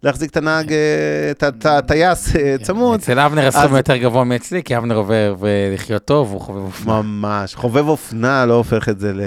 ולהחזיק 0.03 0.31
את 0.31 0.37
הנהג, 0.37 0.73
אה, 0.73 1.31
את 1.31 1.65
הטייס 1.65 2.35
אה, 2.35 2.55
צמוד. 2.61 2.99
אצל 2.99 3.19
אבנר 3.19 3.47
הסכום 3.47 3.75
יותר 3.75 3.97
גבוה 3.97 4.23
מאצלי, 4.23 4.63
כי 4.63 4.77
אבנר 4.77 4.95
עובר 4.95 5.35
ולחיות 5.39 6.05
טוב, 6.05 6.31
הוא 6.31 6.41
חובב 6.41 6.61
אופנה. 6.61 7.01
ממש. 7.01 7.55
חובב 7.55 7.87
אופנה 7.87 8.45
לא 8.45 8.53
הופך 8.53 8.89
את 8.89 8.99
זה 8.99 9.13
ל... 9.13 9.21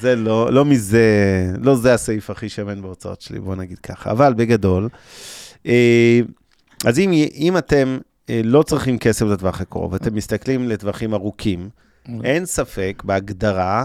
זה 0.00 0.16
לא, 0.16 0.52
לא 0.52 0.64
מזה, 0.64 1.06
לא 1.60 1.76
זה 1.76 1.94
הסעיף 1.94 2.30
הכי 2.30 2.48
שמן 2.48 2.82
בהוצאות 2.82 3.20
שלי, 3.20 3.40
בוא 3.40 3.56
נגיד 3.56 3.78
ככה. 3.78 4.10
אבל 4.10 4.34
בגדול, 4.34 4.88
אה, 5.66 6.20
אז 6.84 6.98
אם, 6.98 7.12
אם 7.34 7.58
אתם 7.58 7.98
אה, 8.30 8.40
לא 8.44 8.62
צריכים 8.62 8.98
כסף 8.98 9.26
לטווח 9.26 9.60
הקרוב, 9.60 9.94
אתם 9.94 10.14
מסתכלים 10.14 10.68
לטווחים 10.68 11.14
ארוכים, 11.14 11.68
אין 12.24 12.46
ספק 12.46 13.02
בהגדרה, 13.04 13.84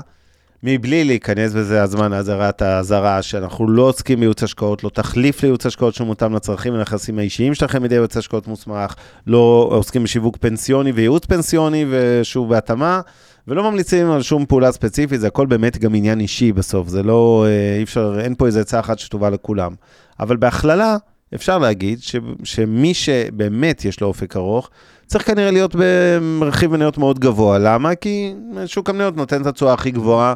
מבלי 0.64 1.04
להיכנס, 1.04 1.52
וזה 1.56 1.84
הזמן 1.84 2.12
לאזהרת 2.12 2.62
האזהרה, 2.62 3.22
שאנחנו 3.22 3.70
לא 3.70 3.82
עוסקים 3.84 4.20
בייעוץ 4.20 4.44
השקעות, 4.44 4.84
לא 4.84 4.90
תחליף 4.90 5.44
לייעוץ 5.44 5.66
השקעות 5.66 5.94
שמותאם 5.94 6.36
לצרכים 6.36 6.74
ולנכסים 6.74 7.20
האישיים 7.20 7.54
שלכם 7.54 7.82
בידי 7.82 7.96
ייעוץ 7.96 8.18
השקעות 8.18 8.48
מוסמך, 8.48 8.96
לא 9.28 9.70
עוסקים 9.72 10.04
בשיווק 10.04 10.38
פנסיוני 10.38 10.92
וייעוץ 10.92 11.26
פנסיוני, 11.26 11.86
ושוב 11.90 12.50
בהתאמה, 12.50 13.02
ולא 13.48 13.72
ממליצים 13.72 14.12
על 14.12 14.22
שום 14.22 14.46
פעולה 14.46 14.72
ספציפית, 14.72 15.20
זה 15.20 15.28
הכל 15.28 15.46
באמת 15.46 15.78
גם 15.78 15.96
עניין 15.96 16.20
אישי 16.20 16.52
בסוף, 16.52 16.88
זה 16.88 17.04
לא, 17.04 17.46
אה, 17.48 17.78
אי 17.78 17.84
אפשר, 17.84 18.20
אין 18.20 18.36
פה 18.36 18.46
איזה 18.46 18.62
עצה 18.62 18.80
אחת 18.80 19.00
שטובה 19.00 19.30
לכולם. 19.30 19.74
אבל 20.20 20.38
בהכללה, 20.38 20.98
אפשר 21.36 21.58
להגיד 21.58 22.02
ש, 22.02 22.16
שמי 22.44 22.94
שבאמת 22.94 23.86
יש 23.86 24.02
לו 24.02 24.08
אופק 24.08 24.36
ארוך, 24.36 24.70
צריך 25.06 25.28
כנראה 25.28 25.52
להיות 25.52 25.76
במרכיב 25.78 26.72
מניות 26.72 26.98
מאוד 26.98 27.20
גבוה. 27.20 27.58
למה? 27.58 27.96
כי 27.96 28.34
שוק 28.66 28.90
המניות 28.90 29.18
נותן 29.18 29.42
את 29.42 29.48
התשואה 29.48 29.74
הכי 29.74 29.92
גבוהה 29.92 30.34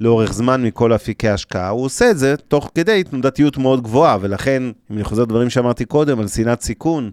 לאורך 0.00 0.32
זמן 0.32 0.62
מכל 0.62 0.94
אפיקי 0.94 1.28
ההשקעה. 1.28 1.68
הוא 1.68 1.84
עושה 1.84 2.10
את 2.10 2.18
זה 2.18 2.36
תוך 2.36 2.70
כדי 2.74 3.04
תנודתיות 3.04 3.58
מאוד 3.58 3.82
גבוהה, 3.82 4.18
ולכן, 4.20 4.62
אם 4.62 4.96
אני 4.96 5.04
חוזר 5.04 5.22
לדברים 5.22 5.50
שאמרתי 5.50 5.84
קודם 5.84 6.20
על 6.20 6.28
שנאת 6.28 6.62
סיכון, 6.62 7.10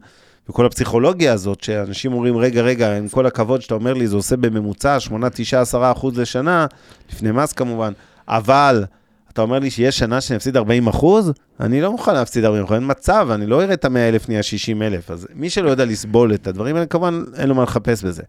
וכל 0.49 0.65
הפסיכולוגיה 0.65 1.33
הזאת, 1.33 1.63
שאנשים 1.63 2.13
אומרים, 2.13 2.37
רגע, 2.37 2.61
רגע, 2.61 2.97
עם 2.97 3.07
כל 3.07 3.25
הכבוד 3.25 3.61
שאתה 3.61 3.73
אומר 3.73 3.93
לי, 3.93 4.07
זה 4.07 4.15
עושה 4.15 4.37
בממוצע 4.37 4.99
8, 4.99 5.29
9, 5.29 5.61
10 5.61 5.91
אחוז 5.91 6.19
לשנה, 6.19 6.65
לפני 7.11 7.31
מס 7.31 7.53
כמובן, 7.53 7.91
אבל 8.27 8.83
אתה 9.33 9.41
אומר 9.41 9.59
לי 9.59 9.71
שיש 9.71 9.97
שנה 9.97 10.21
שאני 10.21 10.37
אפסיד 10.37 10.57
40 10.57 10.87
אחוז? 10.87 11.31
אני 11.59 11.81
לא 11.81 11.91
מוכן 11.91 12.13
להפסיד 12.13 12.45
40 12.45 12.63
אחוז, 12.63 12.75
אין 12.75 12.83
מצב, 12.87 13.27
אני 13.31 13.45
לא 13.45 13.63
אראה 13.63 13.73
את 13.73 13.85
ה-100 13.85 13.97
אלף 13.97 14.29
נהיה 14.29 14.43
60 14.43 14.81
אלף. 14.81 15.11
אז 15.11 15.27
מי 15.35 15.49
שלא 15.49 15.69
יודע 15.69 15.85
לסבול 15.85 16.33
את 16.33 16.47
הדברים 16.47 16.75
האלה, 16.75 16.85
כמובן 16.85 17.23
אין 17.37 17.49
לו 17.49 17.55
מה 17.55 17.63
לחפש 17.63 18.03
בזה. 18.03 18.23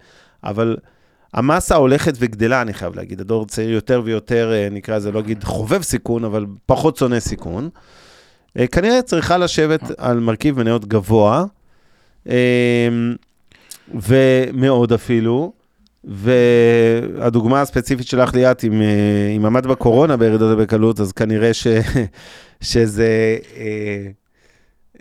אבל 0.44 0.76
המסה 1.34 1.76
הולכת 1.76 2.14
וגדלה, 2.18 2.62
אני 2.62 2.74
חייב 2.74 2.96
להגיד. 2.96 3.20
הדור 3.20 3.46
צעיר 3.46 3.70
יותר 3.70 4.02
ויותר, 4.04 4.52
אה, 4.52 4.68
נקרא 4.70 4.96
לזה, 4.96 5.12
לא 5.12 5.18
אגיד 5.18 5.44
חובב 5.44 5.82
סיכון, 5.82 6.24
אבל 6.24 6.46
פחות 6.66 6.96
שונא 6.96 7.20
סיכון. 7.20 7.68
אה, 8.58 8.66
כנראה 8.66 9.02
צריכה 9.02 9.38
לשבת 9.38 9.80
על 9.98 10.20
מרכיב 10.20 10.58
מניות 10.58 10.84
גבוה, 10.84 11.44
אה, 12.28 12.88
ומאוד 13.88 14.92
אפילו. 14.92 15.52
והדוגמה 16.04 17.60
הספציפית 17.60 18.06
שלך 18.06 18.34
ליאת, 18.34 18.64
אם, 18.64 18.82
אם 19.36 19.46
עמד 19.46 19.66
בקורונה 19.66 20.16
בירידות 20.16 20.58
בקלות, 20.58 21.00
אז 21.00 21.12
כנראה 21.12 21.54
ש, 21.54 21.66
שזה... 22.60 23.36
אה, 23.56 24.06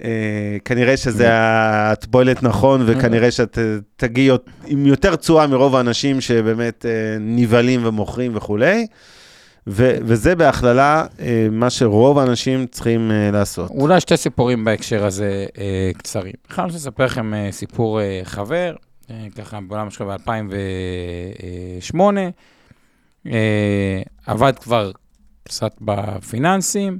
אה, 0.04 0.58
כנראה 0.66 0.98
שזה, 0.98 1.30
את 1.32 2.06
פועלת 2.06 2.44
נכון, 2.44 2.84
וכנראה 2.86 3.32
שאת 3.32 3.58
תגיעי 3.96 4.30
עם 4.68 4.86
יותר 4.86 5.16
תשואה 5.16 5.48
מרוב 5.48 5.76
האנשים 5.76 6.22
שבאמת 6.22 6.86
אה, 6.86 7.18
נבהלים 7.20 7.86
ומוכרים 7.86 8.36
וכולי. 8.36 8.88
ו- 9.68 9.98
וזה 10.02 10.36
בהכללה 10.36 11.06
אה, 11.20 11.48
מה 11.52 11.70
שרוב 11.70 12.20
האנשים 12.20 12.68
צריכים 12.68 13.12
אה, 13.12 13.32
לעשות. 13.32 13.70
אולי 13.70 14.00
שתי 14.00 14.18
סיפורים 14.18 14.66
בהקשר 14.66 15.06
הזה 15.06 15.46
אה, 15.58 15.92
קצרים. 15.98 16.34
אחד, 16.50 16.64
אני 16.64 16.72
רוצה 16.72 16.78
לספר 16.78 17.06
לכם 17.06 17.34
אה, 17.34 17.48
סיפור 17.52 18.02
אה, 18.02 18.22
חבר, 18.24 18.74
אה, 18.84 18.91
ככה 19.36 19.60
בעולם 19.62 19.90
שלו 19.90 20.08
ב-2008, 20.08 22.00
אה, 23.28 24.02
עבד 24.26 24.60
כבר 24.60 24.92
קצת 25.44 25.76
בפיננסים, 25.82 27.00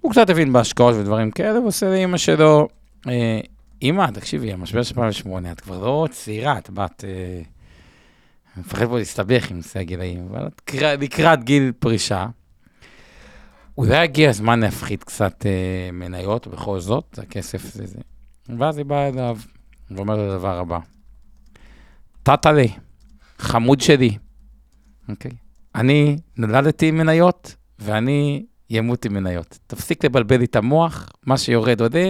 הוא 0.00 0.12
קצת 0.12 0.30
הבין 0.30 0.52
בהשקעות 0.52 0.94
ודברים 0.94 1.30
כאלה, 1.30 1.60
ועושה 1.60 1.90
לאימא 1.90 2.18
שלו, 2.18 2.68
אה, 3.08 3.40
אמא, 3.82 4.06
תקשיבי, 4.14 4.52
המשבר 4.52 4.82
של 4.82 4.94
2008, 4.94 5.52
את 5.52 5.60
כבר 5.60 5.84
לא 5.84 6.06
צעירה, 6.10 6.58
את 6.58 6.70
בת... 6.70 7.04
אני 8.56 8.64
מפחד 8.64 8.86
פה 8.86 8.98
להסתבך 8.98 9.50
עם 9.50 9.56
נושא 9.56 9.80
הגילאים, 9.80 10.28
אבל 10.30 10.46
את 10.46 10.74
לקראת 11.00 11.44
גיל 11.44 11.72
פרישה. 11.78 12.26
אולי 13.78 13.96
הגיע 13.96 14.30
הזמן 14.30 14.60
להפחית 14.60 15.04
קצת 15.04 15.46
אה, 15.46 15.90
מניות, 15.92 16.46
בכל 16.46 16.80
זאת, 16.80 17.18
הכסף 17.22 17.62
זה 17.62 17.86
זה. 17.86 17.98
ואז 18.58 18.78
היא 18.78 18.86
באה 18.86 19.08
אליו 19.08 19.38
ואומרת 19.90 20.18
את 20.18 20.34
הדבר 20.34 20.58
הבא. 20.58 20.78
טאטאלה, 22.26 22.64
חמוד 23.38 23.80
שלי, 23.80 24.18
אוקיי? 25.08 25.30
אני 25.74 26.16
נולדתי 26.36 26.88
עם 26.88 26.96
מניות, 26.98 27.54
ואני 27.78 28.46
ימות 28.70 29.04
עם 29.04 29.14
מניות. 29.14 29.58
תפסיק 29.66 30.04
לבלבל 30.04 30.36
לי 30.36 30.44
את 30.44 30.56
המוח, 30.56 31.08
מה 31.26 31.38
שיורד 31.38 31.80
עודה, 31.80 32.08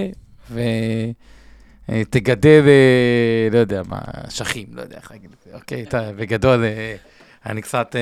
ותגדל, 1.89 2.65
אה, 2.67 3.49
לא 3.53 3.59
יודע 3.59 3.83
מה, 3.89 3.99
אשכים, 4.29 4.67
לא 4.73 4.83
יודע 4.83 4.97
איך 4.97 5.11
להגיד 5.11 5.31
את 5.33 5.39
זה, 5.45 5.51
אוקיי? 5.55 5.83
אתה 5.83 6.13
בגדול, 6.13 6.65
אה, 6.65 6.97
אני 7.47 7.63
קצת 7.63 7.97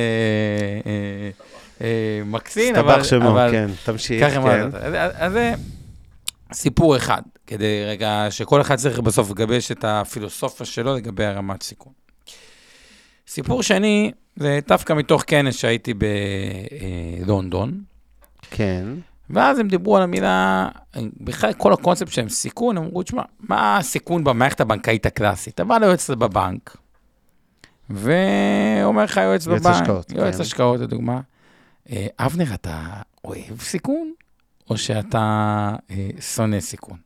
אה, 1.80 2.20
מקצין, 2.24 2.76
אבל... 2.76 3.00
הסתבך 3.00 3.04
שמו, 3.04 3.36
כן, 3.50 3.70
תמשיך, 3.84 4.24
כן. 4.34 4.68
אז 5.14 5.32
זה 5.32 5.54
סיפור 6.52 6.96
אחד, 6.96 7.22
כדי 7.46 7.84
רגע, 7.86 8.26
שכל 8.30 8.60
אחד 8.60 8.76
צריך 8.76 8.98
בסוף 8.98 9.30
לגבש 9.30 9.72
את 9.72 9.84
הפילוסופיה 9.88 10.66
שלו 10.66 10.94
לגבי 10.96 11.24
הרמת 11.24 11.62
סיכון. 11.62 12.03
סיפור 13.34 13.62
שני, 13.62 14.12
זה 14.36 14.58
דווקא 14.68 14.92
מתוך 14.92 15.24
כנס 15.26 15.56
שהייתי 15.56 15.94
בלונדון. 17.24 17.82
כן. 18.50 18.86
ואז 19.30 19.58
הם 19.58 19.68
דיברו 19.68 19.96
על 19.96 20.02
המילה, 20.02 20.68
בכלל 21.20 21.52
כל 21.52 21.72
הקונספט 21.72 22.12
שלהם 22.12 22.28
סיכון, 22.28 22.76
הם 22.76 22.84
אמרו, 22.84 23.02
תשמע, 23.02 23.22
מה 23.40 23.76
הסיכון 23.76 24.24
במערכת 24.24 24.60
הבנקאית 24.60 25.06
הקלאסית? 25.06 25.60
אבל 25.60 25.82
היועץ 25.82 26.10
בבנק, 26.10 26.76
ואומר 27.90 29.04
לך 29.04 29.16
יועץ 29.16 29.46
בבנק, 29.46 29.64
יועץ 29.64 29.76
השקעות, 29.76 30.10
יועץ 30.10 30.36
כן. 30.36 30.42
השקעות 30.42 30.80
לדוגמה, 30.80 31.20
אה, 31.90 32.06
אבנר, 32.18 32.54
אתה 32.54 32.82
אוהב 33.24 33.60
סיכון, 33.60 34.12
או 34.70 34.76
שאתה 34.76 35.74
אה, 35.90 36.08
שונא 36.20 36.60
סיכון? 36.60 36.98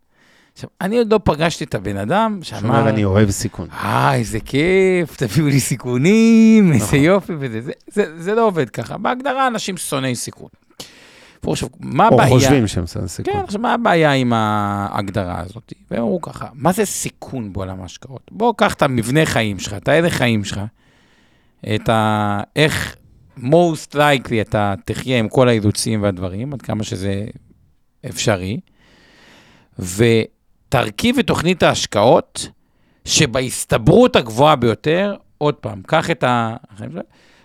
עכשיו, 0.59 0.71
אני 0.81 0.99
עוד 0.99 1.12
לא 1.12 1.21
פגשתי 1.25 1.64
את 1.64 1.75
הבן 1.75 1.97
אדם 1.97 2.38
שאמר... 2.42 2.61
שאומר, 2.61 2.88
אני 2.88 3.05
אוהב 3.05 3.31
סיכון. 3.31 3.68
אה, 3.73 4.14
איזה 4.14 4.40
כיף, 4.40 5.16
תביאו 5.16 5.47
לי 5.47 5.61
סיכונים, 5.61 6.73
איזה 6.73 6.85
נכון. 6.85 6.99
יופי 6.99 7.33
וזה. 7.38 7.61
זה, 7.61 7.73
זה, 7.88 8.23
זה 8.23 8.35
לא 8.35 8.47
עובד 8.47 8.71
ככה. 8.71 8.99
בהגדרה, 8.99 9.47
אנשים 9.47 9.77
שונאי 9.77 10.14
סיכון. 10.14 10.49
עכשיו, 11.47 11.68
מה 11.81 12.07
הבעיה... 12.07 12.29
או 12.29 12.35
חושבים 12.35 12.66
שהם 12.66 12.87
שונאי 12.87 13.09
סיכון. 13.09 13.35
כן, 13.35 13.38
עכשיו, 13.38 13.61
מה 13.61 13.75
הבעיה 13.75 14.12
עם 14.12 14.33
ההגדרה 14.33 15.40
הזאת? 15.40 15.73
והם 15.90 16.03
אמרו 16.03 16.21
ככה, 16.21 16.47
מה 16.55 16.73
זה 16.73 16.85
סיכון 16.85 17.53
בעולם 17.53 17.83
ההשקעות? 17.83 18.31
בוא, 18.31 18.55
קח 18.57 18.75
את 18.75 18.83
המבנה 18.83 19.27
חיים 19.27 19.59
שלך, 19.59 19.75
את 19.75 19.88
ההלך 19.88 20.12
חיים 20.12 20.44
שלך, 20.44 20.61
את 21.75 21.88
ה... 21.88 22.40
איך 22.57 22.97
most 23.38 23.94
likely 23.94 24.40
אתה 24.40 24.75
תחיה 24.85 25.18
עם 25.18 25.29
כל 25.29 25.49
האילוצים 25.49 26.03
והדברים, 26.03 26.53
עד 26.53 26.62
כמה 26.62 26.85
שזה 26.85 27.25
אפשרי, 28.07 28.61
ו... 29.79 30.05
תרכיב 30.68 31.18
את 31.18 31.26
תוכנית 31.26 31.62
ההשקעות 31.62 32.48
שבהסתברות 33.04 34.16
הגבוהה 34.16 34.57
ביותר, 34.57 35.14
עוד 35.38 35.54
פעם, 35.54 35.83
קח 35.87 36.11
את 36.11 36.24
ה... 36.24 36.57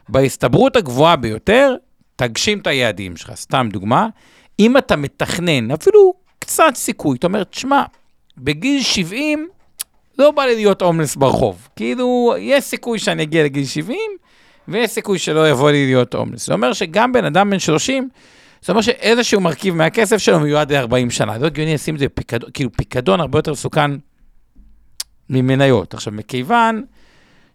בהסתברות 0.09 0.75
הגבוהה 0.75 1.15
ביותר, 1.15 1.75
תגשים 2.15 2.59
את 2.59 2.67
היעדים 2.67 3.17
שלך. 3.17 3.31
סתם 3.35 3.69
דוגמה, 3.71 4.07
אם 4.59 4.77
אתה 4.77 4.95
מתכנן 4.95 5.71
אפילו 5.71 6.13
קצת 6.39 6.71
סיכוי, 6.75 7.17
אתה 7.17 7.27
אומר, 7.27 7.43
תשמע, 7.43 7.83
בגיל 8.37 8.81
70 8.81 9.47
לא 10.19 10.31
בא 10.31 10.43
לי 10.43 10.55
להיות 10.55 10.81
הומלס 10.81 11.15
ברחוב. 11.15 11.67
כאילו, 11.75 12.35
יש 12.39 12.63
סיכוי 12.63 12.99
שאני 12.99 13.23
אגיע 13.23 13.43
לגיל 13.43 13.65
70, 13.65 13.99
ויש 14.67 14.91
סיכוי 14.91 15.19
שלא 15.19 15.49
יבוא 15.49 15.71
לי 15.71 15.85
להיות 15.85 16.15
הומלס. 16.15 16.47
זה 16.47 16.53
אומר 16.53 16.73
שגם 16.73 17.11
בן 17.11 17.25
אדם 17.25 17.49
בן 17.49 17.59
30, 17.59 18.09
זאת 18.63 18.69
אומרת 18.69 18.83
שאיזשהו 18.83 19.41
מרכיב 19.41 19.75
מהכסף 19.75 20.17
שלו 20.17 20.39
מיועד 20.39 20.71
ל-40 20.71 21.09
שנה. 21.09 21.37
לא 21.37 21.45
הגיוני 21.45 21.73
לשים 21.73 21.95
את 21.95 21.99
זה 21.99 22.05
בפיקדון, 22.05 22.49
כאילו 22.53 22.71
פיקדון 22.71 23.19
הרבה 23.19 23.39
יותר 23.39 23.51
מסוכן 23.51 23.91
ממניות. 25.29 25.93
עכשיו, 25.93 26.13
מכיוון 26.13 26.83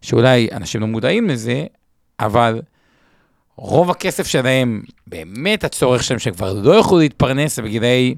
שאולי 0.03 0.49
אנשים 0.53 0.81
לא 0.81 0.87
מודעים 0.87 1.29
לזה, 1.29 1.65
אבל 2.21 2.61
רוב 3.57 3.91
הכסף 3.91 4.27
שלהם, 4.27 4.83
באמת 5.07 5.65
הצורך 5.65 6.03
שלהם, 6.05 6.19
שהם 6.19 6.35
כבר 6.35 6.53
לא 6.53 6.73
יוכלו 6.73 6.99
להתפרנס 6.99 7.59
בגילאי, 7.59 8.15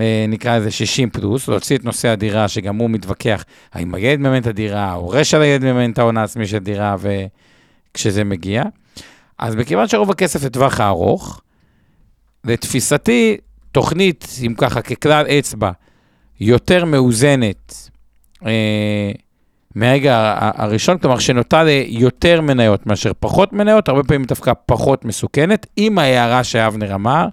אה, 0.00 0.24
נקרא 0.28 0.58
לזה 0.58 0.70
60 0.70 1.10
פלוס, 1.10 1.48
להוציא 1.48 1.76
את 1.76 1.84
נושא 1.84 2.08
הדירה, 2.08 2.48
שגם 2.48 2.76
הוא 2.76 2.90
מתווכח, 2.90 3.44
האם 3.72 3.94
הילד 3.94 4.20
מממן 4.20 4.38
את 4.38 4.46
הדירה, 4.46 4.84
ההורה 4.84 5.24
של 5.24 5.42
הילד 5.42 5.64
מממן 5.64 5.90
את 5.90 5.98
ההון 5.98 6.16
העצמי 6.16 6.46
של 6.46 6.56
הדירה, 6.56 6.96
וכשזה 6.98 8.24
מגיע. 8.24 8.62
אז 9.38 9.54
מכיוון 9.54 9.88
שרוב 9.88 10.10
הכסף 10.10 10.44
לטווח 10.44 10.80
הארוך, 10.80 11.40
לתפיסתי, 12.46 13.36
תוכנית, 13.72 14.28
אם 14.46 14.54
ככה, 14.58 14.82
ככלל 14.82 15.26
אצבע, 15.26 15.70
יותר 16.40 16.84
מאוזנת 16.84 17.90
אה, 18.46 19.10
מהרגע 19.74 20.34
הראשון, 20.38 20.98
כלומר 20.98 21.18
שנוטה 21.18 21.64
ליותר 21.64 22.40
מניות 22.40 22.86
מאשר 22.86 23.12
פחות 23.20 23.52
מניות, 23.52 23.88
הרבה 23.88 24.02
פעמים 24.02 24.24
דווקא 24.24 24.52
פחות 24.66 25.04
מסוכנת, 25.04 25.66
עם 25.76 25.98
ההערה 25.98 26.44
שאבנר 26.44 26.94
אמר, 26.94 27.26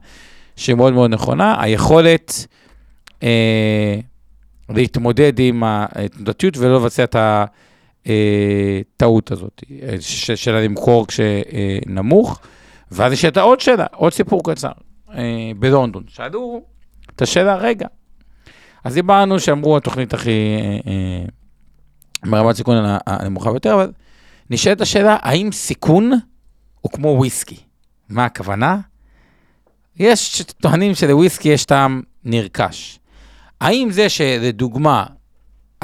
שמאוד 0.55 0.93
מאוד 0.93 1.11
נכונה, 1.11 1.61
היכולת 1.61 2.47
אה, 3.23 3.99
להתמודד 4.69 5.39
עם 5.39 5.63
התנודתיות 5.65 6.57
ולא 6.57 6.75
לבצע 6.75 7.03
את 7.03 7.15
הטעות 8.05 9.31
הזאת, 9.31 9.63
אה, 9.81 9.95
של 10.35 10.51
למכור 10.51 11.07
כשנמוך. 11.07 12.39
ואז 12.91 13.13
יש 13.13 13.25
את 13.25 13.37
העוד 13.37 13.59
שאלה, 13.59 13.85
עוד 13.95 14.13
סיפור 14.13 14.43
קצר. 14.43 14.71
אה, 15.17 15.21
בלונדון, 15.59 16.03
שאלו 16.07 16.61
את 17.15 17.21
השאלה, 17.21 17.55
רגע, 17.55 17.87
אז 18.83 18.93
דיברנו 18.93 19.39
שאמרו 19.39 19.77
התוכנית 19.77 20.13
הכי, 20.13 20.29
אה, 20.29 20.91
אה, 20.91 21.25
ברמת 22.31 22.55
סיכון 22.55 22.77
הנ- 22.85 22.99
הנמוכה 23.05 23.51
ביותר, 23.51 23.73
אבל 23.73 23.91
נשאלת 24.49 24.81
השאלה, 24.81 25.17
האם 25.21 25.51
סיכון 25.51 26.11
הוא 26.81 26.91
כמו 26.91 27.07
וויסקי? 27.07 27.57
מה 28.09 28.25
הכוונה? 28.25 28.79
יש 29.97 30.37
שטוענים 30.37 30.95
שלוויסקי 30.95 31.49
יש 31.49 31.65
טעם 31.65 32.01
נרכש. 32.23 32.99
האם 33.61 33.87
זה 33.91 34.09
שלדוגמה, 34.09 35.05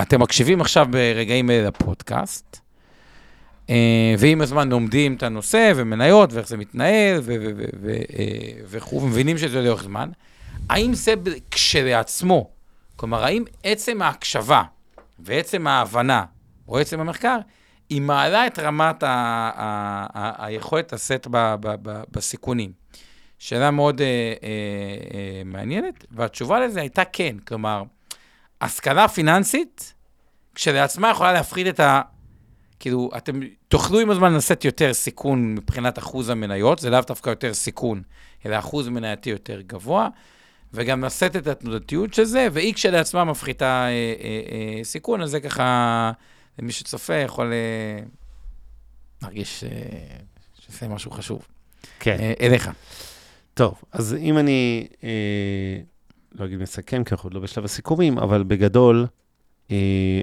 אתם 0.01 0.21
מקשיבים 0.21 0.61
עכשיו 0.61 0.87
ברגעים 0.91 1.49
אלה 1.51 1.67
לפודקאסט, 1.67 2.55
אה, 2.55 2.59
ועם 4.17 4.41
הזמן 4.41 4.69
לומדים 4.69 5.15
את 5.15 5.23
הנושא 5.23 5.71
ומניות 5.75 6.33
ואיך 6.33 6.47
זה 6.47 6.57
מתנהל 6.57 7.15
אה, 7.15 7.21
וכו', 8.65 9.01
ומבינים 9.01 9.37
שזה 9.37 9.61
לאורך 9.61 9.83
זמן, 9.83 10.09
האם 10.69 10.93
זה 10.93 11.13
כשלעצמו, 11.51 12.49
כלומר, 12.95 13.23
האם 13.23 13.43
עצם 13.63 14.01
ההקשבה 14.01 14.63
ועצם 15.19 15.67
ההבנה, 15.67 16.23
או 16.67 16.79
עצם 16.79 16.99
המחקר, 16.99 17.37
היא 17.89 18.01
מעלה 18.01 18.47
את 18.47 18.59
רמת 18.59 19.03
היכולת 20.13 20.93
לשאת 20.93 21.27
בסיכונים? 22.11 22.71
שאלה 23.39 23.71
מאוד 23.71 24.01
אה, 24.01 24.07
אה, 24.07 24.49
אה, 25.13 25.41
מעניינת, 25.45 26.05
והתשובה 26.11 26.59
לזה 26.59 26.79
הייתה 26.79 27.05
כן. 27.05 27.35
כלומר, 27.47 27.83
השכלה 28.61 29.07
פיננסית, 29.07 29.93
כשלעצמה 30.55 31.09
יכולה 31.09 31.33
להפחית 31.33 31.67
את 31.67 31.79
ה... 31.79 32.01
כאילו, 32.79 33.09
אתם 33.17 33.39
תוכלו 33.67 33.99
עם 33.99 34.09
הזמן 34.09 34.33
לשאת 34.33 34.65
יותר 34.65 34.93
סיכון 34.93 35.55
מבחינת 35.55 35.99
אחוז 35.99 36.29
המניות, 36.29 36.79
זה 36.79 36.89
לאו 36.89 37.01
דווקא 37.07 37.29
יותר 37.29 37.53
סיכון, 37.53 38.01
אלא 38.45 38.59
אחוז 38.59 38.87
מנייתי 38.87 39.29
יותר 39.29 39.61
גבוה, 39.61 40.09
וגם 40.73 41.03
לשאת 41.03 41.35
את 41.35 41.47
התנודתיות 41.47 42.13
של 42.13 42.23
זה, 42.23 42.47
והיא 42.51 42.73
כשלעצמה 42.73 43.23
מפחיתה 43.23 43.65
אה, 43.65 43.89
אה, 43.89 44.41
אה, 44.51 44.83
סיכון, 44.83 45.21
אז 45.21 45.29
זה 45.29 45.39
ככה, 45.39 46.11
למי 46.59 46.71
שצופה 46.71 47.15
יכול 47.15 47.53
אה, 47.53 48.05
להרגיש 49.21 49.63
אה, 49.63 49.69
שזה 50.59 50.87
משהו 50.87 51.11
חשוב. 51.11 51.47
כן. 51.99 52.17
אה, 52.19 52.33
אליך. 52.41 52.69
טוב, 53.53 53.81
אז 53.91 54.15
אם 54.19 54.37
אני, 54.37 54.87
אה, 55.03 55.09
לא 56.35 56.45
אגיד 56.45 56.59
מסכם, 56.59 57.03
כי 57.03 57.11
אנחנו 57.11 57.27
עוד 57.27 57.33
לא 57.33 57.39
בשלב 57.39 57.65
הסיכומים, 57.65 58.17
אבל 58.17 58.43
בגדול, 58.43 59.07
אה, 59.71 60.21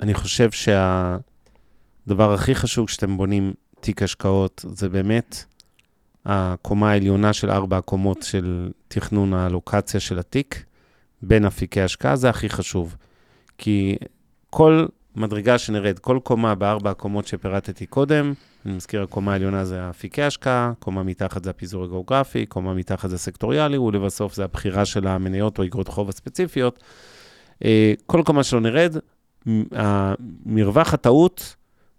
אני 0.00 0.14
חושב 0.14 0.50
שהדבר 2.08 2.32
הכי 2.32 2.54
חשוב 2.54 2.86
כשאתם 2.86 3.16
בונים 3.16 3.52
תיק 3.80 4.02
השקעות, 4.02 4.64
זה 4.68 4.88
באמת 4.88 5.44
הקומה 6.24 6.90
העליונה 6.90 7.32
של 7.32 7.50
ארבע 7.50 7.76
הקומות 7.76 8.22
של 8.22 8.70
תכנון 8.88 9.34
האלוקציה 9.34 10.00
של 10.00 10.18
התיק 10.18 10.64
בין 11.22 11.44
אפיקי 11.44 11.80
השקעה, 11.80 12.16
זה 12.16 12.30
הכי 12.30 12.48
חשוב. 12.48 12.96
כי 13.58 13.96
כל 14.50 14.86
מדרגה 15.16 15.58
שנרד, 15.58 15.98
כל 15.98 16.18
קומה 16.22 16.54
בארבע 16.54 16.90
הקומות 16.90 17.26
שפירטתי 17.26 17.86
קודם, 17.86 18.32
אני 18.66 18.74
מזכיר, 18.74 19.02
הקומה 19.02 19.32
העליונה 19.32 19.64
זה 19.64 19.90
אפיקי 19.90 20.22
השקעה, 20.22 20.72
קומה 20.78 21.02
מתחת 21.02 21.44
זה 21.44 21.50
הפיזור 21.50 21.84
הגיאוגרפי, 21.84 22.46
קומה 22.46 22.74
מתחת 22.74 23.10
זה 23.10 23.18
סקטוריאלי, 23.18 23.78
ולבסוף 23.78 24.34
זה 24.34 24.44
הבחירה 24.44 24.84
של 24.84 25.06
המניות 25.06 25.58
או 25.58 25.64
אגרות 25.64 25.88
חוב 25.88 26.08
הספציפיות. 26.08 26.82
אה, 27.64 27.92
כל 28.06 28.22
קומה 28.26 28.42
שלא 28.42 28.60
נרד, 28.60 28.96
מ- 29.48 29.64
המרווח 29.72 30.94
הטעות, 30.94 31.57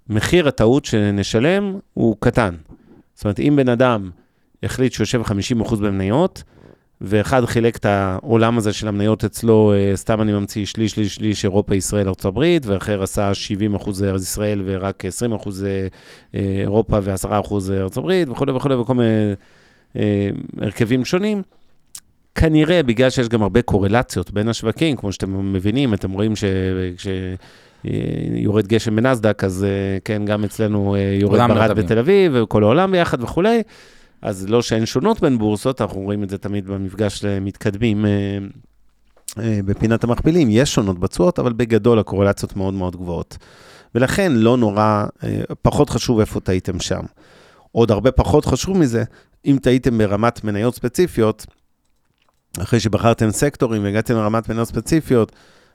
מחיר 0.10 0.48
הטעות 0.48 0.86
שנשלם 0.86 1.78
הוא 1.94 2.16
קטן. 2.20 2.56
זאת 3.16 3.26
אומרת, 3.26 3.40
אם 3.40 3.54
בן 3.56 3.70
אדם 3.70 4.10
החליט 4.64 4.94
שהוא 4.94 5.04
יושב 5.04 5.22
50% 5.22 5.76
במניות, 5.76 6.44
ואחד 7.02 7.46
חילק 7.46 7.78
את 7.78 7.86
העולם 7.86 8.58
הזה 8.58 8.74
של 8.74 8.88
המניות 8.88 9.24
אצלו, 9.24 9.74
אה, 9.74 9.92
סתם 9.96 10.22
אני 10.22 10.34
ממציא 10.34 10.66
שליש, 10.66 10.92
שליש, 10.92 11.16
שליש 11.16 11.46
אירופה, 11.46 11.76
ישראל, 11.76 12.08
ארה"ב, 12.08 12.58
ואחר 12.64 13.04
עשה 13.04 13.34
70 13.34 13.76
אחוז 13.76 14.04
ישראל 14.22 14.62
ורק 14.66 15.06
20 15.06 15.34
אחוז 15.34 15.64
אה, 15.64 15.88
אה, 16.36 16.62
אירופה 16.62 17.00
ו-10 17.04 17.40
אחוז 17.40 17.72
ארה"ב 17.72 18.32
וכולי 18.32 18.52
וכולי, 18.52 18.76
וכל 18.76 18.94
מיני 18.94 19.36
הרכבים 20.58 21.06
שונים. 21.06 21.42
כנראה, 22.36 22.84
בגלל 22.84 23.10
שיש 23.10 23.30
גם 23.30 23.44
הרבה 23.44 23.62
קורלציות 23.62 24.32
בין 24.32 24.48
השווקים, 24.48 24.96
כמו 24.98 25.12
שאתם 25.12 25.54
מבינים, 25.54 25.94
אתם 25.94 26.12
רואים 26.12 26.34
שיורד 27.84 28.68
גשם 28.68 28.96
בנסדק, 28.96 29.44
אז 29.44 29.64
אה, 29.64 29.98
כן, 30.06 30.26
גם 30.26 30.44
אצלנו 30.44 30.96
אה, 30.96 31.18
יורד 31.22 31.34
כולם 31.34 31.50
ברד. 31.50 31.72
בתל 31.72 32.00
אביב, 32.00 32.32
וכל 32.36 32.64
העולם 32.64 32.92
ביחד 32.92 33.24
וכולי. 33.24 33.62
אז 34.22 34.50
לא 34.50 34.62
שאין 34.62 34.86
שונות 34.86 35.22
בין 35.22 35.38
בורסות, 35.38 35.82
אנחנו 35.82 36.02
רואים 36.02 36.24
את 36.24 36.30
זה 36.30 36.38
תמיד 36.38 36.68
במפגש 36.68 37.24
למתקדמים 37.24 38.06
אה, 38.06 38.12
אה, 39.40 39.60
בפינת 39.66 40.04
המכפילים. 40.04 40.48
יש 40.52 40.76
שונות 40.76 41.00
בתשואות, 41.00 41.40
אבל 41.40 41.54
בגדול 41.54 42.00
הקורלציות 42.00 42.56
מאוד 42.56 42.74
מאוד 42.74 42.96
גבוהות. 42.96 43.38
ולכן 43.96 44.32
לא 44.32 44.58
נורא, 44.58 45.06
אה, 45.24 45.42
פחות 45.62 45.90
חשוב 45.90 46.20
איפה 46.20 46.40
טעיתם 46.40 46.80
שם. 46.80 47.02
עוד 47.72 47.92
הרבה 47.92 48.12
פחות 48.12 48.46
חשוב 48.46 48.78
מזה, 48.78 49.04
אם 49.46 49.58
טעיתם 49.62 49.98
ברמת 49.98 50.44
מניות 50.44 50.76
ספציפיות, 50.76 51.46
אחרי 52.62 52.80
שבחרתם 52.80 53.32
סקטורים 53.32 53.84
והגעתם 53.84 54.14
לרמת 54.14 54.50
מניות 54.50 54.68
ספציפיות, 54.68 55.32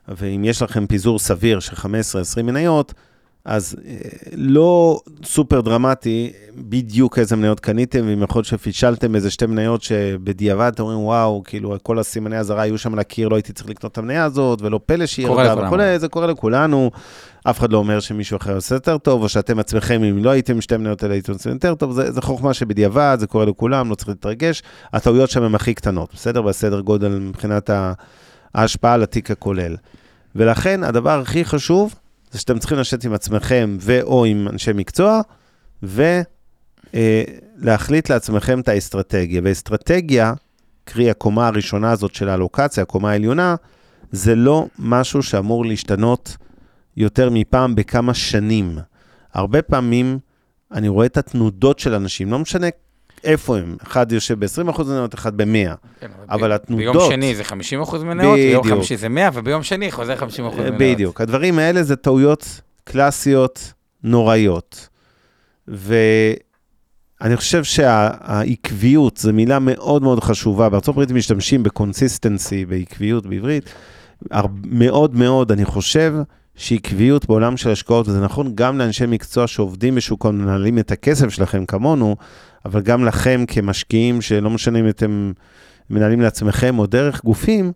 ואם 0.09 0.45
יש 0.45 0.63
לכם 0.63 0.87
פיזור 0.87 1.19
סביר 1.19 1.61
של 1.61 1.77
15-20 1.77 2.43
מניות, 2.43 2.95
אז 3.45 3.77
אה, 3.87 3.95
לא 4.37 5.01
סופר 5.25 5.61
דרמטי 5.61 6.33
בדיוק 6.57 7.19
איזה 7.19 7.37
מניות 7.37 7.61
קניתם, 7.61 8.05
ואם 8.09 8.23
יכול 8.23 8.39
להיות 8.39 8.47
שפישלתם 8.47 9.15
איזה 9.15 9.31
שתי 9.31 9.47
מניות 9.47 9.83
שבדיעבד 9.83 10.71
אתם 10.75 10.83
אומרים, 10.83 10.99
וואו, 11.01 11.43
כאילו 11.45 11.77
כל 11.83 11.99
הסימני 11.99 12.39
אזהרה 12.39 12.63
היו 12.63 12.79
שם 12.79 12.93
על 12.93 12.99
הקיר, 12.99 13.29
לא 13.29 13.37
הייתי 13.37 13.53
צריך 13.53 13.69
לקנות 13.71 13.93
את 13.93 13.99
המניה 13.99 14.25
הזאת, 14.25 14.63
ולא 14.63 14.81
פלא 14.87 15.07
שהיא 15.07 15.27
ירדה. 15.27 15.55
וכולי, 15.67 15.99
זה 15.99 16.09
קורה 16.09 16.27
לכולנו. 16.27 16.91
אף 17.45 17.59
אחד 17.59 17.73
לא 17.73 17.79
אומר 17.79 18.01
שמישהו 18.01 18.37
אחר 18.37 18.55
עושה 18.55 18.75
יותר 18.75 18.99
טוב, 18.99 19.23
או 19.23 19.29
שאתם 19.29 19.59
עצמכם, 19.59 20.03
אם 20.03 20.25
לא 20.25 20.31
הייתם 20.31 20.61
שתי 20.61 20.77
מניות 20.77 21.03
האלה, 21.03 21.15
הייתם 21.15 21.33
עושים 21.33 21.53
יותר 21.53 21.75
טוב, 21.75 21.93
זה, 21.93 22.13
זה 22.13 22.21
חוכמה 22.23 22.55
שבדיעבד, 22.55 23.17
זה 23.21 23.27
קורה 23.27 23.45
לכולם, 23.45 23.91
לא 23.91 23.95
צריך 23.95 24.09
להתרגש. 24.09 24.63
הטעויות 24.93 25.31
שם 25.31 25.43
הן 25.43 25.55
הכי 25.55 25.75
קטנות, 25.75 26.09
בסדר? 26.15 26.43
בסדר 26.43 26.81
גודל 26.81 27.09
מבחינת 27.09 27.71
ה- 27.71 27.93
ההשפעה 28.55 28.95
על 28.95 29.03
התיק 29.03 29.31
הכולל. 29.31 29.77
ולכן, 30.35 30.85
הדבר 30.85 31.21
הכי 31.21 31.45
חשוב, 31.45 31.95
זה 32.31 32.39
שאתם 32.39 32.59
צריכים 32.59 32.79
לשבת 32.79 33.05
עם 33.05 33.13
עצמכם 33.13 33.77
ו/או 33.81 34.25
עם 34.25 34.49
אנשי 34.49 34.71
מקצוע, 34.75 35.21
ולהחליט 37.63 38.11
לעצמכם 38.11 38.61
את 38.61 38.69
האסטרטגיה. 38.69 39.41
ואסטרטגיה, 39.45 40.33
קרי 40.85 41.11
הקומה 41.11 41.47
הראשונה 41.47 41.91
הזאת 41.91 42.15
של 42.15 42.29
האלוקציה, 42.29 42.83
הקומה 42.83 43.11
העליונה, 43.11 43.55
זה 44.13 44.35
לא 44.35 44.67
משהו 44.79 45.23
שאמור 45.23 45.67
להשתנות 45.67 46.37
יותר 46.97 47.31
מפעם 47.31 47.75
בכמה 47.75 48.15
שנים. 48.15 48.79
הרבה 49.35 49.63
פעמים 49.63 50.19
אני 50.73 50.89
רואה 50.89 51.07
את 51.07 51.17
התנודות 51.17 51.79
של 51.79 51.95
אנשים, 51.95 52.31
לא 52.31 52.39
משנה 52.39 52.67
איפה 53.25 53.59
הם, 53.59 53.77
אחד 53.83 54.13
יושב 54.13 54.45
ב-20% 54.45 54.83
מניות, 54.85 55.15
אחד 55.15 55.37
ב-100. 55.37 55.77
כן, 56.01 56.07
אבל 56.31 56.49
ב- 56.49 56.53
התנודות- 56.53 56.79
ביום 56.97 57.11
שני 57.11 57.35
זה 57.35 57.45
50 57.45 57.81
אחוז 57.83 58.03
מניות, 58.03 58.35
ביום. 58.37 58.65
חמישי 58.65 58.97
זה 58.97 59.09
100, 59.09 59.29
וביום 59.35 59.63
שני 59.63 59.93
חוזר 59.93 60.17
50 60.17 60.47
אחוז 60.47 60.59
מניות. 60.61 60.75
בדיוק. 60.79 61.21
הדברים 61.21 61.59
האלה 61.59 61.83
זה 61.83 61.97
טעויות 61.97 62.61
קלאסיות 62.85 63.73
נוראיות. 64.03 64.89
ואני 65.69 66.37
חושב 67.37 67.65
שהעקביות 67.65 69.17
זו 69.17 69.33
מילה 69.33 69.59
מאוד 69.59 70.03
מאוד 70.03 70.21
חשובה. 70.25 70.69
בארצות 70.69 70.89
הברית 70.95 71.11
משתמשים 71.11 71.63
ב 71.63 71.71
consistency, 71.71 72.65
בעקביות 72.65 73.27
בעברית. 73.27 73.65
מאוד 74.65 75.15
מאוד, 75.15 75.53
אני 75.53 75.65
חושב 75.65 76.15
שעקביות 76.57 77.27
בעולם 77.27 77.57
של 77.57 77.71
השקעות, 77.71 78.09
וזה 78.09 78.21
נכון 78.21 78.53
גם 78.55 78.79
לאנשי 78.79 79.07
מקצוע 79.07 79.47
שעובדים 79.47 79.95
בשוק 79.95 80.25
ההון, 80.25 80.41
מנהלים 80.41 80.79
את 80.79 80.91
הכסף 80.91 81.29
שלכם 81.29 81.67
כמונו, 81.67 82.17
אבל 82.65 82.81
גם 82.81 83.05
לכם 83.05 83.45
כמשקיעים, 83.49 84.21
שלא 84.21 84.51
משנה 84.51 84.81
אם 84.81 84.89
אתם 84.89 85.33
מנהלים 85.91 86.21
לעצמכם 86.21 86.79
או 86.79 86.87
דרך 86.87 87.25
גופים, 87.25 87.73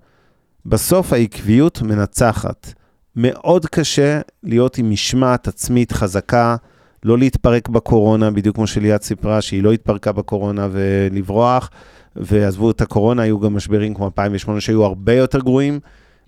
בסוף 0.67 1.13
העקביות 1.13 1.83
מנצחת. 1.83 2.73
מאוד 3.17 3.67
קשה 3.67 4.21
להיות 4.43 4.79
עם 4.79 4.91
משמעת 4.91 5.49
עצמית 5.49 5.93
חזקה, 5.93 6.57
לא 7.05 7.19
להתפרק 7.19 7.69
בקורונה, 7.69 8.31
בדיוק 8.31 8.57
כמו 8.57 8.67
שליאת 8.67 9.03
סיפרה, 9.03 9.41
שהיא 9.41 9.63
לא 9.63 9.73
התפרקה 9.73 10.13
בקורונה 10.13 10.69
ולברוח, 10.73 11.71
ועזבו 12.17 12.71
את 12.71 12.81
הקורונה, 12.81 13.23
היו 13.23 13.41
גם 13.41 13.55
משברים 13.55 13.95
כמו 13.95 14.07
2008 14.07 14.61
שהיו 14.61 14.85
הרבה 14.85 15.15
יותר 15.15 15.41
גרועים. 15.41 15.81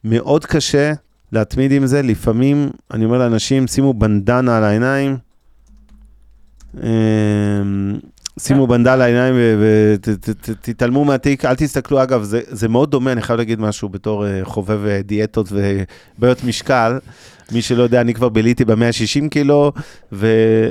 מאוד 0.05 0.45
קשה 0.45 0.93
להתמיד 1.33 1.73
עם 1.73 1.87
זה, 1.87 2.03
לפעמים, 2.03 2.71
אני 2.91 3.05
אומר 3.05 3.19
לאנשים, 3.19 3.67
שימו 3.67 3.95
בנדנה 3.95 4.57
על 4.57 4.65
העיניים, 4.65 5.17
אמ, 6.83 7.99
שימו 8.39 8.67
בנדנה 8.67 8.93
על 8.93 9.03
העיניים 9.03 9.35
ותתעלמו 9.61 11.05
מהתיק, 11.05 11.45
אל 11.45 11.55
תסתכלו, 11.55 12.03
אגב, 12.03 12.23
זה, 12.23 12.41
זה 12.47 12.69
מאוד 12.69 12.91
דומה, 12.91 13.13
אני 13.13 13.23
חייב 13.23 13.39
להגיד 13.39 13.61
משהו 13.61 13.89
בתור 13.89 14.27
אה, 14.27 14.41
חובב 14.45 14.87
אה, 14.87 15.03
דיאטות 15.03 15.53
ובעיות 15.53 16.45
משקל. 16.45 16.99
מי 17.53 17.63
שלא 17.63 17.83
יודע, 17.83 18.01
אני 18.01 18.15
כבר 18.15 18.29
ביליתי 18.29 18.65
ב-160 18.65 19.29
קילו, 19.31 19.73
ו... 20.13 20.27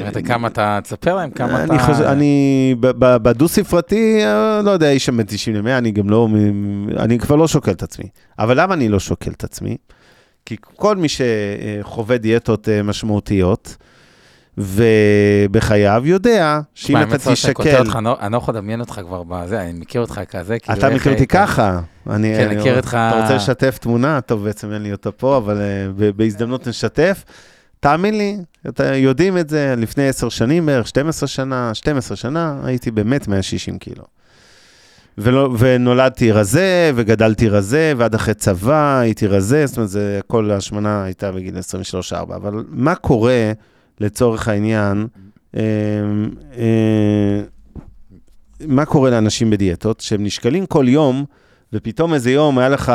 אתה 0.07 0.21
כמה 0.21 0.47
אתה, 0.47 0.79
תספר 0.83 1.15
להם 1.15 1.29
כמה 1.29 1.63
אתה... 1.63 1.73
אני 1.73 1.79
חושב, 1.79 2.03
אני 2.03 2.75
בדו-ספרתי, 2.79 4.25
אה, 4.25 4.61
לא 4.61 4.71
יודע, 4.71 4.91
איש 4.91 5.05
שם 5.05 5.17
בין 5.17 5.25
90 5.25 5.55
ל-100, 5.55 5.77
אני 5.77 5.91
גם 5.91 6.09
לא, 6.09 6.27
אני 6.97 7.19
כבר 7.19 7.35
לא 7.35 7.47
שוקל 7.47 7.71
את 7.71 7.83
עצמי. 7.83 8.05
אבל 8.39 8.61
למה 8.61 8.73
אני 8.73 8.89
לא 8.89 8.99
שוקל 8.99 9.31
את 9.31 9.43
עצמי? 9.43 9.77
כי 10.49 10.55
כל 10.75 10.95
מי 10.95 11.07
שחווה 11.09 12.17
דיאטות 12.17 12.69
אה, 12.69 12.83
משמעותיות, 12.83 13.75
ובחייו 14.57 16.01
יודע 16.05 16.59
שאם 16.73 16.97
אתה 17.03 17.17
תשקל... 17.33 17.63
אני 17.95 18.03
לא- 18.05 18.17
אני 18.21 18.31
לא 18.31 18.37
יכול 18.37 18.53
לדמיין 18.55 18.79
אותך 18.79 19.01
כבר 19.05 19.23
בזה, 19.23 19.61
אני 19.61 19.79
מכיר 19.79 20.01
אותך 20.01 20.21
כזה, 20.29 20.59
כאילו... 20.59 20.77
אתה 20.77 20.89
מכיר 20.89 21.11
אותי. 21.13 21.27
ככה. 21.27 21.79
אני, 22.09 22.33
כן, 22.37 22.57
מכיר 22.57 22.73
רוצ- 22.73 22.77
אותך- 22.77 22.87
אתה 22.87 23.19
רוצה 23.21 23.35
לשתף 23.35 23.77
תמונה? 23.81 24.21
טוב, 24.21 24.43
בעצם 24.43 24.71
אין 24.73 24.81
לי 24.83 24.91
אותה 24.91 25.11
פה, 25.11 25.37
אבל 25.37 25.57
אה, 25.61 26.11
בהזדמנות 26.15 26.67
נשתף. 26.67 27.23
תאמין 27.79 28.17
לי, 28.17 28.37
אתה 28.69 28.95
יודעים 28.95 29.37
את 29.37 29.49
זה, 29.49 29.73
לפני 29.77 30.07
10 30.07 30.29
שנים 30.29 30.65
בערך, 30.65 30.87
12 30.87 31.27
שנה, 31.27 31.71
12 31.73 32.17
שנה, 32.17 32.59
הייתי 32.63 32.91
באמת 32.91 33.27
160 33.27 33.77
קילו. 33.77 34.03
ונולדתי 35.17 36.31
רזה, 36.31 36.91
וגדלתי 36.95 37.49
רזה, 37.49 37.93
ועד 37.97 38.15
אחרי 38.15 38.33
צבא 38.33 38.99
הייתי 38.99 39.27
רזה, 39.27 39.65
זאת 39.65 39.77
אומרת, 39.77 39.89
זה, 39.89 40.19
כל 40.27 40.51
ההשמנה 40.51 41.03
הייתה 41.03 41.31
בגיל 41.31 41.55
23-4. 42.11 42.35
אבל 42.35 42.63
מה 42.69 42.95
קורה, 42.95 43.51
לצורך 43.99 44.47
העניין, 44.47 45.07
אה, 45.57 45.61
אה, 46.57 47.41
מה 48.67 48.85
קורה 48.85 49.09
לאנשים 49.09 49.49
בדיאטות? 49.49 49.99
שהם 49.99 50.23
נשקלים 50.23 50.65
כל 50.65 50.85
יום, 50.87 51.25
ופתאום 51.73 52.13
איזה 52.13 52.31
יום 52.31 52.57
היה 52.57 52.69
לך 52.69 52.91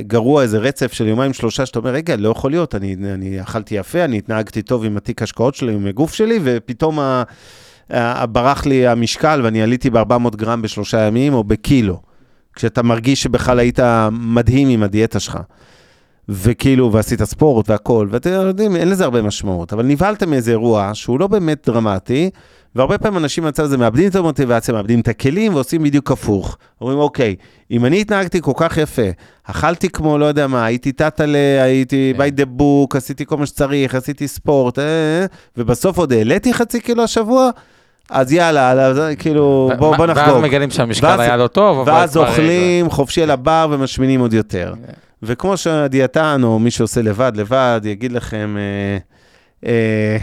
גרוע, 0.00 0.42
איזה 0.42 0.58
רצף 0.58 0.92
של 0.92 1.06
יומיים 1.08 1.32
שלושה, 1.32 1.66
שאתה 1.66 1.78
אומר, 1.78 1.90
רגע, 1.90 2.16
לא 2.16 2.28
יכול 2.28 2.50
להיות, 2.50 2.74
אני, 2.74 2.96
אני 3.14 3.42
אכלתי 3.42 3.74
יפה, 3.74 4.04
אני 4.04 4.18
התנהגתי 4.18 4.62
טוב 4.62 4.84
עם 4.84 4.96
התיק 4.96 5.22
השקעות 5.22 5.54
שלי, 5.54 5.74
עם 5.74 5.86
הגוף 5.86 6.14
שלי, 6.14 6.40
ופתאום 6.42 6.98
ה, 6.98 7.22
ברח 8.32 8.66
לי 8.66 8.86
המשקל 8.86 9.40
ואני 9.44 9.62
עליתי 9.62 9.90
ב-400 9.90 10.36
גרם 10.36 10.62
בשלושה 10.62 11.00
ימים 11.00 11.34
או 11.34 11.44
בקילו. 11.44 12.00
כשאתה 12.54 12.82
מרגיש 12.82 13.22
שבכלל 13.22 13.58
היית 13.58 13.78
מדהים 14.12 14.68
עם 14.68 14.82
הדיאטה 14.82 15.20
שלך. 15.20 15.38
וכאילו, 16.28 16.92
ועשית 16.92 17.24
ספורט 17.24 17.70
והכל, 17.70 18.08
ואתם 18.10 18.30
יודעים, 18.30 18.76
אין 18.76 18.88
לזה 18.88 19.04
הרבה 19.04 19.22
משמעות, 19.22 19.72
אבל 19.72 19.86
נבהלתם 19.86 20.30
מאיזה 20.30 20.50
אירוע 20.50 20.90
שהוא 20.94 21.20
לא 21.20 21.26
באמת 21.26 21.66
דרמטי, 21.66 22.30
והרבה 22.74 22.98
פעמים 22.98 23.18
אנשים 23.18 23.44
במצב 23.44 23.62
הזה 23.62 23.76
מאבדים 23.76 24.08
את 24.08 24.16
המוטיבציה, 24.16 24.74
מאבדים 24.74 25.00
את 25.00 25.08
הכלים 25.08 25.54
ועושים 25.54 25.82
בדיוק 25.82 26.10
הפוך. 26.10 26.58
אומרים, 26.80 26.98
אוקיי, 26.98 27.34
אם 27.70 27.84
אני 27.84 28.00
התנהגתי 28.00 28.40
כל 28.42 28.52
כך 28.56 28.76
יפה, 28.76 29.02
אכלתי 29.44 29.88
כמו, 29.88 30.18
לא 30.18 30.24
יודע 30.24 30.46
מה, 30.46 30.64
הייתי 30.64 30.92
טאטלה, 30.92 31.62
הייתי 31.62 32.12
כן. 32.16 32.22
by 32.22 32.40
the 32.40 32.60
book, 32.60 32.96
עשיתי 32.96 33.26
כל 33.26 33.36
מה 33.36 33.46
שצריך, 33.46 33.94
עשיתי 33.94 34.28
ספורט, 34.28 34.78
אה, 34.78 34.84
אה, 34.84 35.26
ובסוף 35.56 35.98
עוד 35.98 36.12
העליתי 36.12 36.54
חצי 36.54 36.80
קילו 36.80 37.02
השבוע, 37.02 37.50
אז 38.10 38.32
יאללה, 38.32 38.70
אז, 38.70 39.00
כאילו, 39.18 39.70
בוא, 39.78 39.96
בוא 39.96 40.06
נחגוג. 40.06 40.28
ואז 40.34 40.42
מגלים 40.42 40.70
שהמשקל 40.70 41.06
ואז- 41.06 41.20
היה 41.20 41.36
לא 41.36 41.46
טוב. 41.46 41.88
ואז 41.88 42.12
כבר- 42.12 42.28
אוכלים 42.28 42.90
חופשי 42.90 43.22
על 43.22 43.30
הבר 43.30 43.66
ומשמינים 43.70 44.20
עוד 44.20 44.32
יותר. 44.32 44.74
וכמו 45.22 45.56
שהדיאטן 45.56 46.40
או 46.44 46.58
מי 46.58 46.70
שעושה 46.70 47.02
לבד, 47.02 47.32
לבד, 47.36 47.80
יגיד 47.84 48.12
לכם, 48.12 48.56
אה, 48.58 48.98
אה, 49.68 50.16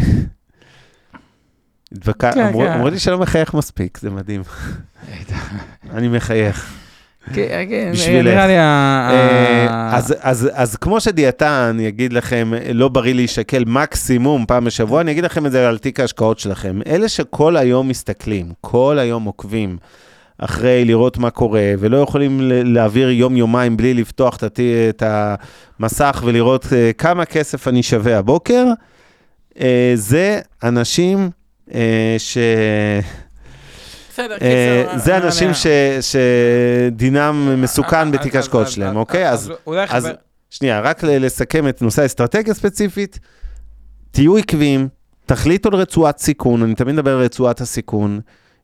כן, 2.20 2.48
אמרו 2.48 2.62
כן. 2.62 2.72
אמרו 2.72 2.90
לי 2.90 3.00
שלא 3.00 3.18
מחייך 3.18 3.54
מספיק, 3.54 3.98
זה 3.98 4.10
מדהים. 4.10 4.42
אני 5.96 6.08
מחייך. 6.08 6.74
כן, 7.34 7.66
כן, 7.70 7.92
בשבילך. 7.94 8.34
נראה 8.34 8.48
לי 8.48 8.58
ה... 8.58 9.10
אה, 9.12 10.00
אז, 10.54 10.76
כמו 10.82 11.02
שדיאטן 11.02 11.78
יגיד 11.80 12.14
לכם, 12.14 12.52
לא 12.74 12.88
בריא 12.88 13.14
להישקל 13.14 13.64
מקסימום 13.68 14.46
פעם 14.46 14.66
בשבוע, 14.66 15.02
אני 15.02 15.12
אגיד 15.12 15.24
לכם 15.24 15.46
את 15.46 15.52
זה 15.52 15.70
על 15.70 15.78
תיק 15.78 16.00
ההשקעות 16.00 16.40
שלכם. 16.40 16.80
אלה 16.88 17.10
שכל 17.10 17.58
היום 17.58 17.88
מסתכלים, 17.88 18.52
כל 18.62 19.00
היום 19.00 19.24
עוקבים 19.24 19.78
אחרי 20.38 20.86
לראות 20.86 21.18
מה 21.18 21.30
קורה, 21.30 21.74
ולא 21.80 21.98
יכולים 21.98 22.40
להעביר 22.44 23.10
יום-יומיים 23.10 23.78
בלי 23.78 23.94
לפתוח 23.94 24.38
את, 24.44 25.04
המסך 25.80 26.24
ולראות 26.26 26.66
אה, 26.74 26.92
כמה 26.98 27.26
כסף 27.26 27.68
אני 27.68 27.84
שווה 27.84 28.18
הבוקר, 28.18 28.66
אה, 29.60 29.92
זה 29.96 30.40
אנשים 30.64 31.30
ש... 32.18 32.38
בסדר, 34.16 34.34
אה, 34.42 34.84
קיצר, 34.88 34.98
זה 35.06 35.18
אני- 35.18 35.26
אנשים 35.26 35.50
שדינם 36.02 37.62
מסוכן 37.62 38.12
בתיק 38.12 38.36
ההשקעות 38.36 38.66
אז- 38.68 38.72
שלהם, 38.74 38.96
אוקיי? 38.96 39.30
אז 39.30 39.52
שנייה, 40.50 40.80
רק 40.82 41.04
לסכם 41.04 41.68
את 41.68 41.82
נושא 41.82 42.02
האסטרטגיה 42.02 42.54
ספציפית, 42.54 43.20
תהיו 44.12 44.38
עקביים, 44.38 44.88
תחליטו 45.26 45.70
על 45.70 45.76
רצועת 45.76 46.18
סיכון, 46.18 46.64
אני 46.64 46.76
תמיד 46.76 46.96
מדבר 46.96 47.12
על 47.18 47.24
רצועת 47.24 47.62
הסיכון. 47.62 48.20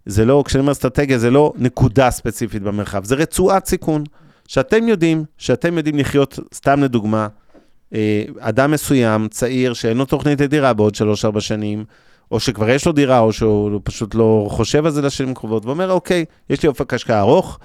זה 0.05 0.25
לא, 0.25 0.43
כשאני 0.47 0.61
אומר 0.61 0.71
אסטרטגיה, 0.71 1.17
זה 1.17 1.29
לא 1.29 1.53
נקודה 1.57 2.11
ספציפית 2.11 2.61
במרחב, 2.63 3.03
זה 3.03 3.15
רצועת 3.15 3.65
סיכון. 3.65 4.03
שאתם 4.47 4.87
יודעים, 4.87 5.23
שאתם 5.37 5.77
יודעים 5.77 5.97
לחיות, 5.97 6.39
סתם 6.53 6.83
לדוגמה, 6.83 7.27
אה, 7.93 8.23
אדם 8.39 8.71
מסוים, 8.71 9.27
צעיר, 9.27 9.73
שאין 9.73 9.97
לו 9.97 10.05
תוכנית 10.05 10.41
לדירה 10.41 10.73
בעוד 10.73 10.95
3-4 10.95 11.01
שנים, 11.39 11.85
או 12.31 12.39
שכבר 12.39 12.69
יש 12.69 12.85
לו 12.85 12.91
דירה, 12.91 13.19
או 13.19 13.33
שהוא 13.33 13.81
פשוט 13.83 14.15
לא 14.15 14.47
חושב 14.49 14.85
על 14.85 14.91
זה 14.91 15.01
לשנים 15.01 15.31
הקרובות, 15.31 15.65
ואומר, 15.65 15.91
אוקיי, 15.91 16.25
יש 16.49 16.63
לי 16.63 16.69
אופק 16.69 16.93
השקעה 16.93 17.19
ארוך, 17.19 17.59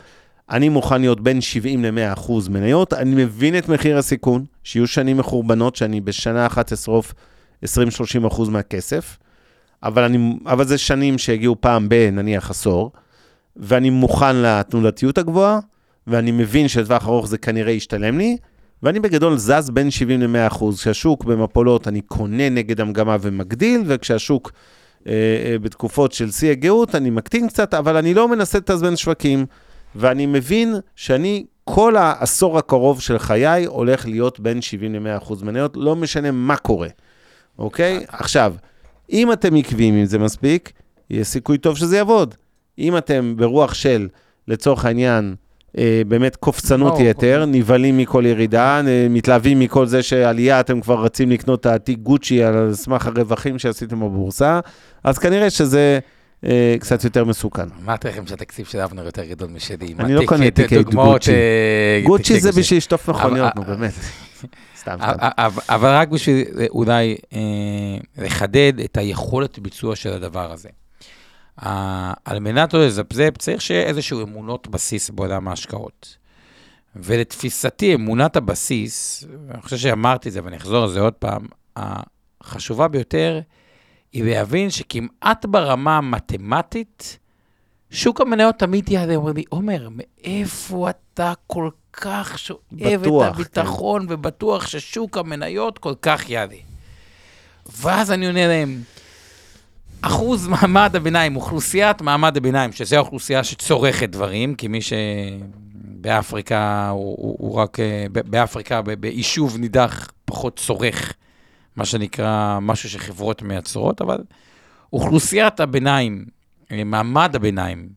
אני 0.50 0.68
מוכן 0.68 1.00
להיות 1.00 1.20
בין 1.20 1.40
70 1.40 1.84
ל-100 1.84 2.12
אחוז 2.12 2.48
מניות, 2.48 2.92
אני 2.92 3.24
מבין 3.24 3.58
את 3.58 3.68
מחיר 3.68 3.98
הסיכון, 3.98 4.44
שיהיו 4.64 4.86
שנים 4.86 5.16
מחורבנות, 5.16 5.76
שאני 5.76 6.00
בשנה 6.00 6.46
אחת 6.46 6.72
אשרוף 6.72 7.14
20-30 7.64 7.68
אחוז 8.26 8.48
מהכסף, 8.48 9.18
אבל, 9.82 10.02
אני, 10.02 10.38
אבל 10.46 10.64
זה 10.64 10.78
שנים 10.78 11.18
שהגיעו 11.18 11.60
פעם 11.60 11.88
בנניח 11.88 12.50
עשור, 12.50 12.92
ואני 13.56 13.90
מוכן 13.90 14.36
לתנודתיות 14.36 15.18
הגבוהה, 15.18 15.58
ואני 16.06 16.30
מבין 16.30 16.68
שלטווח 16.68 17.06
ארוך 17.06 17.28
זה 17.28 17.38
כנראה 17.38 17.72
ישתלם 17.72 18.18
לי, 18.18 18.36
ואני 18.82 19.00
בגדול 19.00 19.36
זז 19.36 19.70
בין 19.70 19.90
70 19.90 20.22
ל-100 20.22 20.46
אחוז. 20.46 20.80
כשהשוק 20.80 21.24
במפולות 21.24 21.88
אני 21.88 22.00
קונה 22.00 22.48
נגד 22.48 22.80
המגמה 22.80 23.16
ומגדיל, 23.20 23.82
וכשהשוק 23.86 24.52
אה, 25.06 25.12
אה, 25.12 25.58
בתקופות 25.58 26.12
של 26.12 26.30
שיא 26.30 26.50
הגאות 26.50 26.94
אני 26.94 27.10
מקטין 27.10 27.48
קצת, 27.48 27.74
אבל 27.74 27.96
אני 27.96 28.14
לא 28.14 28.28
מנסה 28.28 28.58
לתזמן 28.58 28.96
שווקים, 28.96 29.46
ואני 29.94 30.26
מבין 30.26 30.74
שאני 30.96 31.44
כל 31.64 31.96
העשור 31.96 32.58
הקרוב 32.58 33.00
של 33.00 33.18
חיי 33.18 33.64
הולך 33.64 34.06
להיות 34.06 34.40
בין 34.40 34.62
70 34.62 34.94
ל-100 34.94 35.16
אחוז 35.16 35.42
מניות, 35.42 35.76
לא 35.76 35.96
משנה 35.96 36.30
מה 36.30 36.56
קורה, 36.56 36.88
אוקיי? 37.58 38.04
עכשיו, 38.08 38.54
אם 39.12 39.32
אתם 39.32 39.56
עקביים 39.56 39.94
עם 39.94 40.04
זה 40.04 40.18
מספיק, 40.18 40.72
יש 41.10 41.26
סיכוי 41.28 41.58
טוב 41.58 41.76
שזה 41.76 41.96
יעבוד. 41.96 42.34
אם 42.78 42.96
אתם 42.96 43.34
ברוח 43.36 43.74
של, 43.74 44.08
לצורך 44.48 44.84
העניין, 44.84 45.34
באמת 46.08 46.36
קופצנות. 46.36 46.94
יתר, 47.00 47.44
נבהלים 47.48 47.98
מכל 47.98 48.26
ירידה, 48.26 48.80
אה, 48.86 49.06
מתלהבים 49.10 49.58
מכל 49.60 49.86
זה 49.86 50.02
שעלייה, 50.02 50.60
אתם 50.60 50.80
כבר 50.80 51.04
רצים 51.04 51.30
לקנות 51.30 51.60
את 51.60 51.66
התיק 51.66 51.98
גוצ'י 51.98 52.42
על 52.44 52.70
סמך 52.74 53.06
הרווחים 53.06 53.58
שעשיתם 53.58 54.00
בבורסה, 54.00 54.60
אז 55.04 55.18
כנראה 55.18 55.50
שזה 55.50 55.98
אה, 56.44 56.76
קצת 56.80 57.04
יותר 57.04 57.24
מסוכן. 57.24 57.62
אמרתי 57.84 58.08
לכם 58.08 58.26
שהתקציב 58.26 58.66
של 58.66 58.78
אבנר 58.80 59.06
יותר 59.06 59.24
גדול 59.24 59.48
משלי. 59.50 59.94
אני 59.98 60.14
לא 60.14 60.22
קונה 60.26 60.50
תיקי 60.50 60.82
גוצ'י. 60.82 61.30
אה, 61.32 62.00
גוצ'י 62.04 62.40
זה 62.40 62.52
בשביל 62.52 62.76
לשטוף 62.76 63.08
מכוניות, 63.08 63.56
נו 63.56 63.62
באמת. 63.62 63.92
סתם, 64.78 64.96
סתם. 65.02 65.28
אבל- 65.68 65.94
רק 65.94 66.08
בשביל 66.08 66.44
אה, 66.60 66.66
אולי 66.70 67.16
אה, 67.34 67.38
לחדד 68.24 68.72
את 68.84 68.96
היכולת 68.96 69.58
ביצוע 69.58 69.96
של 69.96 70.12
הדבר 70.12 70.52
הזה. 70.52 70.68
על 71.56 72.38
מנת 72.40 72.74
לא 72.74 72.86
לזפזפ, 72.86 73.36
צריך 73.38 73.62
שיהיה 73.62 73.82
איזשהו 73.82 74.22
אמונות 74.22 74.68
בסיס 74.68 75.10
בעולם 75.10 75.48
ההשקעות. 75.48 76.16
ולתפיסתי, 76.96 77.94
אמונת 77.94 78.36
הבסיס, 78.36 79.24
אני 79.50 79.62
חושב 79.62 79.76
שאמרתי 79.76 80.28
את 80.28 80.32
זה 80.32 80.40
ואני 80.44 80.56
אחזור 80.56 80.82
על 80.82 80.90
זה 80.90 81.00
עוד 81.00 81.12
פעם, 81.12 81.46
החשובה 81.76 82.88
ביותר 82.88 83.40
היא 84.12 84.24
להבין 84.24 84.70
שכמעט 84.70 85.44
ברמה 85.44 85.98
המתמטית, 85.98 87.18
שוק 87.90 88.20
המניות 88.20 88.58
תמיד 88.58 88.88
יעלה, 88.88 89.14
אומר 89.14 89.32
לי, 89.32 89.44
עומר, 89.48 89.88
מאיפה 89.90 90.90
אתה 90.90 91.32
כל 91.46 91.70
כך 91.92 92.38
שואב 92.38 92.60
בטוח, 93.00 93.26
את 93.26 93.34
הביטחון 93.34 94.06
ובטוח 94.08 94.66
ששוק 94.66 95.18
המניות 95.18 95.78
כל 95.78 95.94
כך 96.02 96.30
יעלה? 96.30 96.56
ואז 97.76 98.12
אני 98.12 98.26
עונה 98.26 98.46
להם, 98.46 98.82
אחוז 100.06 100.48
מעמד 100.48 100.96
הביניים, 100.96 101.36
אוכלוסיית 101.36 102.02
מעמד 102.02 102.36
הביניים, 102.36 102.72
שזו 102.72 102.96
האוכלוסייה 102.96 103.44
שצורכת 103.44 104.08
דברים, 104.08 104.54
כי 104.54 104.68
מי 104.68 104.78
שבאפריקה, 104.80 106.88
הוא, 106.88 107.16
הוא, 107.18 107.36
הוא 107.38 107.54
רק, 107.54 107.80
אה, 107.80 108.06
באפריקה, 108.10 108.82
ביישוב 108.82 109.56
נידח, 109.56 110.10
פחות 110.24 110.58
צורך, 110.58 111.12
מה 111.76 111.84
שנקרא, 111.84 112.58
משהו 112.60 112.90
שחברות 112.90 113.42
מייצרות, 113.42 114.00
אבל 114.00 114.18
אוכלוסיית 114.92 115.60
הביניים, 115.60 116.24
אה, 116.72 116.84
מעמד 116.84 117.36
הביניים 117.36 117.88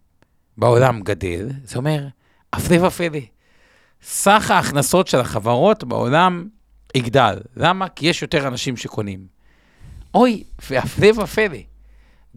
בעולם 0.58 1.02
גדל, 1.02 1.50
זה 1.64 1.78
אומר, 1.78 2.08
הפלא 2.54 2.88
ופלא, 2.88 3.20
סך 4.04 4.52
ההכנסות 4.52 5.08
של 5.08 5.20
החברות 5.20 5.84
בעולם 5.84 6.48
יגדל. 6.96 7.38
למה? 7.58 7.90
כי 7.90 8.08
יש 8.08 8.22
יותר 8.22 8.48
אנשים 8.48 8.78
שקונים. 8.78 9.20
אוי, 10.14 10.44
והפלא 10.70 11.24
ופלא, 11.24 11.58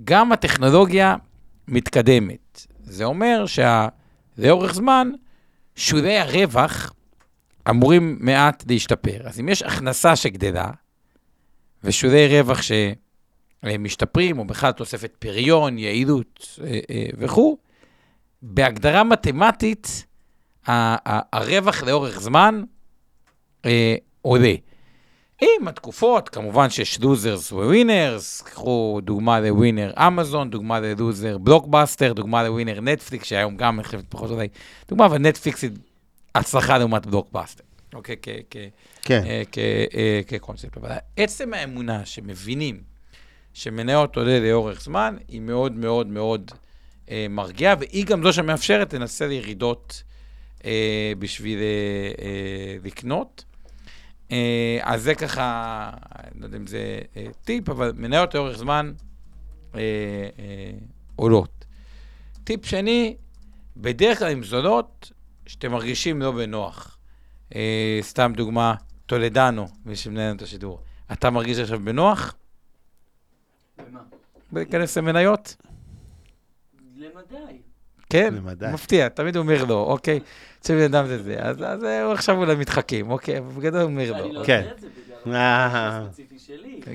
גם 0.05 0.33
הטכנולוגיה 0.33 1.17
מתקדמת. 1.69 2.67
זה 2.85 3.05
אומר 3.05 3.45
שלאורך 3.47 4.75
זמן, 4.75 5.11
שולי 5.77 6.19
הרווח 6.19 6.93
אמורים 7.71 8.17
מעט 8.21 8.65
להשתפר. 8.69 9.29
אז 9.29 9.41
אם 9.41 9.49
יש 9.49 9.63
הכנסה 9.63 10.17
שגדלה, 10.17 10.71
ושולי 11.85 12.41
רווח 12.41 12.59
שמשתפרים, 13.63 14.39
או 14.39 14.45
בכלל 14.45 14.73
תוספת 14.73 15.17
פריון, 15.19 15.79
יעילות 15.79 16.59
אה, 16.65 16.81
אה, 16.91 17.07
וכו', 17.19 17.59
בהגדרה 18.43 19.05
מתמטית, 19.05 20.07
הרווח 20.67 21.83
לאורך 21.83 22.21
זמן 22.21 22.63
אה, 23.65 23.95
עולה. 24.23 24.55
עם 25.43 25.69
התקופות, 25.69 26.29
כמובן 26.29 26.71
שיש 26.71 27.01
losers 27.01 27.53
ו 27.53 27.63
winners, 27.63 28.43
קחו 28.43 29.01
דוגמה 29.05 29.41
ל 29.41 29.48
winner 29.48 29.93
אמזון, 29.97 30.51
דוגמה 30.51 30.81
ל 30.81 30.90
loser 30.90 31.39
בלוקבאסטר, 31.39 32.13
דוגמה 32.13 32.43
ל 32.43 32.48
winner 32.48 32.81
נטפליקס, 32.81 33.27
שהיום 33.27 33.57
גם 33.57 33.81
נחשבת 33.81 34.05
פחות 34.09 34.31
או 34.31 34.37
דוגמה, 34.89 35.07
אבל 35.07 35.19
נטפליקס 35.19 35.63
היא 35.63 35.71
הצלחה 36.35 36.79
לעומת 36.79 37.07
בלוקבאסטר, 37.07 37.65
אוקיי? 37.95 38.17
כן. 39.03 39.23
אה, 39.27 39.43
אה, 39.59 40.21
כקונספט. 40.27 40.77
אבל 40.77 40.91
עצם 41.17 41.55
האמונה 41.55 42.05
שמבינים 42.05 42.81
שמניות 43.55 44.17
עולה 44.17 44.41
לאורך 44.41 44.83
זמן, 44.83 45.17
היא 45.29 45.41
מאוד 45.41 45.73
מאוד 45.73 46.07
מאוד 46.07 46.51
אה, 47.11 47.27
מרגיעה, 47.31 47.75
והיא 47.79 48.07
גם 48.07 48.23
זו 48.23 48.33
שמאפשרת 48.33 48.95
לנצל 48.95 49.33
ירידות 49.33 50.03
בשביל 51.19 51.59
לקנות. 52.85 53.45
אה, 54.33 54.79
אז 54.83 55.03
זה 55.03 55.15
ככה, 55.15 55.91
אני 56.15 56.41
לא 56.41 56.47
יודע 56.47 56.57
אם 56.57 56.67
זה 56.67 56.99
אה, 57.17 57.27
טיפ, 57.45 57.69
אבל 57.69 57.93
מניות 57.97 58.35
לאורך 58.35 58.57
זמן 58.59 58.93
אה, 59.75 59.81
עולות. 61.17 61.65
טיפ 62.45 62.67
שני, 62.67 63.17
בדרך 63.77 64.19
כלל 64.19 64.31
עם 64.31 64.43
זולות, 64.43 65.13
שאתם 65.47 65.73
מרגישים 65.73 66.23
לא 66.23 66.33
בנוח. 66.33 66.99
סתם 68.01 68.33
דוגמה, 68.37 68.75
טולדנו, 69.07 69.69
מי 69.85 69.97
שמנהל 69.97 70.37
את 70.37 70.43
השידור. 70.43 70.81
אתה 71.13 71.31
מרגיש 71.31 71.59
עכשיו 71.59 71.81
בנוח? 71.81 72.35
במה? 73.79 74.01
להיכנס 74.53 74.99
למניות? 74.99 75.57
למדי. 76.97 77.59
כן, 78.11 78.35
למדי. 78.35 78.67
מפתיע, 78.73 79.09
תמיד 79.09 79.37
אומר 79.37 79.65
לא, 79.65 79.83
אוקיי? 79.83 80.21
אצל 80.63 80.75
בן 80.75 80.95
אדם 80.95 81.07
זה 81.07 81.23
זה, 81.23 81.37
אז, 81.39 81.57
אז 81.65 81.85
אה, 81.85 82.13
עכשיו 82.13 82.37
אולי 82.39 82.55
מתחכים, 82.55 83.11
אוקיי, 83.11 83.41
בגדול 83.41 83.81
הוא 83.81 83.91
אני 83.91 84.11
לא 84.11 84.33
לא. 84.33 84.45
כן. 84.45 84.63
אה. 85.27 86.03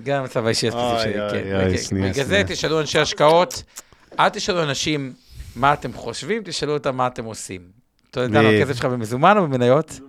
גם 0.03 0.22
המצב 0.22 0.45
האישי 0.45 0.68
הספציפי 0.68 0.93
אוי, 0.93 1.03
שלי, 1.03 1.22
אוי, 1.22 1.30
כן. 1.32 1.55
אוקיי. 1.55 2.09
בגלל 2.11 2.26
זה. 2.26 2.43
תשאלו 2.47 2.82
אנשי 2.82 2.99
השקעות, 2.99 3.63
אל 4.20 4.30
תשאלו 4.30 4.63
אנשים 4.63 5.13
מה 5.55 5.74
אתם 5.74 5.93
חושבים, 5.93 6.41
תשאלו 6.45 6.74
אותם 6.74 6.95
מה 6.95 7.07
אתם 7.07 7.26
עושים. 7.26 7.61
אתה 8.11 8.22
יודע. 8.22 8.39
הכסף 8.39 8.74
שלך 8.74 8.86
במזומן 8.86 9.38
או 9.38 9.43
במניות? 9.47 9.99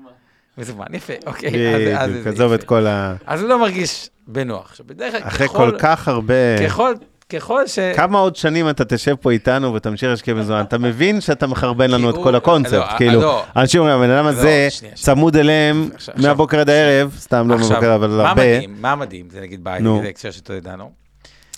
מזומן. 0.59 0.87
יפה, 0.93 1.13
אוקיי. 1.27 1.51
בדיוק, 1.51 2.27
עזוב. 2.27 2.53
את 2.53 2.65
כל 2.65 2.87
ה... 2.87 3.15
אז 3.27 3.41
הוא 3.41 3.49
לא 3.49 3.59
מרגיש 3.59 4.11
בנוח. 4.27 4.81
אחרי 5.21 5.49
כל 5.49 5.73
כך 5.79 6.09
הרבה... 6.09 6.67
ככל, 6.67 6.95
ככל 7.33 7.67
ש... 7.67 7.79
כמה 7.97 8.19
עוד 8.19 8.37
שנים 8.37 8.69
אתה 8.71 8.85
תשב 8.85 9.15
פה 9.15 9.31
איתנו 9.31 9.75
ותמשיך 9.75 10.11
להשקיע 10.11 10.35
מזומן? 10.35 10.61
אתה 10.61 10.79
מבין 10.79 11.21
שאתה 11.21 11.47
מחרבן 11.47 11.91
לנו 11.91 12.11
את 12.11 12.15
כל 12.15 12.35
הקונספט, 12.35 12.73
לא, 12.73 12.97
כאילו. 12.97 13.21
לא. 13.21 13.45
אנשים 13.57 13.81
אומרים, 13.81 13.99
הבן 13.99 14.11
אדם 14.11 14.25
לא, 14.25 14.31
הזה. 14.31 14.69
צמוד 14.95 15.37
אליהם 15.37 15.91
מהבוקר 16.17 16.61
עד 16.61 16.71
הערב, 16.71 17.17
סתם 17.19 17.49
לא 17.49 17.57
מהבוקר, 17.59 17.95
אבל 17.95 18.09
מה 18.09 18.29
הרבה. 18.29 18.57
מדהים, 18.57 18.77
מה 18.81 18.95
מדהים, 18.97 19.29
זה 19.31 19.41
נגיד 19.41 19.65
בעיה. 19.65 20.01
זה 20.03 20.09
הקשר 20.09 20.31
שאתה 20.31 20.55
ידענו. 20.55 20.91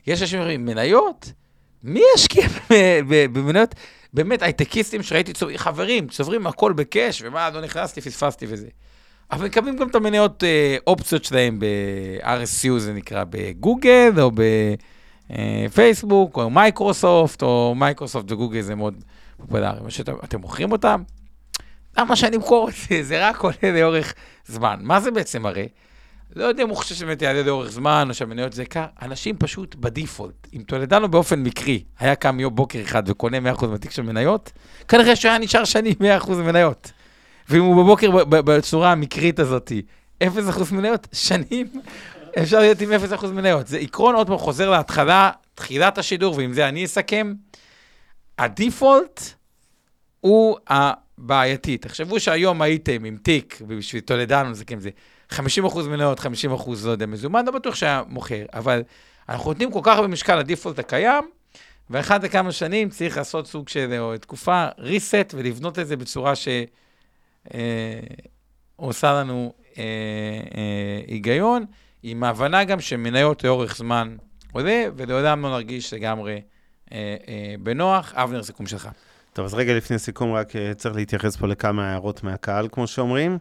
יש 0.07 0.23
אנשים 0.23 0.39
שאומרים, 0.39 0.65
מניות? 0.65 1.33
מי 1.85 2.03
ישקיע 2.17 2.47
ב- 2.71 3.01
ב- 3.09 3.39
במניות? 3.39 3.75
באמת, 4.15 4.43
הייטקיסטים 4.43 5.03
שראיתי, 5.03 5.33
חברים, 5.57 6.09
צוברים 6.09 6.47
הכל 6.47 6.73
בקאש, 6.73 7.23
ומה, 7.27 7.51
לא 7.51 7.61
נכנסתי, 7.61 8.01
פספסתי 8.01 8.47
וזה. 8.49 8.67
אבל 9.33 9.47
מקבלים 9.47 9.77
גם 9.77 9.89
את 9.89 9.95
המניות 9.95 10.45
אה, 10.45 10.77
אופציות 10.87 11.25
שלהם 11.25 11.59
ב-RSU, 11.59 12.79
זה 12.79 12.93
נקרא, 12.93 13.25
בגוגל, 13.31 14.13
או 14.21 14.31
בפייסבוק, 15.65 16.37
או 16.37 16.51
מייקרוסופט, 16.51 17.43
או 17.43 17.75
מייקרוסופט 17.77 18.33
וגוגל 18.33 18.61
זה 18.61 18.75
מאוד 18.75 18.95
פופולרי. 19.37 19.81
מה 19.81 19.91
שאתם 19.91 20.13
אתם 20.25 20.41
מוכרים 20.41 20.73
אותם? 20.73 21.03
למה 21.99 22.17
שאני 22.17 22.37
אמכור 22.37 22.69
את 22.69 22.75
זה? 22.75 23.03
זה 23.03 23.29
רק 23.29 23.39
עולה 23.39 23.57
לאורך 23.63 24.15
זמן. 24.47 24.79
מה 24.83 25.01
זה 25.01 25.11
בעצם 25.11 25.43
מראה? 25.43 25.65
לא 26.37 26.45
יודע 26.45 26.63
אם 26.63 26.69
הוא 26.69 26.77
חושב 26.77 26.95
שבאמת 26.95 27.23
יעלה 27.23 27.43
לאורך 27.43 27.71
זמן, 27.71 28.07
או 28.09 28.15
שהמניות 28.15 28.53
זה 28.53 28.63
יקר, 28.63 28.85
אנשים 29.03 29.37
פשוט 29.37 29.75
ב 29.75 29.83
default. 29.83 30.49
אם 30.57 30.63
טולדנו 30.67 31.09
באופן 31.09 31.43
מקרי 31.43 31.83
היה 31.99 32.15
קם 32.15 32.41
יום 32.41 32.55
בוקר 32.55 32.81
אחד 32.83 33.03
וקונה 33.07 33.53
100% 33.55 33.67
מהתיק 33.67 33.91
של 33.91 34.03
מניות, 34.03 34.53
כנראה 34.89 35.17
שהוא 35.17 35.31
היה 35.31 35.39
נשאר 35.39 35.65
שנים 35.65 35.95
100% 36.21 36.33
מניות. 36.33 36.93
ואם 37.49 37.63
הוא 37.63 37.85
בבוקר 37.85 38.25
בצורה 38.29 38.93
המקרית 38.93 39.39
הזאת, 39.39 39.73
0% 40.23 40.27
מניות, 40.73 41.09
שנים 41.13 41.67
אפשר 42.39 42.59
להיות 42.59 42.81
עם 42.81 42.91
0% 43.21 43.27
מניות. 43.27 43.67
זה 43.67 43.79
עקרון, 43.79 44.15
עוד 44.15 44.27
פעם, 44.27 44.39
חוזר 44.39 44.71
להתחלה, 44.71 45.31
תחילת 45.55 45.99
השידור, 45.99 46.35
ועם 46.37 46.53
זה 46.53 46.69
אני 46.69 46.85
אסכם. 46.85 47.35
הדיפולט 48.39 49.23
הוא 50.21 50.57
הבעייתי. 50.69 51.79
תחשבו 51.79 52.21
שהיום 52.21 52.63
הייתם 52.63 53.05
עם 53.05 53.17
תיק, 53.17 53.59
ובשביל 53.61 54.01
טולדנו 54.01 54.55
זה 54.55 54.65
כן, 54.65 54.79
זה 54.81 54.91
50% 55.33 55.39
מניות, 55.89 56.21
50% 56.21 56.25
לא 56.85 56.91
יודע, 56.91 57.07
מזומן, 57.07 57.47
לא 57.47 57.53
בטוח 57.53 57.75
שהיה 57.75 58.03
מוכר, 58.09 58.45
אבל 58.55 58.83
אנחנו 59.29 59.51
נותנים 59.51 59.73
כל 59.73 59.81
כך 59.83 59.97
הרבה 59.97 60.09
משקל 60.09 60.37
לדיפולט 60.37 60.79
הקיים, 60.79 61.25
ואחת 61.91 62.25
לכמה 62.25 62.53
שנים 62.53 62.89
צריך 62.89 63.17
לעשות 63.17 63.47
סוג 63.47 63.69
של, 63.69 63.97
או 63.99 64.19
תקופה, 64.19 64.69
reset, 64.79 65.35
ולבנות 65.35 65.79
את 65.79 65.87
זה 65.87 65.97
בצורה 65.97 66.37
ש... 66.37 66.49
אה, 67.55 68.01
לנו 69.03 69.53
אה, 69.79 69.83
אה, 70.57 71.01
היגיון, 71.07 71.65
עם 72.03 72.25
ההבנה 72.25 72.65
גם 72.65 72.81
שמניות 72.81 73.45
לאורך 73.45 73.77
זמן 73.77 74.17
עולה, 74.53 74.85
ולעולם 74.97 75.43
לא 75.43 75.51
נרגיש 75.51 75.95
לגמרי 75.95 76.41
אה, 76.93 77.17
אה, 77.29 77.55
בנוח. 77.63 78.15
אבנר, 78.15 78.43
סיכום 78.43 78.67
שלך. 78.67 78.89
טוב, 79.33 79.45
אז 79.45 79.55
רגע 79.55 79.77
לפני 79.77 79.99
סיכום, 79.99 80.33
רק 80.33 80.57
אה, 80.57 80.75
צריך 80.75 80.97
להתייחס 80.97 81.37
פה 81.37 81.47
לכמה 81.47 81.91
הערות 81.91 82.25
מהקהל, 82.25 82.69
כמו 82.73 82.87
שאומרים. 82.87 83.39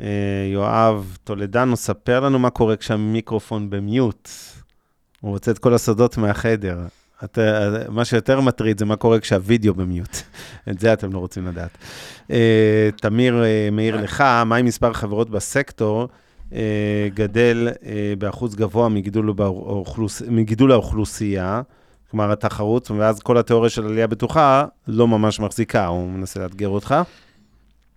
אה, 0.00 0.06
יואב 0.52 1.16
טולדנו, 1.24 1.76
ספר 1.76 2.20
לנו 2.20 2.38
מה 2.38 2.50
קורה 2.50 2.76
כשהמיקרופון 2.76 3.70
במיוט. 3.70 4.28
הוא 5.20 5.30
רוצה 5.30 5.50
את 5.50 5.58
כל 5.58 5.74
הסודות 5.74 6.16
מהחדר. 6.16 6.78
את, 7.24 7.38
מה 7.88 8.04
שיותר 8.04 8.40
מטריד 8.40 8.78
זה 8.78 8.84
מה 8.84 8.96
קורה 8.96 9.20
כשהווידאו 9.20 9.74
במיוט. 9.74 10.16
את 10.70 10.78
זה 10.78 10.92
אתם 10.92 11.12
לא 11.12 11.18
רוצים 11.18 11.46
לדעת. 11.46 11.78
אה, 12.30 12.88
תמיר 12.96 13.44
אה, 13.44 13.68
מעיר 13.72 13.96
לך, 13.96 14.20
מה 14.20 14.56
עם 14.56 14.66
מספר 14.66 14.92
חברות 14.92 15.30
בסקטור 15.30 16.08
גדל 17.14 17.68
אה, 17.86 18.12
באחוז 18.18 18.54
גבוה 18.54 18.88
מגידול, 18.88 19.32
באוכלוס... 19.32 20.22
מגידול 20.22 20.72
האוכלוסייה? 20.72 21.62
כלומר, 22.10 22.32
התחרות, 22.32 22.90
ואז 22.90 23.20
כל 23.20 23.38
התיאוריה 23.38 23.70
של 23.70 23.86
עלייה 23.86 24.06
בטוחה 24.06 24.64
לא 24.88 25.08
ממש 25.08 25.40
מחזיקה, 25.40 25.86
הוא 25.86 26.10
מנסה 26.10 26.40
לאתגר 26.40 26.68
אותך. 26.68 26.94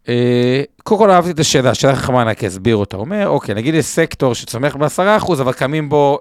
אה, 0.10 0.64
קודם 0.84 1.00
כל 1.00 1.12
אהבתי 1.12 1.32
את 1.32 1.40
השאלה, 1.40 1.70
השאלה 1.70 1.96
חכמה, 1.96 2.22
אני 2.22 2.30
רק 2.30 2.44
אסביר 2.44 2.76
אותה. 2.76 2.98
הוא 2.98 3.06
אומר, 3.06 3.28
אוקיי, 3.28 3.56
נגיד 3.56 3.74
יש 3.74 3.86
סקטור 3.86 4.36
שצומח 4.36 4.76
ב-10%, 4.76 5.34
אבל 5.42 5.54
קמים 5.54 5.90
בו 5.90 6.20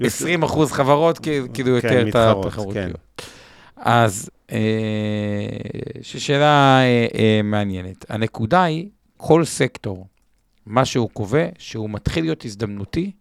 20 0.00 0.42
אחוז 0.42 0.72
חברות, 0.72 1.18
כאילו 1.18 1.46
כן, 1.54 1.66
יותר 1.66 2.08
את 2.08 2.14
התחרותיות. 2.14 3.22
אז, 3.76 4.30
אה, 4.52 4.58
ששאלה 6.02 6.78
אה, 6.80 7.06
אה, 7.18 7.40
מעניינת. 7.44 8.04
הנקודה 8.08 8.62
היא, 8.62 8.88
כל 9.16 9.44
סקטור, 9.44 10.06
מה 10.66 10.84
שהוא 10.84 11.10
קובע, 11.12 11.46
שהוא 11.58 11.90
מתחיל 11.90 12.24
להיות 12.24 12.44
הזדמנותי, 12.44 13.12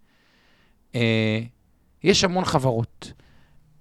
אה, 0.96 1.40
יש 2.04 2.24
המון 2.24 2.46
חברות. 2.46 3.14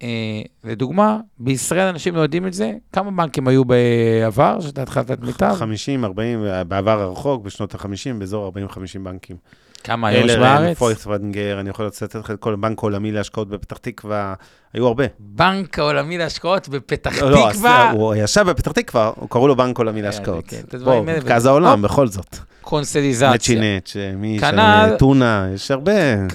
אה, 0.01 0.41
לדוגמה, 0.63 1.19
בישראל 1.39 1.87
אנשים 1.87 2.15
לא 2.15 2.21
יודעים 2.21 2.47
את 2.47 2.53
זה, 2.53 2.73
כמה 2.93 3.11
בנקים 3.11 3.47
היו 3.47 3.65
בעבר, 3.65 4.59
שאתה 4.61 4.81
התחלת 4.81 5.11
את 5.11 5.19
מיטב? 5.19 5.53
50, 5.57 6.05
40, 6.05 6.43
בעבר 6.67 7.01
הרחוק, 7.01 7.43
בשנות 7.43 7.75
ה-50, 7.75 8.13
באזור 8.19 8.47
40-50 8.47 8.99
בנקים. 9.03 9.37
כמה 9.85 10.07
היום 10.07 10.25
יש 10.29 10.35
בארץ? 10.35 10.77
פויכסוונגר, 10.77 11.59
אני 11.59 11.69
יכול 11.69 11.85
לצטט 11.85 12.15
לך 12.15 12.31
את 12.31 12.39
כל 12.39 12.53
הבנק 12.53 12.77
העולמי 12.79 13.11
להשקעות 13.11 13.49
בפתח 13.49 13.77
תקווה, 13.77 14.33
היו 14.73 14.87
הרבה. 14.87 15.03
בנק 15.19 15.79
העולמי 15.79 16.17
להשקעות 16.17 16.69
בפתח 16.69 17.21
לא, 17.21 17.31
לא, 17.31 17.47
תקווה, 17.51 17.89
אז 17.89 17.95
הוא 17.95 18.15
ישב 18.15 18.45
בפתח 18.49 18.71
תקווה, 18.71 19.11
קראו 19.29 19.47
לו 19.47 19.55
בנק 19.55 19.77
עולמי 19.77 20.01
להשקעות. 20.01 20.43
כן, 20.47 20.57
את 20.67 20.73
הדברים 20.73 21.03
בוא, 21.05 21.11
האלה, 21.11 21.23
מרכז 21.23 21.45
העולם. 21.45 21.81
בכל 21.81 22.07
זאת. 22.07 22.35
קונסוליזציה. 22.61 23.33
נצ'י 23.33 23.55
נץ', 23.55 23.95
מי 24.17 24.37
כנ"ל- 24.41 24.87
שם, 24.89 24.97
טונה, 24.97 25.47
יש 25.53 25.71
הרבה 25.71 25.91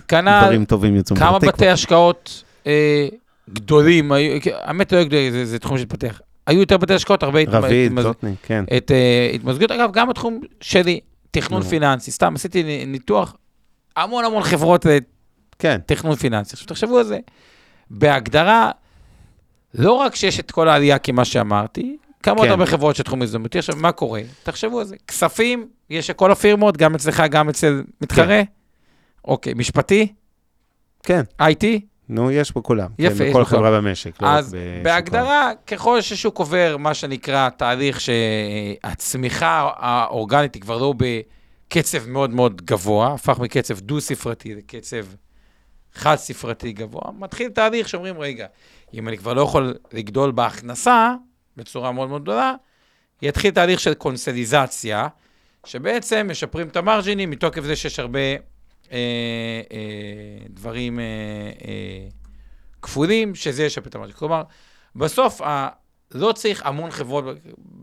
כנ"ל, 0.08 0.40
דברים 0.42 0.64
טובים 0.64 0.96
יצאו 0.96 1.16
כמה 1.16 1.30
מפתח 1.30 1.38
תקווה. 1.38 1.52
בתי 1.52 1.68
השקעות 1.68 2.42
אה, 2.66 3.06
גדולים, 3.52 4.12
היו- 4.12 4.38
האמת 4.60 4.92
לא 4.92 5.04
גדולים, 5.04 5.44
זה, 5.44 5.58
תחום 5.58 5.78
שהתפתח. 5.78 6.20
היו 6.46 6.60
יותר 6.60 6.76
בתי 6.76 6.94
השקעות, 6.94 7.22
הרבה 7.22 7.40
התמ- 7.42 7.50
רביד, 7.50 8.00
זוטני, 8.00 8.34
כן. 8.42 8.64
את 8.76 8.90
אה, 8.90 9.30
התמזגות. 9.34 9.70
אגב, 9.70 9.90
גם 9.92 10.08
בתחום 10.08 10.40
שלי, 10.60 11.00
תכנון 11.30 11.62
נו. 11.62 11.68
פיננסי, 11.68 12.10
סתם 12.10 12.34
עשיתי 12.34 12.86
ניתוח, 12.86 13.36
המון 13.96 14.24
המון 14.24 14.42
חברות 14.42 14.86
כן, 15.58 15.74
לתכנון 15.74 16.16
פיננסי. 16.16 16.50
עכשיו 16.52 16.66
תחשבו 16.66 16.98
על 16.98 17.04
זה, 17.04 17.18
בהגדרה, 17.90 18.70
לא 19.74 19.92
רק 19.92 20.14
שיש 20.14 20.40
את 20.40 20.50
כל 20.50 20.68
העלייה 20.68 20.98
כמה 20.98 21.24
שאמרתי, 21.24 21.96
כמה 22.22 22.36
עוד 22.36 22.44
כן. 22.44 22.50
הרבה 22.50 22.66
חברות 22.66 22.96
של 22.96 23.02
תחום 23.02 23.22
הזדמנותי. 23.22 23.58
עכשיו, 23.58 23.76
מה 23.76 23.92
קורה? 23.92 24.20
תחשבו 24.42 24.78
על 24.78 24.84
זה, 24.84 24.96
כספים, 25.06 25.68
יש 25.90 26.10
לכל 26.10 26.32
הפירמות, 26.32 26.76
גם 26.76 26.94
אצלך, 26.94 27.22
גם 27.30 27.48
אצל 27.48 27.82
מתחרה. 28.00 28.42
אוקיי, 29.24 29.54
משפטי, 29.54 30.12
כן. 31.02 31.22
IT, 31.42 31.64
נו, 32.10 32.30
יש 32.30 32.52
בכולם. 32.56 32.88
יפה, 32.98 33.18
כן, 33.18 33.24
יש 33.24 33.30
בכל. 33.30 33.44
חברה 33.44 33.70
במשק. 33.70 34.22
לא 34.22 34.28
אז. 34.28 34.56
בהגדרה, 34.82 35.52
ככל 35.66 36.00
ששוק 36.00 36.38
עובר, 36.38 36.76
מה 36.76 36.94
שנקרא, 36.94 37.48
תהליך 37.48 38.00
שהצמיחה 38.00 39.70
האורגנית 39.76 40.54
היא 40.54 40.62
כבר 40.62 40.78
לא 40.78 40.94
בקצב 40.96 42.08
מאוד 42.08 42.30
מאוד 42.30 42.62
גבוה, 42.62 43.14
הפך 43.14 43.38
מקצב 43.38 43.80
דו-ספרתי 43.80 44.54
לקצב 44.54 45.04
חד-ספרתי 45.94 46.72
גבוה, 46.72 47.02
מתחיל 47.18 47.50
תהליך 47.50 47.88
שאומרים, 47.88 48.20
רגע, 48.20 48.46
אם 48.94 49.08
אני 49.08 49.18
כבר 49.18 49.34
לא 49.34 49.40
יכול 49.40 49.74
לגדול 49.92 50.30
בהכנסה 50.30 51.14
בצורה 51.56 51.92
מאוד 51.92 52.08
מאוד 52.08 52.22
גדולה, 52.22 52.54
יתחיל 53.22 53.50
תהליך 53.50 53.80
של 53.80 53.94
קונסליזציה, 53.94 55.08
שבעצם 55.64 56.26
משפרים 56.30 56.68
את 56.68 56.76
המרג'ינים 56.76 57.30
מתוקף 57.30 57.62
זה 57.62 57.76
שיש 57.76 57.98
הרבה 57.98 58.18
דברים 60.50 60.98
אה, 60.98 61.04
אה, 61.68 62.08
כפולים, 62.82 63.34
שזה 63.34 63.64
ישפר 63.64 63.88
את 63.88 63.94
המרג'ין. 63.94 64.16
כלומר, 64.16 64.42
בסוף, 64.96 65.40
ה... 65.40 65.68
לא 66.14 66.32
צריך 66.32 66.66
המון 66.66 66.90
חברות, 66.90 67.24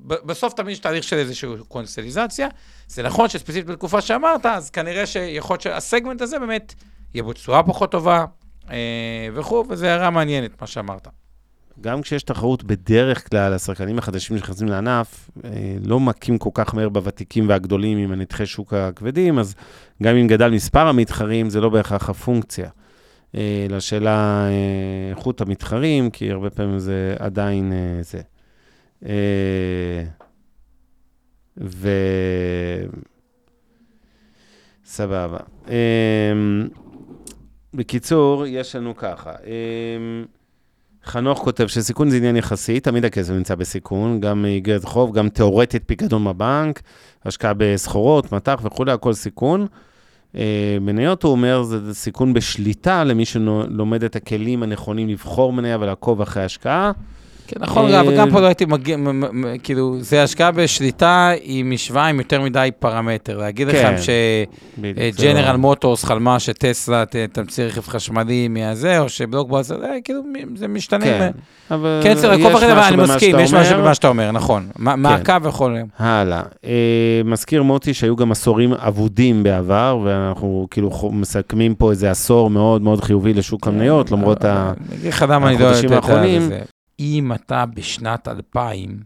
בסוף 0.05 0.53
תמיד 0.53 0.71
יש 0.71 0.79
תהליך 0.79 1.03
של 1.03 1.15
איזושהי 1.15 1.49
קונסטליזציה. 1.67 2.47
זה 2.87 3.03
נכון 3.03 3.29
שספציפית 3.29 3.65
בתקופה 3.65 4.01
שאמרת, 4.01 4.45
אז 4.45 4.69
כנראה 4.69 5.05
שיכול 5.05 5.53
להיות 5.53 5.61
שהסגמנט 5.61 6.21
הזה 6.21 6.39
באמת 6.39 6.73
יהיה 7.13 7.23
בו 7.23 7.33
תשואה 7.33 7.63
פחות 7.63 7.91
טובה 7.91 8.25
אה, 8.69 9.27
וכו', 9.33 9.65
וזו 9.69 9.85
הערה 9.85 10.09
מעניינת, 10.09 10.61
מה 10.61 10.67
שאמרת. 10.67 11.07
גם 11.81 12.01
כשיש 12.01 12.23
תחרות, 12.23 12.63
בדרך 12.63 13.29
כלל 13.29 13.53
השחקנים 13.53 13.97
החדשים 13.97 14.37
שנכנסים 14.37 14.67
לענף, 14.67 15.29
אה, 15.45 15.49
לא 15.85 15.99
מכים 15.99 16.37
כל 16.37 16.49
כך 16.53 16.75
מהר 16.75 16.89
בוותיקים 16.89 17.49
והגדולים 17.49 17.97
עם 17.97 18.11
הנתחי 18.11 18.45
שוק 18.45 18.73
הכבדים, 18.73 19.39
אז 19.39 19.55
גם 20.03 20.15
אם 20.15 20.27
גדל 20.27 20.49
מספר 20.49 20.87
המתחרים, 20.87 21.49
זה 21.49 21.61
לא 21.61 21.69
בהכרח 21.69 22.09
הפונקציה. 22.09 22.69
אה, 23.35 23.67
לשאלה 23.69 24.47
אה, 24.47 25.09
איכות 25.09 25.41
המתחרים, 25.41 26.09
כי 26.09 26.31
הרבה 26.31 26.49
פעמים 26.49 26.79
זה 26.79 27.15
עדיין 27.19 27.73
זה. 28.01 28.21
ו... 31.57 31.89
סבבה. 34.85 35.37
בקיצור, 37.73 38.45
יש 38.47 38.75
לנו 38.75 38.95
ככה. 38.95 39.31
חנוך 41.07 41.39
כותב 41.39 41.67
שסיכון 41.67 42.09
זה 42.09 42.17
עניין 42.17 42.35
יחסי, 42.35 42.79
תמיד 42.79 43.05
הכסף 43.05 43.33
נמצא 43.33 43.55
בסיכון, 43.55 44.19
גם 44.19 44.45
איגרת 44.45 44.83
חוב, 44.83 45.13
גם 45.13 45.29
תיאורטית 45.29 45.83
פיקדון 45.85 46.25
בבנק, 46.25 46.81
השקעה 47.25 47.53
בסחורות, 47.57 48.31
מטח 48.31 48.59
וכולי, 48.63 48.91
הכל 48.91 49.13
סיכון. 49.13 49.67
אה, 50.35 50.77
מניות, 50.81 51.23
הוא 51.23 51.31
אומר, 51.31 51.63
זה 51.63 51.93
סיכון 51.93 52.33
בשליטה 52.33 53.03
למי 53.03 53.25
שלומד 53.25 54.03
את 54.03 54.15
הכלים 54.15 54.63
הנכונים 54.63 55.09
לבחור 55.09 55.53
מניה 55.53 55.77
ולעקוב 55.79 56.21
אחרי 56.21 56.43
השקעה. 56.43 56.91
כן, 57.47 57.55
נכון, 57.59 57.93
אה, 57.93 57.99
אבל 57.99 58.17
גם 58.17 58.31
פה 58.31 58.39
לא 58.39 58.45
הייתי 58.45 58.65
מגיע, 58.65 58.97
כאילו, 59.63 59.97
זה 59.99 60.23
השקעה 60.23 60.51
בשליטה 60.51 61.31
עם 61.41 61.71
משוואה 61.71 62.05
עם 62.05 62.17
יותר 62.19 62.41
מדי 62.41 62.69
פרמטר. 62.79 63.37
להגיד 63.37 63.71
כן, 63.71 63.95
בדיוק, 64.77 64.97
זה 64.97 65.21
שג'נרל 65.21 65.51
לא- 65.51 65.57
מוטורס 65.57 66.03
חלמה 66.03 66.39
שטסלה 66.39 67.03
תמציא 67.31 67.63
רכב 67.63 67.87
חשמלי 67.87 68.47
מהזה, 68.47 68.99
או 68.99 69.09
שבלוקבאסר, 69.09 69.79
זה 69.79 69.87
כאילו, 70.03 70.21
זה 70.55 70.67
משתנה. 70.67 71.05
כן, 71.05 71.31
אבל 71.71 71.99
כן, 72.03 72.13
יש 72.17 72.23
לעקוב 72.23 72.45
אחרי 72.45 72.67
זה, 72.67 72.75
משהו 72.75 72.87
אני 72.87 72.97
במה 72.97 73.15
מסכים, 73.15 73.31
שאתה 73.31 73.41
יש 73.41 73.53
משהו 73.53 73.73
אומר. 73.73 73.83
במה 73.83 73.95
שאתה 73.95 74.07
אומר, 74.07 74.31
נכון. 74.31 74.67
מעקב 74.75 75.45
וכל... 75.45 75.75
הלאה. 75.99 76.41
אה, 76.65 77.21
מזכיר 77.25 77.63
מוטי 77.63 77.93
שהיו 77.93 78.15
גם 78.15 78.31
עשורים 78.31 78.73
אבודים 78.73 79.43
בעבר, 79.43 79.99
ואנחנו 80.03 80.67
כאילו 80.71 80.91
מסכמים 81.11 81.75
פה 81.75 81.91
איזה 81.91 82.11
עשור 82.11 82.49
מאוד 82.49 82.81
מאוד 82.81 83.03
חיובי 83.03 83.33
לשוק 83.33 83.67
המניות, 83.67 84.11
למרות 84.11 84.43
לא 84.43 84.49
החודשים 85.65 85.93
את 85.93 85.95
האחרונים. 85.95 86.49
אם 86.99 87.31
אתה 87.33 87.65
בשנת 87.65 88.27
2000 88.27 88.99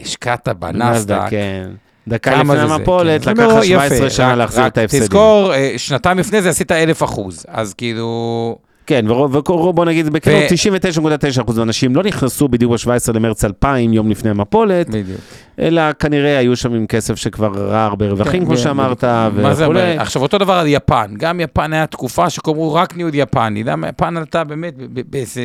השקעת 0.00 0.48
נסדק, 0.48 0.60
בנסדק, 0.60 1.20
כן. 1.30 1.70
דקה 2.08 2.42
לפני? 2.42 2.58
המפולת, 2.58 3.24
כן. 3.24 3.30
לקח 3.30 3.42
לא, 3.42 3.58
לך 3.58 3.64
17 3.64 3.98
יפה, 3.98 4.10
שנה 4.10 4.36
להחזיר 4.36 4.66
את 4.66 4.78
ההפסדים. 4.78 5.02
תזכור, 5.02 5.54
אה, 5.54 5.74
שנתיים 5.76 6.18
לפני 6.18 6.42
זה 6.42 6.48
עשית 6.48 6.72
אלף 6.72 7.02
אחוז, 7.02 7.46
אז 7.48 7.74
כאילו... 7.74 8.58
כן, 8.86 9.10
ובוא 9.10 9.84
נגיד 9.84 10.08
בכנות, 10.08 10.42
ו- 10.50 11.44
99.9% 11.46 11.56
מהאנשים 11.56 11.96
לא 11.96 12.02
נכנסו 12.02 12.48
בדיוק 12.48 12.72
ב-17 12.72 13.12
למרץ 13.14 13.44
2000, 13.44 13.92
יום 13.92 14.10
לפני 14.10 14.30
המפולת, 14.30 14.88
בדיוק. 14.88 15.20
אלא 15.58 15.92
כנראה 15.92 16.38
היו 16.38 16.56
שם 16.56 16.74
עם 16.74 16.86
כסף 16.86 17.14
שכבר 17.14 17.52
ראה 17.54 17.84
הרבה 17.84 18.08
רווחים, 18.10 18.40
כן, 18.40 18.46
כמו 18.46 18.54
ב- 18.54 18.58
שאמרת, 18.58 19.04
וכולי. 19.34 19.98
עכשיו, 19.98 20.22
אותו 20.22 20.38
דבר 20.38 20.52
על 20.52 20.66
יפן. 20.66 21.14
גם 21.18 21.40
יפן 21.40 21.72
היה 21.72 21.86
תקופה 21.86 22.30
שקראו 22.30 22.74
רק 22.74 22.96
ניוד 22.96 23.14
יפני. 23.14 23.64
למה 23.64 23.88
יפן 23.88 24.16
עלתה 24.16 24.44
באמת 24.44 24.74
באיזה... 25.10 25.42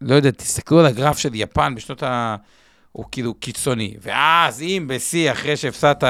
לא 0.00 0.14
יודע, 0.14 0.30
תסתכלו 0.30 0.80
על 0.80 0.86
הגרף 0.86 1.18
של 1.18 1.34
יפן 1.34 1.74
בשנות 1.74 2.02
ה... 2.02 2.36
הוא 2.92 3.04
כאילו 3.12 3.34
קיצוני. 3.34 3.94
ואז 4.02 4.62
אם 4.62 4.84
בשיא, 4.88 5.32
אחרי 5.32 5.56
שהפסדת, 5.56 6.04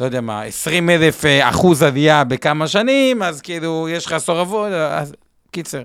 לא 0.00 0.04
יודע 0.04 0.20
מה, 0.20 0.42
20 0.42 0.90
אלף 0.90 1.24
אה, 1.24 1.48
אחוז 1.48 1.82
עלייה 1.82 2.24
בכמה 2.24 2.68
שנים, 2.68 3.22
אז 3.22 3.40
כאילו, 3.40 3.88
יש 3.88 4.06
לך 4.06 4.12
עשור 4.12 4.42
אבוד, 4.42 4.72
אז 4.72 5.14
קיצר. 5.50 5.82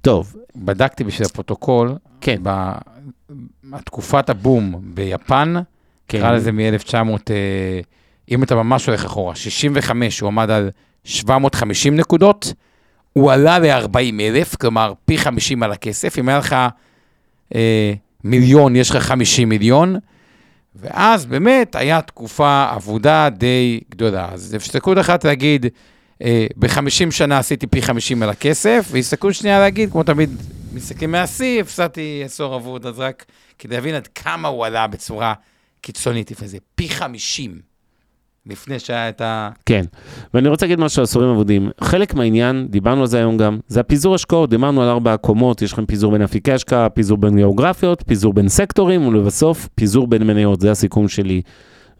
טוב, 0.00 0.36
בדקתי 0.56 1.04
בשביל 1.04 1.26
הפרוטוקול, 1.26 1.94
כן. 2.20 2.42
בתקופת 3.64 4.30
הבום 4.30 4.80
ביפן, 4.82 5.54
כן. 6.08 6.18
נקרא 6.18 6.32
לזה 6.32 6.52
מ-1900, 6.52 7.30
אם 8.30 8.42
אתה 8.42 8.54
ממש 8.54 8.86
הולך 8.86 9.04
אחורה, 9.04 9.34
65, 9.34 10.20
הוא 10.20 10.28
עמד 10.28 10.50
על 10.50 10.70
750 11.04 11.96
נקודות, 11.96 12.52
הוא 13.14 13.32
עלה 13.32 13.58
ל-40 13.58 14.20
אלף, 14.20 14.56
כלומר 14.56 14.92
פי 15.04 15.18
50 15.18 15.62
על 15.62 15.72
הכסף, 15.72 16.18
אם 16.18 16.28
היה 16.28 16.38
לך 16.38 16.56
אה, 17.54 17.92
מיליון, 18.24 18.76
יש 18.76 18.90
לך 18.90 18.96
50 18.96 19.48
מיליון, 19.48 19.96
ואז 20.76 21.26
באמת 21.26 21.74
היה 21.74 22.02
תקופה 22.02 22.68
עבודה 22.70 23.28
די 23.30 23.80
גדולה. 23.90 24.28
אז 24.32 24.54
הסתכלות 24.54 24.98
אחת 24.98 25.24
להגיד, 25.24 25.66
אה, 26.22 26.46
ב-50 26.56 27.10
שנה 27.10 27.38
עשיתי 27.38 27.66
פי 27.66 27.82
50 27.82 28.22
על 28.22 28.30
הכסף, 28.30 28.88
והסתכלות 28.90 29.34
שנייה 29.34 29.58
להגיד, 29.58 29.92
כמו 29.92 30.02
תמיד, 30.02 30.30
מסתכלים 30.72 31.10
מהשיא, 31.10 31.60
הפסדתי 31.60 32.22
עשור 32.24 32.56
אבוד, 32.56 32.86
אז 32.86 32.98
רק 32.98 33.24
כדי 33.58 33.74
להבין 33.74 33.94
עד 33.94 34.06
כמה 34.06 34.48
הוא 34.48 34.66
עלה 34.66 34.86
בצורה 34.86 35.34
קיצונית 35.80 36.30
לפני 36.30 36.48
זה, 36.48 36.58
פי 36.74 36.88
50, 36.88 37.60
לפני 38.46 38.78
שהיה 38.78 39.08
את 39.08 39.20
ה... 39.20 39.50
כן, 39.66 39.84
ואני 40.34 40.48
רוצה 40.48 40.66
להגיד 40.66 40.80
משהו 40.80 41.00
על 41.00 41.04
עשורים 41.04 41.30
אבודים. 41.30 41.70
חלק 41.80 42.14
מהעניין, 42.14 42.66
דיברנו 42.70 43.00
על 43.00 43.06
זה 43.06 43.18
היום 43.18 43.36
גם, 43.36 43.58
זה 43.68 43.80
הפיזור 43.80 44.14
השקעות, 44.14 44.50
דיברנו 44.50 44.82
על 44.82 44.88
ארבע 44.88 45.14
הקומות, 45.14 45.62
יש 45.62 45.72
לכם 45.72 45.86
פיזור 45.86 46.12
בין 46.12 46.22
אפיקי 46.22 46.52
השקעה, 46.52 46.88
פיזור 46.88 47.18
בין 47.18 47.36
גיאוגרפיות, 47.36 48.04
פיזור 48.06 48.32
בין 48.32 48.48
סקטורים, 48.48 49.06
ולבסוף, 49.06 49.68
פיזור 49.74 50.06
בין 50.06 50.22
מניות, 50.22 50.60
זה 50.60 50.70
הסיכום 50.70 51.08
שלי. 51.08 51.42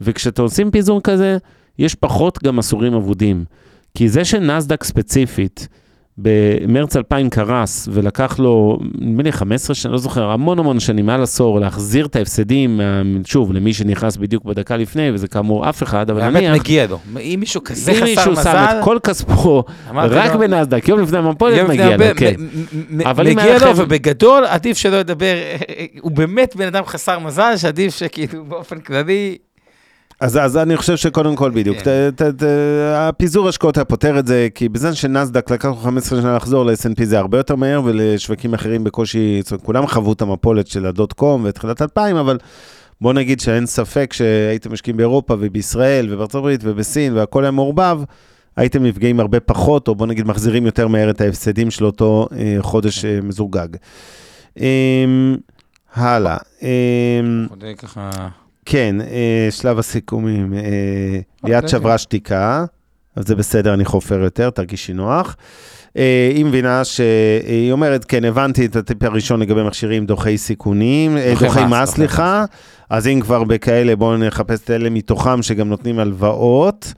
וכשאתם 0.01 0.43
עושים 0.43 0.71
פיזור 0.71 1.01
כזה, 1.03 1.39
יש 1.79 1.95
פחות 1.95 2.43
גם 2.43 2.59
עשורים 2.59 2.95
אבודים. 2.95 3.45
כי 3.95 4.09
זה 4.09 4.25
שנסדק 4.25 4.85
ספציפית, 4.85 5.69
במרץ 6.19 6.97
2000 6.97 7.31
קרס, 7.31 7.89
ולקח 7.93 8.39
לו, 8.39 8.79
נדמה 8.99 9.23
לי 9.23 9.33
15 9.33 9.75
שנה, 9.75 9.93
לא 9.93 9.99
זוכר, 9.99 10.31
המון 10.31 10.59
המון 10.59 10.81
שנים, 10.81 11.07
מעל 11.07 11.23
עשור, 11.23 11.61
להחזיר 11.61 12.07
את 12.07 12.17
ההפסדים, 12.17 12.81
שוב, 13.25 13.53
למי 13.53 13.75
שנכנס 13.75 14.17
בדיוק 14.17 14.45
בדקה 14.45 14.77
לפני, 14.77 15.11
וזה 15.11 15.29
כאמור 15.29 15.69
אף 15.69 15.83
אחד, 15.83 16.11
אבל 16.11 16.31
נניח... 16.31 16.55
מגיע 16.55 16.87
לו. 16.87 16.99
אם 17.21 17.37
מישהו 17.41 17.65
כזה 17.65 17.93
אם 17.93 17.97
חסר 17.97 18.05
מישהו 18.05 18.25
שם 18.25 18.31
מזל, 18.41 18.51
את 18.51 18.85
כל 18.85 18.99
כספו 19.03 19.65
רק 19.95 20.35
בנסדק, 20.35 20.89
יום 20.89 21.01
לפני 21.01 21.19
המפולת 21.19 21.69
מגיע 21.69 21.97
לו, 21.97 22.05
כן. 22.17 22.35
אם 23.01 23.37
מגיע 23.37 23.59
לו, 23.59 23.77
ובגדול 23.77 24.45
עדיף 24.45 24.79
שלא 24.79 24.97
ידבר, 24.97 25.35
הוא 26.01 26.13
באמת 26.13 26.57
בן 26.57 26.67
אדם 26.67 26.85
חסר 26.85 27.19
מזל, 27.19 27.57
שעדיף 27.57 27.97
שכאילו 27.97 28.45
באופן 28.45 28.81
כללי, 28.81 29.37
אז, 30.21 30.37
אז 30.37 30.57
אני 30.57 30.77
חושב 30.77 30.97
שקודם 30.97 31.37
כל 31.37 31.51
בדיוק, 31.51 31.77
כן. 31.77 32.11
ת, 32.17 32.23
ת, 32.23 32.43
ת, 32.43 32.47
הפיזור 32.95 33.49
השקעות 33.49 33.77
היה 33.77 33.85
פותר 33.85 34.19
את 34.19 34.27
זה, 34.27 34.49
כי 34.55 34.69
בזמן 34.69 34.95
שנסדק 34.95 35.51
לקח 35.51 35.65
לו 35.65 35.77
15 35.77 36.21
שנה 36.21 36.37
לחזור, 36.37 36.67
ל-S&P 36.67 37.05
זה 37.05 37.19
הרבה 37.19 37.39
יותר 37.39 37.57
מהר, 37.57 37.81
ולשווקים 37.85 38.55
אחרים 38.55 38.85
בקושי, 38.85 39.41
זאת 39.43 39.53
אומרת, 39.53 39.65
כולם 39.65 39.87
חוו 39.87 40.13
את 40.13 40.23
המפולת 40.23 40.67
של 40.67 40.87
הדוט 40.87 41.13
קום 41.13 41.43
ותחילת 41.45 41.83
2000, 41.83 42.17
אבל 42.17 42.39
בוא 43.01 43.13
נגיד 43.13 43.41
שאין 43.41 43.67
ספק 43.67 44.13
שהייתם 44.13 44.73
משקיעים 44.73 44.97
באירופה 44.97 45.35
ובישראל 45.39 46.07
ובארצות 46.11 46.35
הברית 46.35 46.61
ובסין 46.65 47.17
והכל 47.17 47.45
היה 47.45 47.51
מעורבב, 47.51 48.01
הייתם 48.57 48.83
נפגעים 48.83 49.21
הרבה 49.21 49.41
פחות, 49.41 49.89
או 49.89 49.95
בוא 49.95 50.07
נגיד 50.07 50.27
מחזירים 50.27 50.67
יותר 50.67 50.89
מהר 50.89 51.11
את 51.11 51.21
ההפסדים 51.21 51.71
של 51.71 51.85
אותו 51.85 52.29
אה, 52.39 52.57
חודש 52.61 53.05
אה, 53.05 53.19
מזורגג. 53.23 53.69
אה, 54.61 55.05
הלאה. 55.95 56.37
אה, 56.63 57.75
ככה, 57.79 58.11
כן, 58.65 58.97
אה, 59.01 59.49
שלב 59.51 59.79
הסיכומים. 59.79 60.55
אה, 60.55 60.61
ליאת 61.45 61.65
אוקיי. 61.65 61.69
שברה 61.69 61.99
שתיקה, 61.99 62.65
אז 63.17 63.27
זה 63.27 63.35
בסדר, 63.35 63.75
אני 63.75 63.85
חופר 63.85 64.21
יותר, 64.21 64.51
תרגישי 64.51 64.93
נוח. 64.93 65.37
אה, 65.97 66.31
היא 66.35 66.45
מבינה 66.45 66.85
שהיא 66.85 67.73
אומרת, 67.73 68.05
כן, 68.05 68.25
הבנתי 68.25 68.67
את 68.67 68.77
הטיפ 68.77 69.03
הראשון 69.03 69.41
לגבי 69.41 69.63
מכשירים 69.63 70.07
דוחי 70.07 70.39
סיכונים, 70.39 71.17
אה, 71.17 71.31
דוחי 71.33 71.45
דוחי 71.47 71.65
מס, 71.69 71.91
סליחה. 71.91 72.45
אז 72.91 73.07
אם 73.07 73.21
כבר 73.21 73.45
בכאלה, 73.45 73.97
בואו 73.97 74.17
נחפש 74.17 74.61
את 74.65 74.71
אלה 74.71 74.91
מתוכם 74.91 75.43
שגם 75.43 75.69
נותנים 75.69 75.99
הלוואות, 75.99 76.93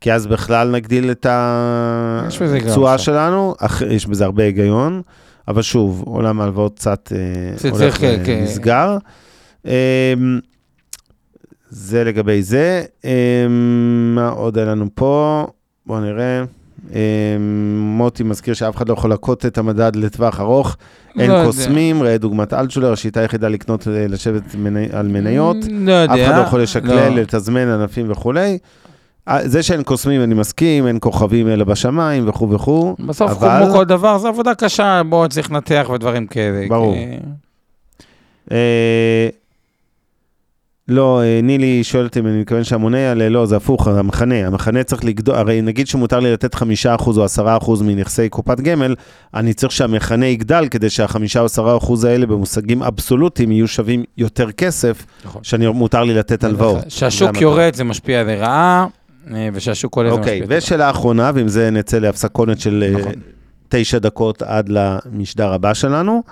כי 0.00 0.12
אז 0.12 0.26
בכלל 0.26 0.70
נגדיל 0.70 1.10
את 1.10 1.26
התשואה. 1.28 2.98
שלנו. 2.98 3.54
יש 3.90 4.06
בזה 4.06 4.24
הרבה 4.24 4.42
היגיון, 4.42 5.02
אבל 5.48 5.62
שוב, 5.62 6.02
עולם 6.06 6.40
ההלוואות 6.40 6.76
קצת 6.78 7.12
אה, 7.14 7.70
הולך 7.70 7.80
צריך, 7.80 7.98
כן, 8.00 8.22
כן. 8.24 8.38
ונסגר. 8.40 8.96
אמ, 9.66 9.70
זה 11.70 12.04
לגבי 12.04 12.42
זה. 12.42 12.82
אמ, 13.04 13.10
מה 14.14 14.28
עוד 14.28 14.58
היה 14.58 14.66
לנו 14.66 14.86
פה? 14.94 15.46
בואו 15.86 16.00
נראה. 16.00 16.44
אמ, 16.92 16.96
מוטי 17.78 18.22
מזכיר 18.22 18.54
שאף 18.54 18.76
אחד 18.76 18.88
לא 18.88 18.92
יכול 18.94 19.12
לקוט 19.12 19.46
את 19.46 19.58
המדד 19.58 19.96
לטווח 19.96 20.40
ארוך. 20.40 20.76
אין 21.18 21.30
לא 21.30 21.34
יודע. 21.34 21.46
קוסמים, 21.46 22.02
ראה 22.02 22.18
דוגמת 22.18 22.52
אלטשולר, 22.52 22.92
השיטה 22.92 23.20
היחידה 23.20 23.48
לקנות, 23.48 23.88
אה, 23.88 24.06
לשבת 24.08 24.54
מני- 24.58 24.88
על 24.92 25.08
מניות. 25.08 25.56
לא 25.70 25.92
יודע. 25.92 26.14
אף 26.14 26.28
אחד 26.28 26.36
לא 26.38 26.42
יכול 26.42 26.62
לשקלל, 26.62 27.08
לא. 27.08 27.16
לתזמן 27.16 27.68
ענפים 27.68 28.10
וכולי. 28.10 28.58
זה 29.44 29.62
שאין 29.62 29.82
קוסמים, 29.82 30.22
אני 30.22 30.34
מסכים, 30.34 30.86
אין 30.86 30.98
כוכבים 31.00 31.48
אלא 31.48 31.64
בשמיים 31.64 32.28
וכו' 32.28 32.50
וכו'. 32.50 32.94
בסוף, 33.06 33.30
אבל- 33.30 33.64
כמו 33.64 33.74
כל 33.74 33.84
דבר, 33.84 34.18
זו 34.18 34.28
עבודה 34.28 34.54
קשה, 34.54 35.02
בוא 35.08 35.28
צריך 35.28 35.50
לנתח 35.50 35.90
ודברים 35.94 36.26
כאלה. 36.26 36.66
ברור. 36.68 36.94
כי- 36.94 37.16
אה, 38.52 39.28
לא, 40.88 41.22
אה, 41.22 41.40
נילי 41.42 41.84
שואלת 41.84 42.16
אם 42.16 42.26
אני 42.26 42.40
מתכוון 42.40 42.64
שהמונה 42.64 42.98
יעלה, 42.98 43.28
לא, 43.28 43.46
זה 43.46 43.56
הפוך, 43.56 43.88
המחנה. 43.88 44.46
המחנה 44.46 44.82
צריך 44.82 45.04
לגדול, 45.04 45.34
הרי 45.34 45.62
נגיד 45.62 45.86
שמותר 45.86 46.20
לי 46.20 46.32
לתת 46.32 46.54
5% 46.54 46.58
או 47.16 47.24
10% 47.24 47.82
מנכסי 47.82 48.28
קופת 48.28 48.60
גמל, 48.60 48.94
אני 49.34 49.54
צריך 49.54 49.72
שהמחנה 49.72 50.26
יגדל 50.26 50.68
כדי 50.70 50.90
שהחמישה 50.90 51.40
או 51.40 51.78
10% 51.78 52.06
האלה 52.06 52.26
במושגים 52.26 52.82
אבסולוטיים 52.82 53.52
יהיו 53.52 53.68
שווים 53.68 54.04
יותר 54.16 54.52
כסף, 54.52 55.06
נכון. 55.24 55.44
שאני 55.44 55.68
מותר 55.68 56.04
לי 56.04 56.14
לתת 56.14 56.44
הלוואות. 56.44 56.84
כשהשוק 56.86 57.28
המטרה. 57.28 57.42
יורד 57.42 57.74
זה 57.74 57.84
משפיע 57.84 58.24
לרעה, 58.24 58.86
אה, 59.34 59.48
וכשהשוק 59.52 59.96
עולה 59.96 60.10
זה 60.10 60.16
משפיע. 60.16 60.32
אוקיי, 60.32 60.40
לטובה. 60.40 60.58
ושאלה 60.58 60.90
אחרונה, 60.90 61.30
ועם 61.34 61.48
זה 61.48 61.70
נצא 61.70 61.98
להפסקונת 61.98 62.60
של 62.60 62.84
אה, 62.86 63.00
נכון. 63.00 63.12
תשע 63.68 63.98
דקות 63.98 64.42
עד 64.42 64.68
למשדר 64.68 65.52
הבא 65.52 65.74
שלנו. 65.74 66.22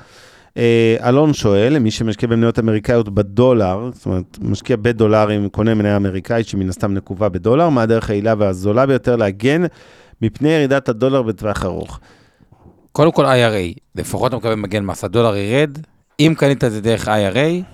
אה, 0.57 0.97
אלון 1.09 1.35
שואל, 1.35 1.73
למי 1.73 1.91
שמשקיע 1.91 2.29
במניות 2.29 2.59
אמריקאיות 2.59 3.09
בדולר, 3.09 3.91
זאת 3.95 4.07
אומרת, 4.07 4.39
משקיע 4.41 4.77
בדולרים, 4.77 5.49
קונה 5.49 5.75
מניה 5.75 5.97
אמריקאית 5.97 6.49
שמן 6.49 6.69
הסתם 6.69 6.95
נקובה 6.95 7.29
בדולר, 7.29 7.69
מה 7.69 7.83
הדרך 7.83 8.11
היעילה 8.11 8.35
והזולה 8.39 8.87
ביותר 8.87 9.17
להגן 9.17 9.63
מפני 10.23 10.49
ירידת 10.49 10.89
הדולר 10.89 11.23
בטווח 11.23 11.65
ארוך? 11.65 12.01
קודם 12.93 13.13
כל 13.13 13.25
IRA, 13.25 13.79
לפחות 13.95 14.29
אתה 14.29 14.37
מקבל 14.37 14.55
מגן 14.55 14.85
מס, 14.85 15.05
הדולר 15.05 15.37
ירד, 15.37 15.79
אם 16.21 16.35
קנית 16.39 16.65
את 16.65 16.73
זה 16.73 16.81
דרך 16.81 17.09
IRA, 17.09 17.65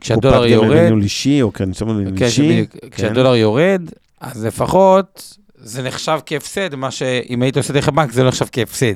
כשהדולר 0.00 0.36
קופת 0.36 0.44
גמל 0.44 0.52
יורד, 0.52 0.76
בניהול 0.78 1.02
אישי, 1.02 1.42
או 1.42 1.52
כן, 1.52 1.70
בניהול 1.80 2.18
כן, 2.18 2.24
אישי. 2.24 2.42
שבדיוק, 2.42 2.76
כשהדולר 2.90 3.34
יורד, 3.34 3.82
אז 4.20 4.44
לפחות 4.44 5.36
זה 5.56 5.82
נחשב 5.82 6.18
כהפסד, 6.26 6.74
מה 6.74 6.90
שאם 6.90 7.42
היית 7.42 7.56
עושה 7.56 7.72
דרך 7.72 7.88
הבנק 7.88 8.12
זה 8.12 8.22
לא 8.22 8.28
נחשב 8.28 8.46
כהפסד. 8.52 8.94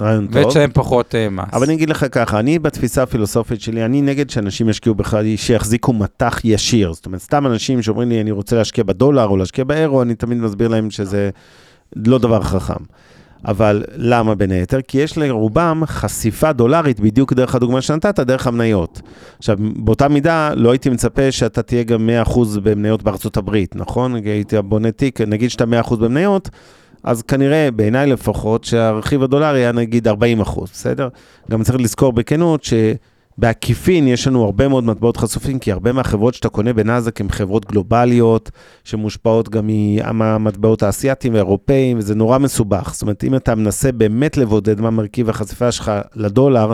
רעיון 0.00 0.26
טוב. 0.26 0.46
ותשלם 0.46 0.70
פחות 0.72 1.14
אה, 1.14 1.28
מס. 1.30 1.44
אבל 1.52 1.64
אני 1.64 1.74
אגיד 1.74 1.90
לך 1.90 2.06
ככה, 2.12 2.38
אני 2.38 2.58
בתפיסה 2.58 3.02
הפילוסופית 3.02 3.60
שלי, 3.60 3.84
אני 3.84 4.02
נגד 4.02 4.30
שאנשים 4.30 4.68
ישקיעו 4.68 4.94
בכלל, 4.94 5.36
שיחזיקו 5.36 5.92
מטח 5.92 6.40
ישיר. 6.44 6.92
זאת 6.92 7.06
אומרת, 7.06 7.20
סתם 7.20 7.46
אנשים 7.46 7.82
שאומרים 7.82 8.08
לי, 8.08 8.20
אני 8.20 8.30
רוצה 8.30 8.56
להשקיע 8.56 8.84
בדולר 8.84 9.26
או 9.26 9.36
להשקיע 9.36 9.64
באירו, 9.64 10.02
אני 10.02 10.14
תמיד 10.14 10.38
מסביר 10.38 10.68
להם 10.68 10.90
שזה 10.90 11.30
לא 11.96 12.18
דבר 12.18 12.42
חכם. 12.42 12.84
אבל 13.44 13.84
למה 13.96 14.34
בין 14.34 14.50
היתר? 14.50 14.80
כי 14.88 14.98
יש 14.98 15.18
לרובם 15.18 15.82
חשיפה 15.86 16.52
דולרית, 16.52 17.00
בדיוק 17.00 17.32
דרך 17.32 17.54
הדוגמה 17.54 17.80
שנתת, 17.80 18.20
דרך 18.20 18.46
המניות. 18.46 19.00
עכשיו, 19.38 19.56
באותה 19.76 20.08
מידה, 20.08 20.54
לא 20.54 20.70
הייתי 20.70 20.90
מצפה 20.90 21.32
שאתה 21.32 21.62
תהיה 21.62 21.82
גם 21.82 22.10
100% 22.24 22.60
במניות 22.62 23.02
בארצות 23.02 23.36
הברית, 23.36 23.76
נכון? 23.76 24.14
הייתי 24.14 24.62
בונה 24.62 24.90
תיק, 24.90 25.20
נגיד 25.20 25.50
שאתה 25.50 25.64
100% 25.84 25.96
במניות, 25.96 26.50
אז 27.04 27.22
כנראה, 27.22 27.68
בעיניי 27.70 28.06
לפחות, 28.06 28.64
שהרכיב 28.64 29.22
הדולרי 29.22 29.58
היה 29.58 29.72
נגיד 29.72 30.08
40 30.08 30.40
אחוז, 30.40 30.70
בסדר? 30.72 31.08
גם 31.50 31.62
צריך 31.62 31.78
לזכור 31.80 32.12
בכנות 32.12 32.64
שבעקיפין 32.64 34.08
יש 34.08 34.26
לנו 34.26 34.44
הרבה 34.44 34.68
מאוד 34.68 34.84
מטבעות 34.84 35.16
חשופים, 35.16 35.58
כי 35.58 35.72
הרבה 35.72 35.92
מהחברות 35.92 36.34
שאתה 36.34 36.48
קונה 36.48 36.72
בנאזק 36.72 37.20
הן 37.20 37.28
חברות 37.28 37.66
גלובליות, 37.66 38.50
שמושפעות 38.84 39.48
גם 39.48 39.70
מהמטבעות 40.12 40.82
האסייתיים 40.82 41.34
והאירופאים, 41.34 41.98
וזה 41.98 42.14
נורא 42.14 42.38
מסובך. 42.38 42.90
זאת 42.92 43.02
אומרת, 43.02 43.24
אם 43.24 43.34
אתה 43.34 43.54
מנסה 43.54 43.92
באמת 43.92 44.36
לבודד 44.36 44.80
מה 44.80 44.90
מרכיב 44.90 45.30
החשיפה 45.30 45.72
שלך 45.72 45.92
לדולר, 46.14 46.72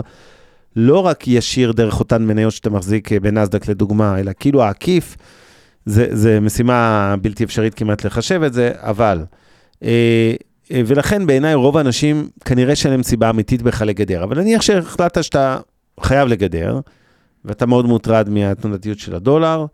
לא 0.75 1.05
רק 1.05 1.27
ישיר 1.27 1.71
דרך 1.71 1.99
אותן 1.99 2.23
מניות 2.23 2.53
שאתה 2.53 2.69
מחזיק 2.69 3.11
בנאסדק 3.11 3.67
לדוגמה, 3.67 4.19
אלא 4.19 4.31
כאילו 4.39 4.63
העקיף, 4.63 5.17
זה, 5.85 6.07
זה 6.11 6.39
משימה 6.39 7.15
בלתי 7.21 7.43
אפשרית 7.43 7.73
כמעט 7.73 8.05
לחשב 8.05 8.43
את 8.43 8.53
זה, 8.53 8.71
אבל... 8.75 9.23
אה, 9.83 10.33
אה, 10.71 10.81
ולכן 10.85 11.27
בעיניי 11.27 11.53
רוב 11.53 11.77
האנשים, 11.77 12.29
כנראה 12.45 12.75
שאין 12.75 12.91
להם 12.93 13.03
סיבה 13.03 13.29
אמיתית 13.29 13.61
בכלל 13.61 13.87
לגדר. 13.87 14.23
אבל 14.23 14.41
נניח 14.41 14.61
שהחלטת 14.61 15.23
שאתה 15.23 15.57
חייב 15.99 16.27
לגדר, 16.27 16.79
ואתה 17.45 17.65
מאוד 17.65 17.85
מוטרד 17.85 18.29
מהתנודתיות 18.29 18.99
של 18.99 19.15
הדולר, 19.15 19.65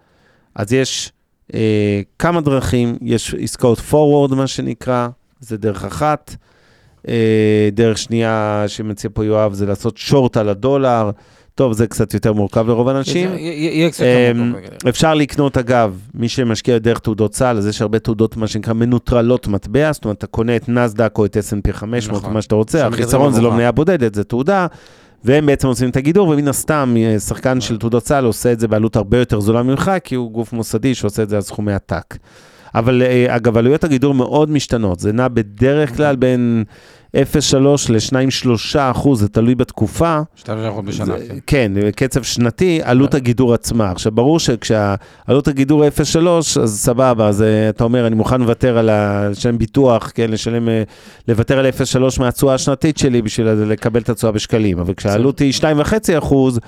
אז 0.56 0.74
יש 0.74 1.12
אה, 1.54 2.02
כמה 2.20 2.42
דרכים, 2.42 2.98
יש 3.02 3.36
עסקאות 3.40 3.80
forward, 3.92 4.36
מה 4.36 4.48
שנקרא, 4.48 5.08
זה 5.40 5.58
דרך 5.58 5.84
אחת. 5.84 6.36
אה, 7.08 7.70
דרך 7.72 7.98
שנייה 7.98 8.64
שמציע 8.68 9.10
פה 9.14 9.26
יואב 9.26 9.54
זה 9.54 9.66
לעשות 9.66 9.98
שורט 9.98 10.38
על 10.38 10.50
הדולר. 10.50 11.12
טוב, 11.56 11.74
זה 11.74 11.88
קצת 11.88 12.14
יותר 12.14 12.34
מורכב 12.34 12.68
לרוב 12.68 12.88
האנשים. 12.90 13.30
אמ, 14.32 14.52
מורכב. 14.52 14.88
אפשר 14.90 15.14
לקנות, 15.14 15.58
אגב, 15.58 16.00
מי 16.14 16.30
שמשקיע 16.30 16.78
דרך 16.78 17.00
תעודות 17.00 17.32
צה"ל, 17.32 17.58
אז 17.58 17.68
יש 17.68 17.82
הרבה 17.82 18.00
תעודות, 18.00 18.38
מה 18.38 18.48
שנקרא, 18.48 18.74
מנוטרלות 18.74 19.48
מטבע, 19.48 19.92
זאת 19.92 20.06
אומרת, 20.06 20.18
אתה 20.18 20.28
קונה 20.28 20.56
את 20.56 20.70
נסדק 20.70 21.18
או 21.18 21.26
את 21.26 21.38
S&P 21.38 21.74
500, 21.74 22.22
נכון. 22.22 22.34
מה 22.34 22.42
שאתה 22.42 22.56
רוצה, 22.56 22.88
החיסרון 22.88 23.34
זה 23.34 23.42
לא. 23.42 23.52
מניה 23.52 23.72
בודדת, 23.72 24.16
זה 24.16 24.24
תעודה, 24.24 24.68
והם 25.24 25.46
בעצם 25.46 25.68
עושים 25.68 25.90
את 25.90 25.96
הגידור, 25.96 26.28
ומן 26.28 26.48
הסתם, 26.48 26.96
אה, 26.98 27.20
שחקן 27.20 27.62
של 27.62 27.78
תעודות 27.78 28.04
צה"ל 28.04 28.26
עושה 28.26 28.52
את 28.52 28.60
זה 28.60 28.68
בעלות 28.68 28.96
הרבה 28.96 29.18
יותר 29.18 29.40
זולה 29.40 29.64
ממך, 29.64 29.92
כי 30.04 30.16
הוא 30.16 30.32
גוף 30.32 30.54
מוסדי 30.54 30.96
שעושה 30.96 31.24
את 31.24 31.30
זה 31.30 31.36
על 31.36 31.42
סכומי 31.42 31.74
עתק. 31.74 32.18
אבל 32.76 33.02
אה, 33.02 33.36
אגב, 33.36 33.58
עלויות 33.58 33.84
הגידור 33.84 34.14
מאוד 34.14 34.50
משתנות, 34.50 35.00
זה 35.00 35.12
נע 35.12 35.28
בדרך 35.28 35.96
כלל 35.96 36.16
בין 36.16 36.64
0.3 36.68 37.05
ל-2-3 37.90 38.48
אחוז, 38.80 39.20
זה 39.20 39.28
תלוי 39.30 39.56
בתקופה. 39.56 40.20
שתיים 40.36 40.60
שלוש 40.64 40.86
בשנה. 40.86 41.06
זה- 41.06 41.28
כן. 41.28 41.36
כן, 41.48 41.92
קצב 41.96 42.24
שנתי, 42.24 42.80
עלות 42.84 43.14
הגידור 43.14 43.54
עצמה. 43.54 43.92
עכשיו, 43.92 44.12
ברור 44.12 44.40
שכשעלות 44.40 45.48
הגידור 45.48 45.84
0.3, 45.88 46.28
אז 46.62 46.80
סבבה, 46.80 47.28
אז 47.28 47.42
אה, 47.42 47.70
אתה 47.70 47.84
אומר, 47.84 48.08
אני 48.08 48.16
מוכן 48.16 48.42
לוותר 48.42 48.78
על 48.78 48.90
ה... 48.90 49.30
לשלם 49.30 49.58
ביטוח, 49.58 50.12
כן, 50.16 50.32
לשלם, 50.32 50.70
אה, 50.70 50.84
לוותר 51.28 51.60
על 51.60 51.66
0.3 51.66 52.20
מהתשואה 52.20 52.54
השנתית 52.54 52.98
שלי 52.98 53.22
בשביל 53.22 53.48
לקבל 53.48 54.02
את 54.02 54.10
התשואה 54.10 54.32
בשקלים. 54.32 54.80
אבל 54.80 54.94
כשהעלות 54.94 55.40
היא 55.40 55.54
2.5 55.54 55.64
אחוז, 56.18 56.60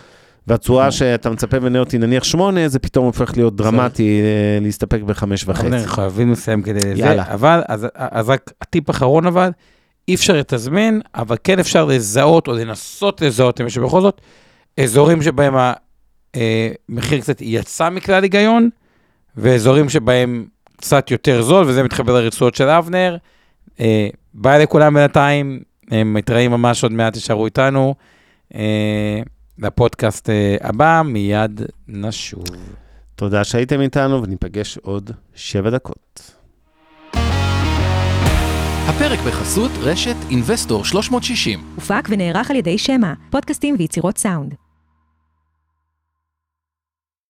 והתשואה 0.48 0.91
שאתה 0.91 1.30
מצפה 1.30 1.60
ממניות 1.60 1.91
היא 1.91 2.00
נניח 2.00 2.24
8, 2.24 2.68
זה 2.68 2.80
פתאום 2.80 3.06
הופך 3.06 3.32
להיות 3.38 3.56
דרמטי 3.56 4.22
אה, 4.22 4.60
להסתפק 4.62 5.00
ב-5.5. 5.06 5.24
אבנר, 5.62 5.84
חייבים 5.86 6.32
לסיים 6.32 6.62
כדי 6.62 6.80
זה, 6.80 6.93
יאללה. 6.95 7.24
אבל, 7.34 7.62
אז, 7.68 7.88
אז 7.95 8.30
רק 8.30 8.52
הטיפ 8.62 8.89
אחרון 8.89 9.26
אבל, 9.28 9.50
אי 10.08 10.16
אפשר 10.16 10.38
לתזמן, 10.38 10.99
אבל 11.16 11.36
כן 11.43 11.60
אפשר 11.60 11.86
לזהות 11.86 12.47
או 12.47 12.53
לנסות 12.53 13.22
לזהות, 13.22 13.62
אם 13.62 13.68
יש 13.68 13.78
בכל 13.78 14.01
זאת, 14.01 14.22
אזורים 14.80 15.22
שבהם 15.22 15.53
המחיר 16.34 17.22
קצת 17.22 17.38
יצא 17.41 17.89
מכלל 17.89 18.24
היגיון, 18.24 18.70
ואזורים 19.38 19.89
שבהם 19.89 20.45
קצת 20.78 21.12
יותר 21.12 21.41
זול, 21.41 21.66
וזה 21.68 21.84
מתחבר 21.84 22.22
לרצועות 22.22 22.55
של 22.55 22.70
אבנר. 22.70 23.18
אה, 23.80 24.08
ביי 24.34 24.64
לכולם 24.64 24.93
בינתיים, 24.93 25.60
אה, 25.91 26.03
מתראים 26.03 26.51
ממש 26.51 26.84
עוד 26.84 26.91
מעט, 26.91 27.14
תישארו 27.14 27.45
איתנו. 27.45 27.95
אה, 28.55 29.22
לפודקאסט 29.60 30.30
אה, 30.30 30.55
הבא, 30.62 31.01
מיד 31.05 31.62
נשוב. 31.88 32.43
תודה 33.16 33.43
שהייתם 33.43 33.82
איתנו, 33.82 34.24
וניפגש 34.24 34.78
עוד 34.78 35.12
שבע 35.36 35.70
דקות. 35.70 36.36
הפרק 38.88 39.19
בחסות 39.19 39.71
רשת 39.81 40.15
אינבסטור 40.29 40.85
360. 40.85 41.59
הופק 41.75 42.07
ונערך 42.09 42.51
על 42.51 42.57
ידי 42.57 42.77
שמע, 42.77 43.13
פודקאסטים 43.29 43.75
ויצירות 43.79 44.17
סאונד. 44.17 44.66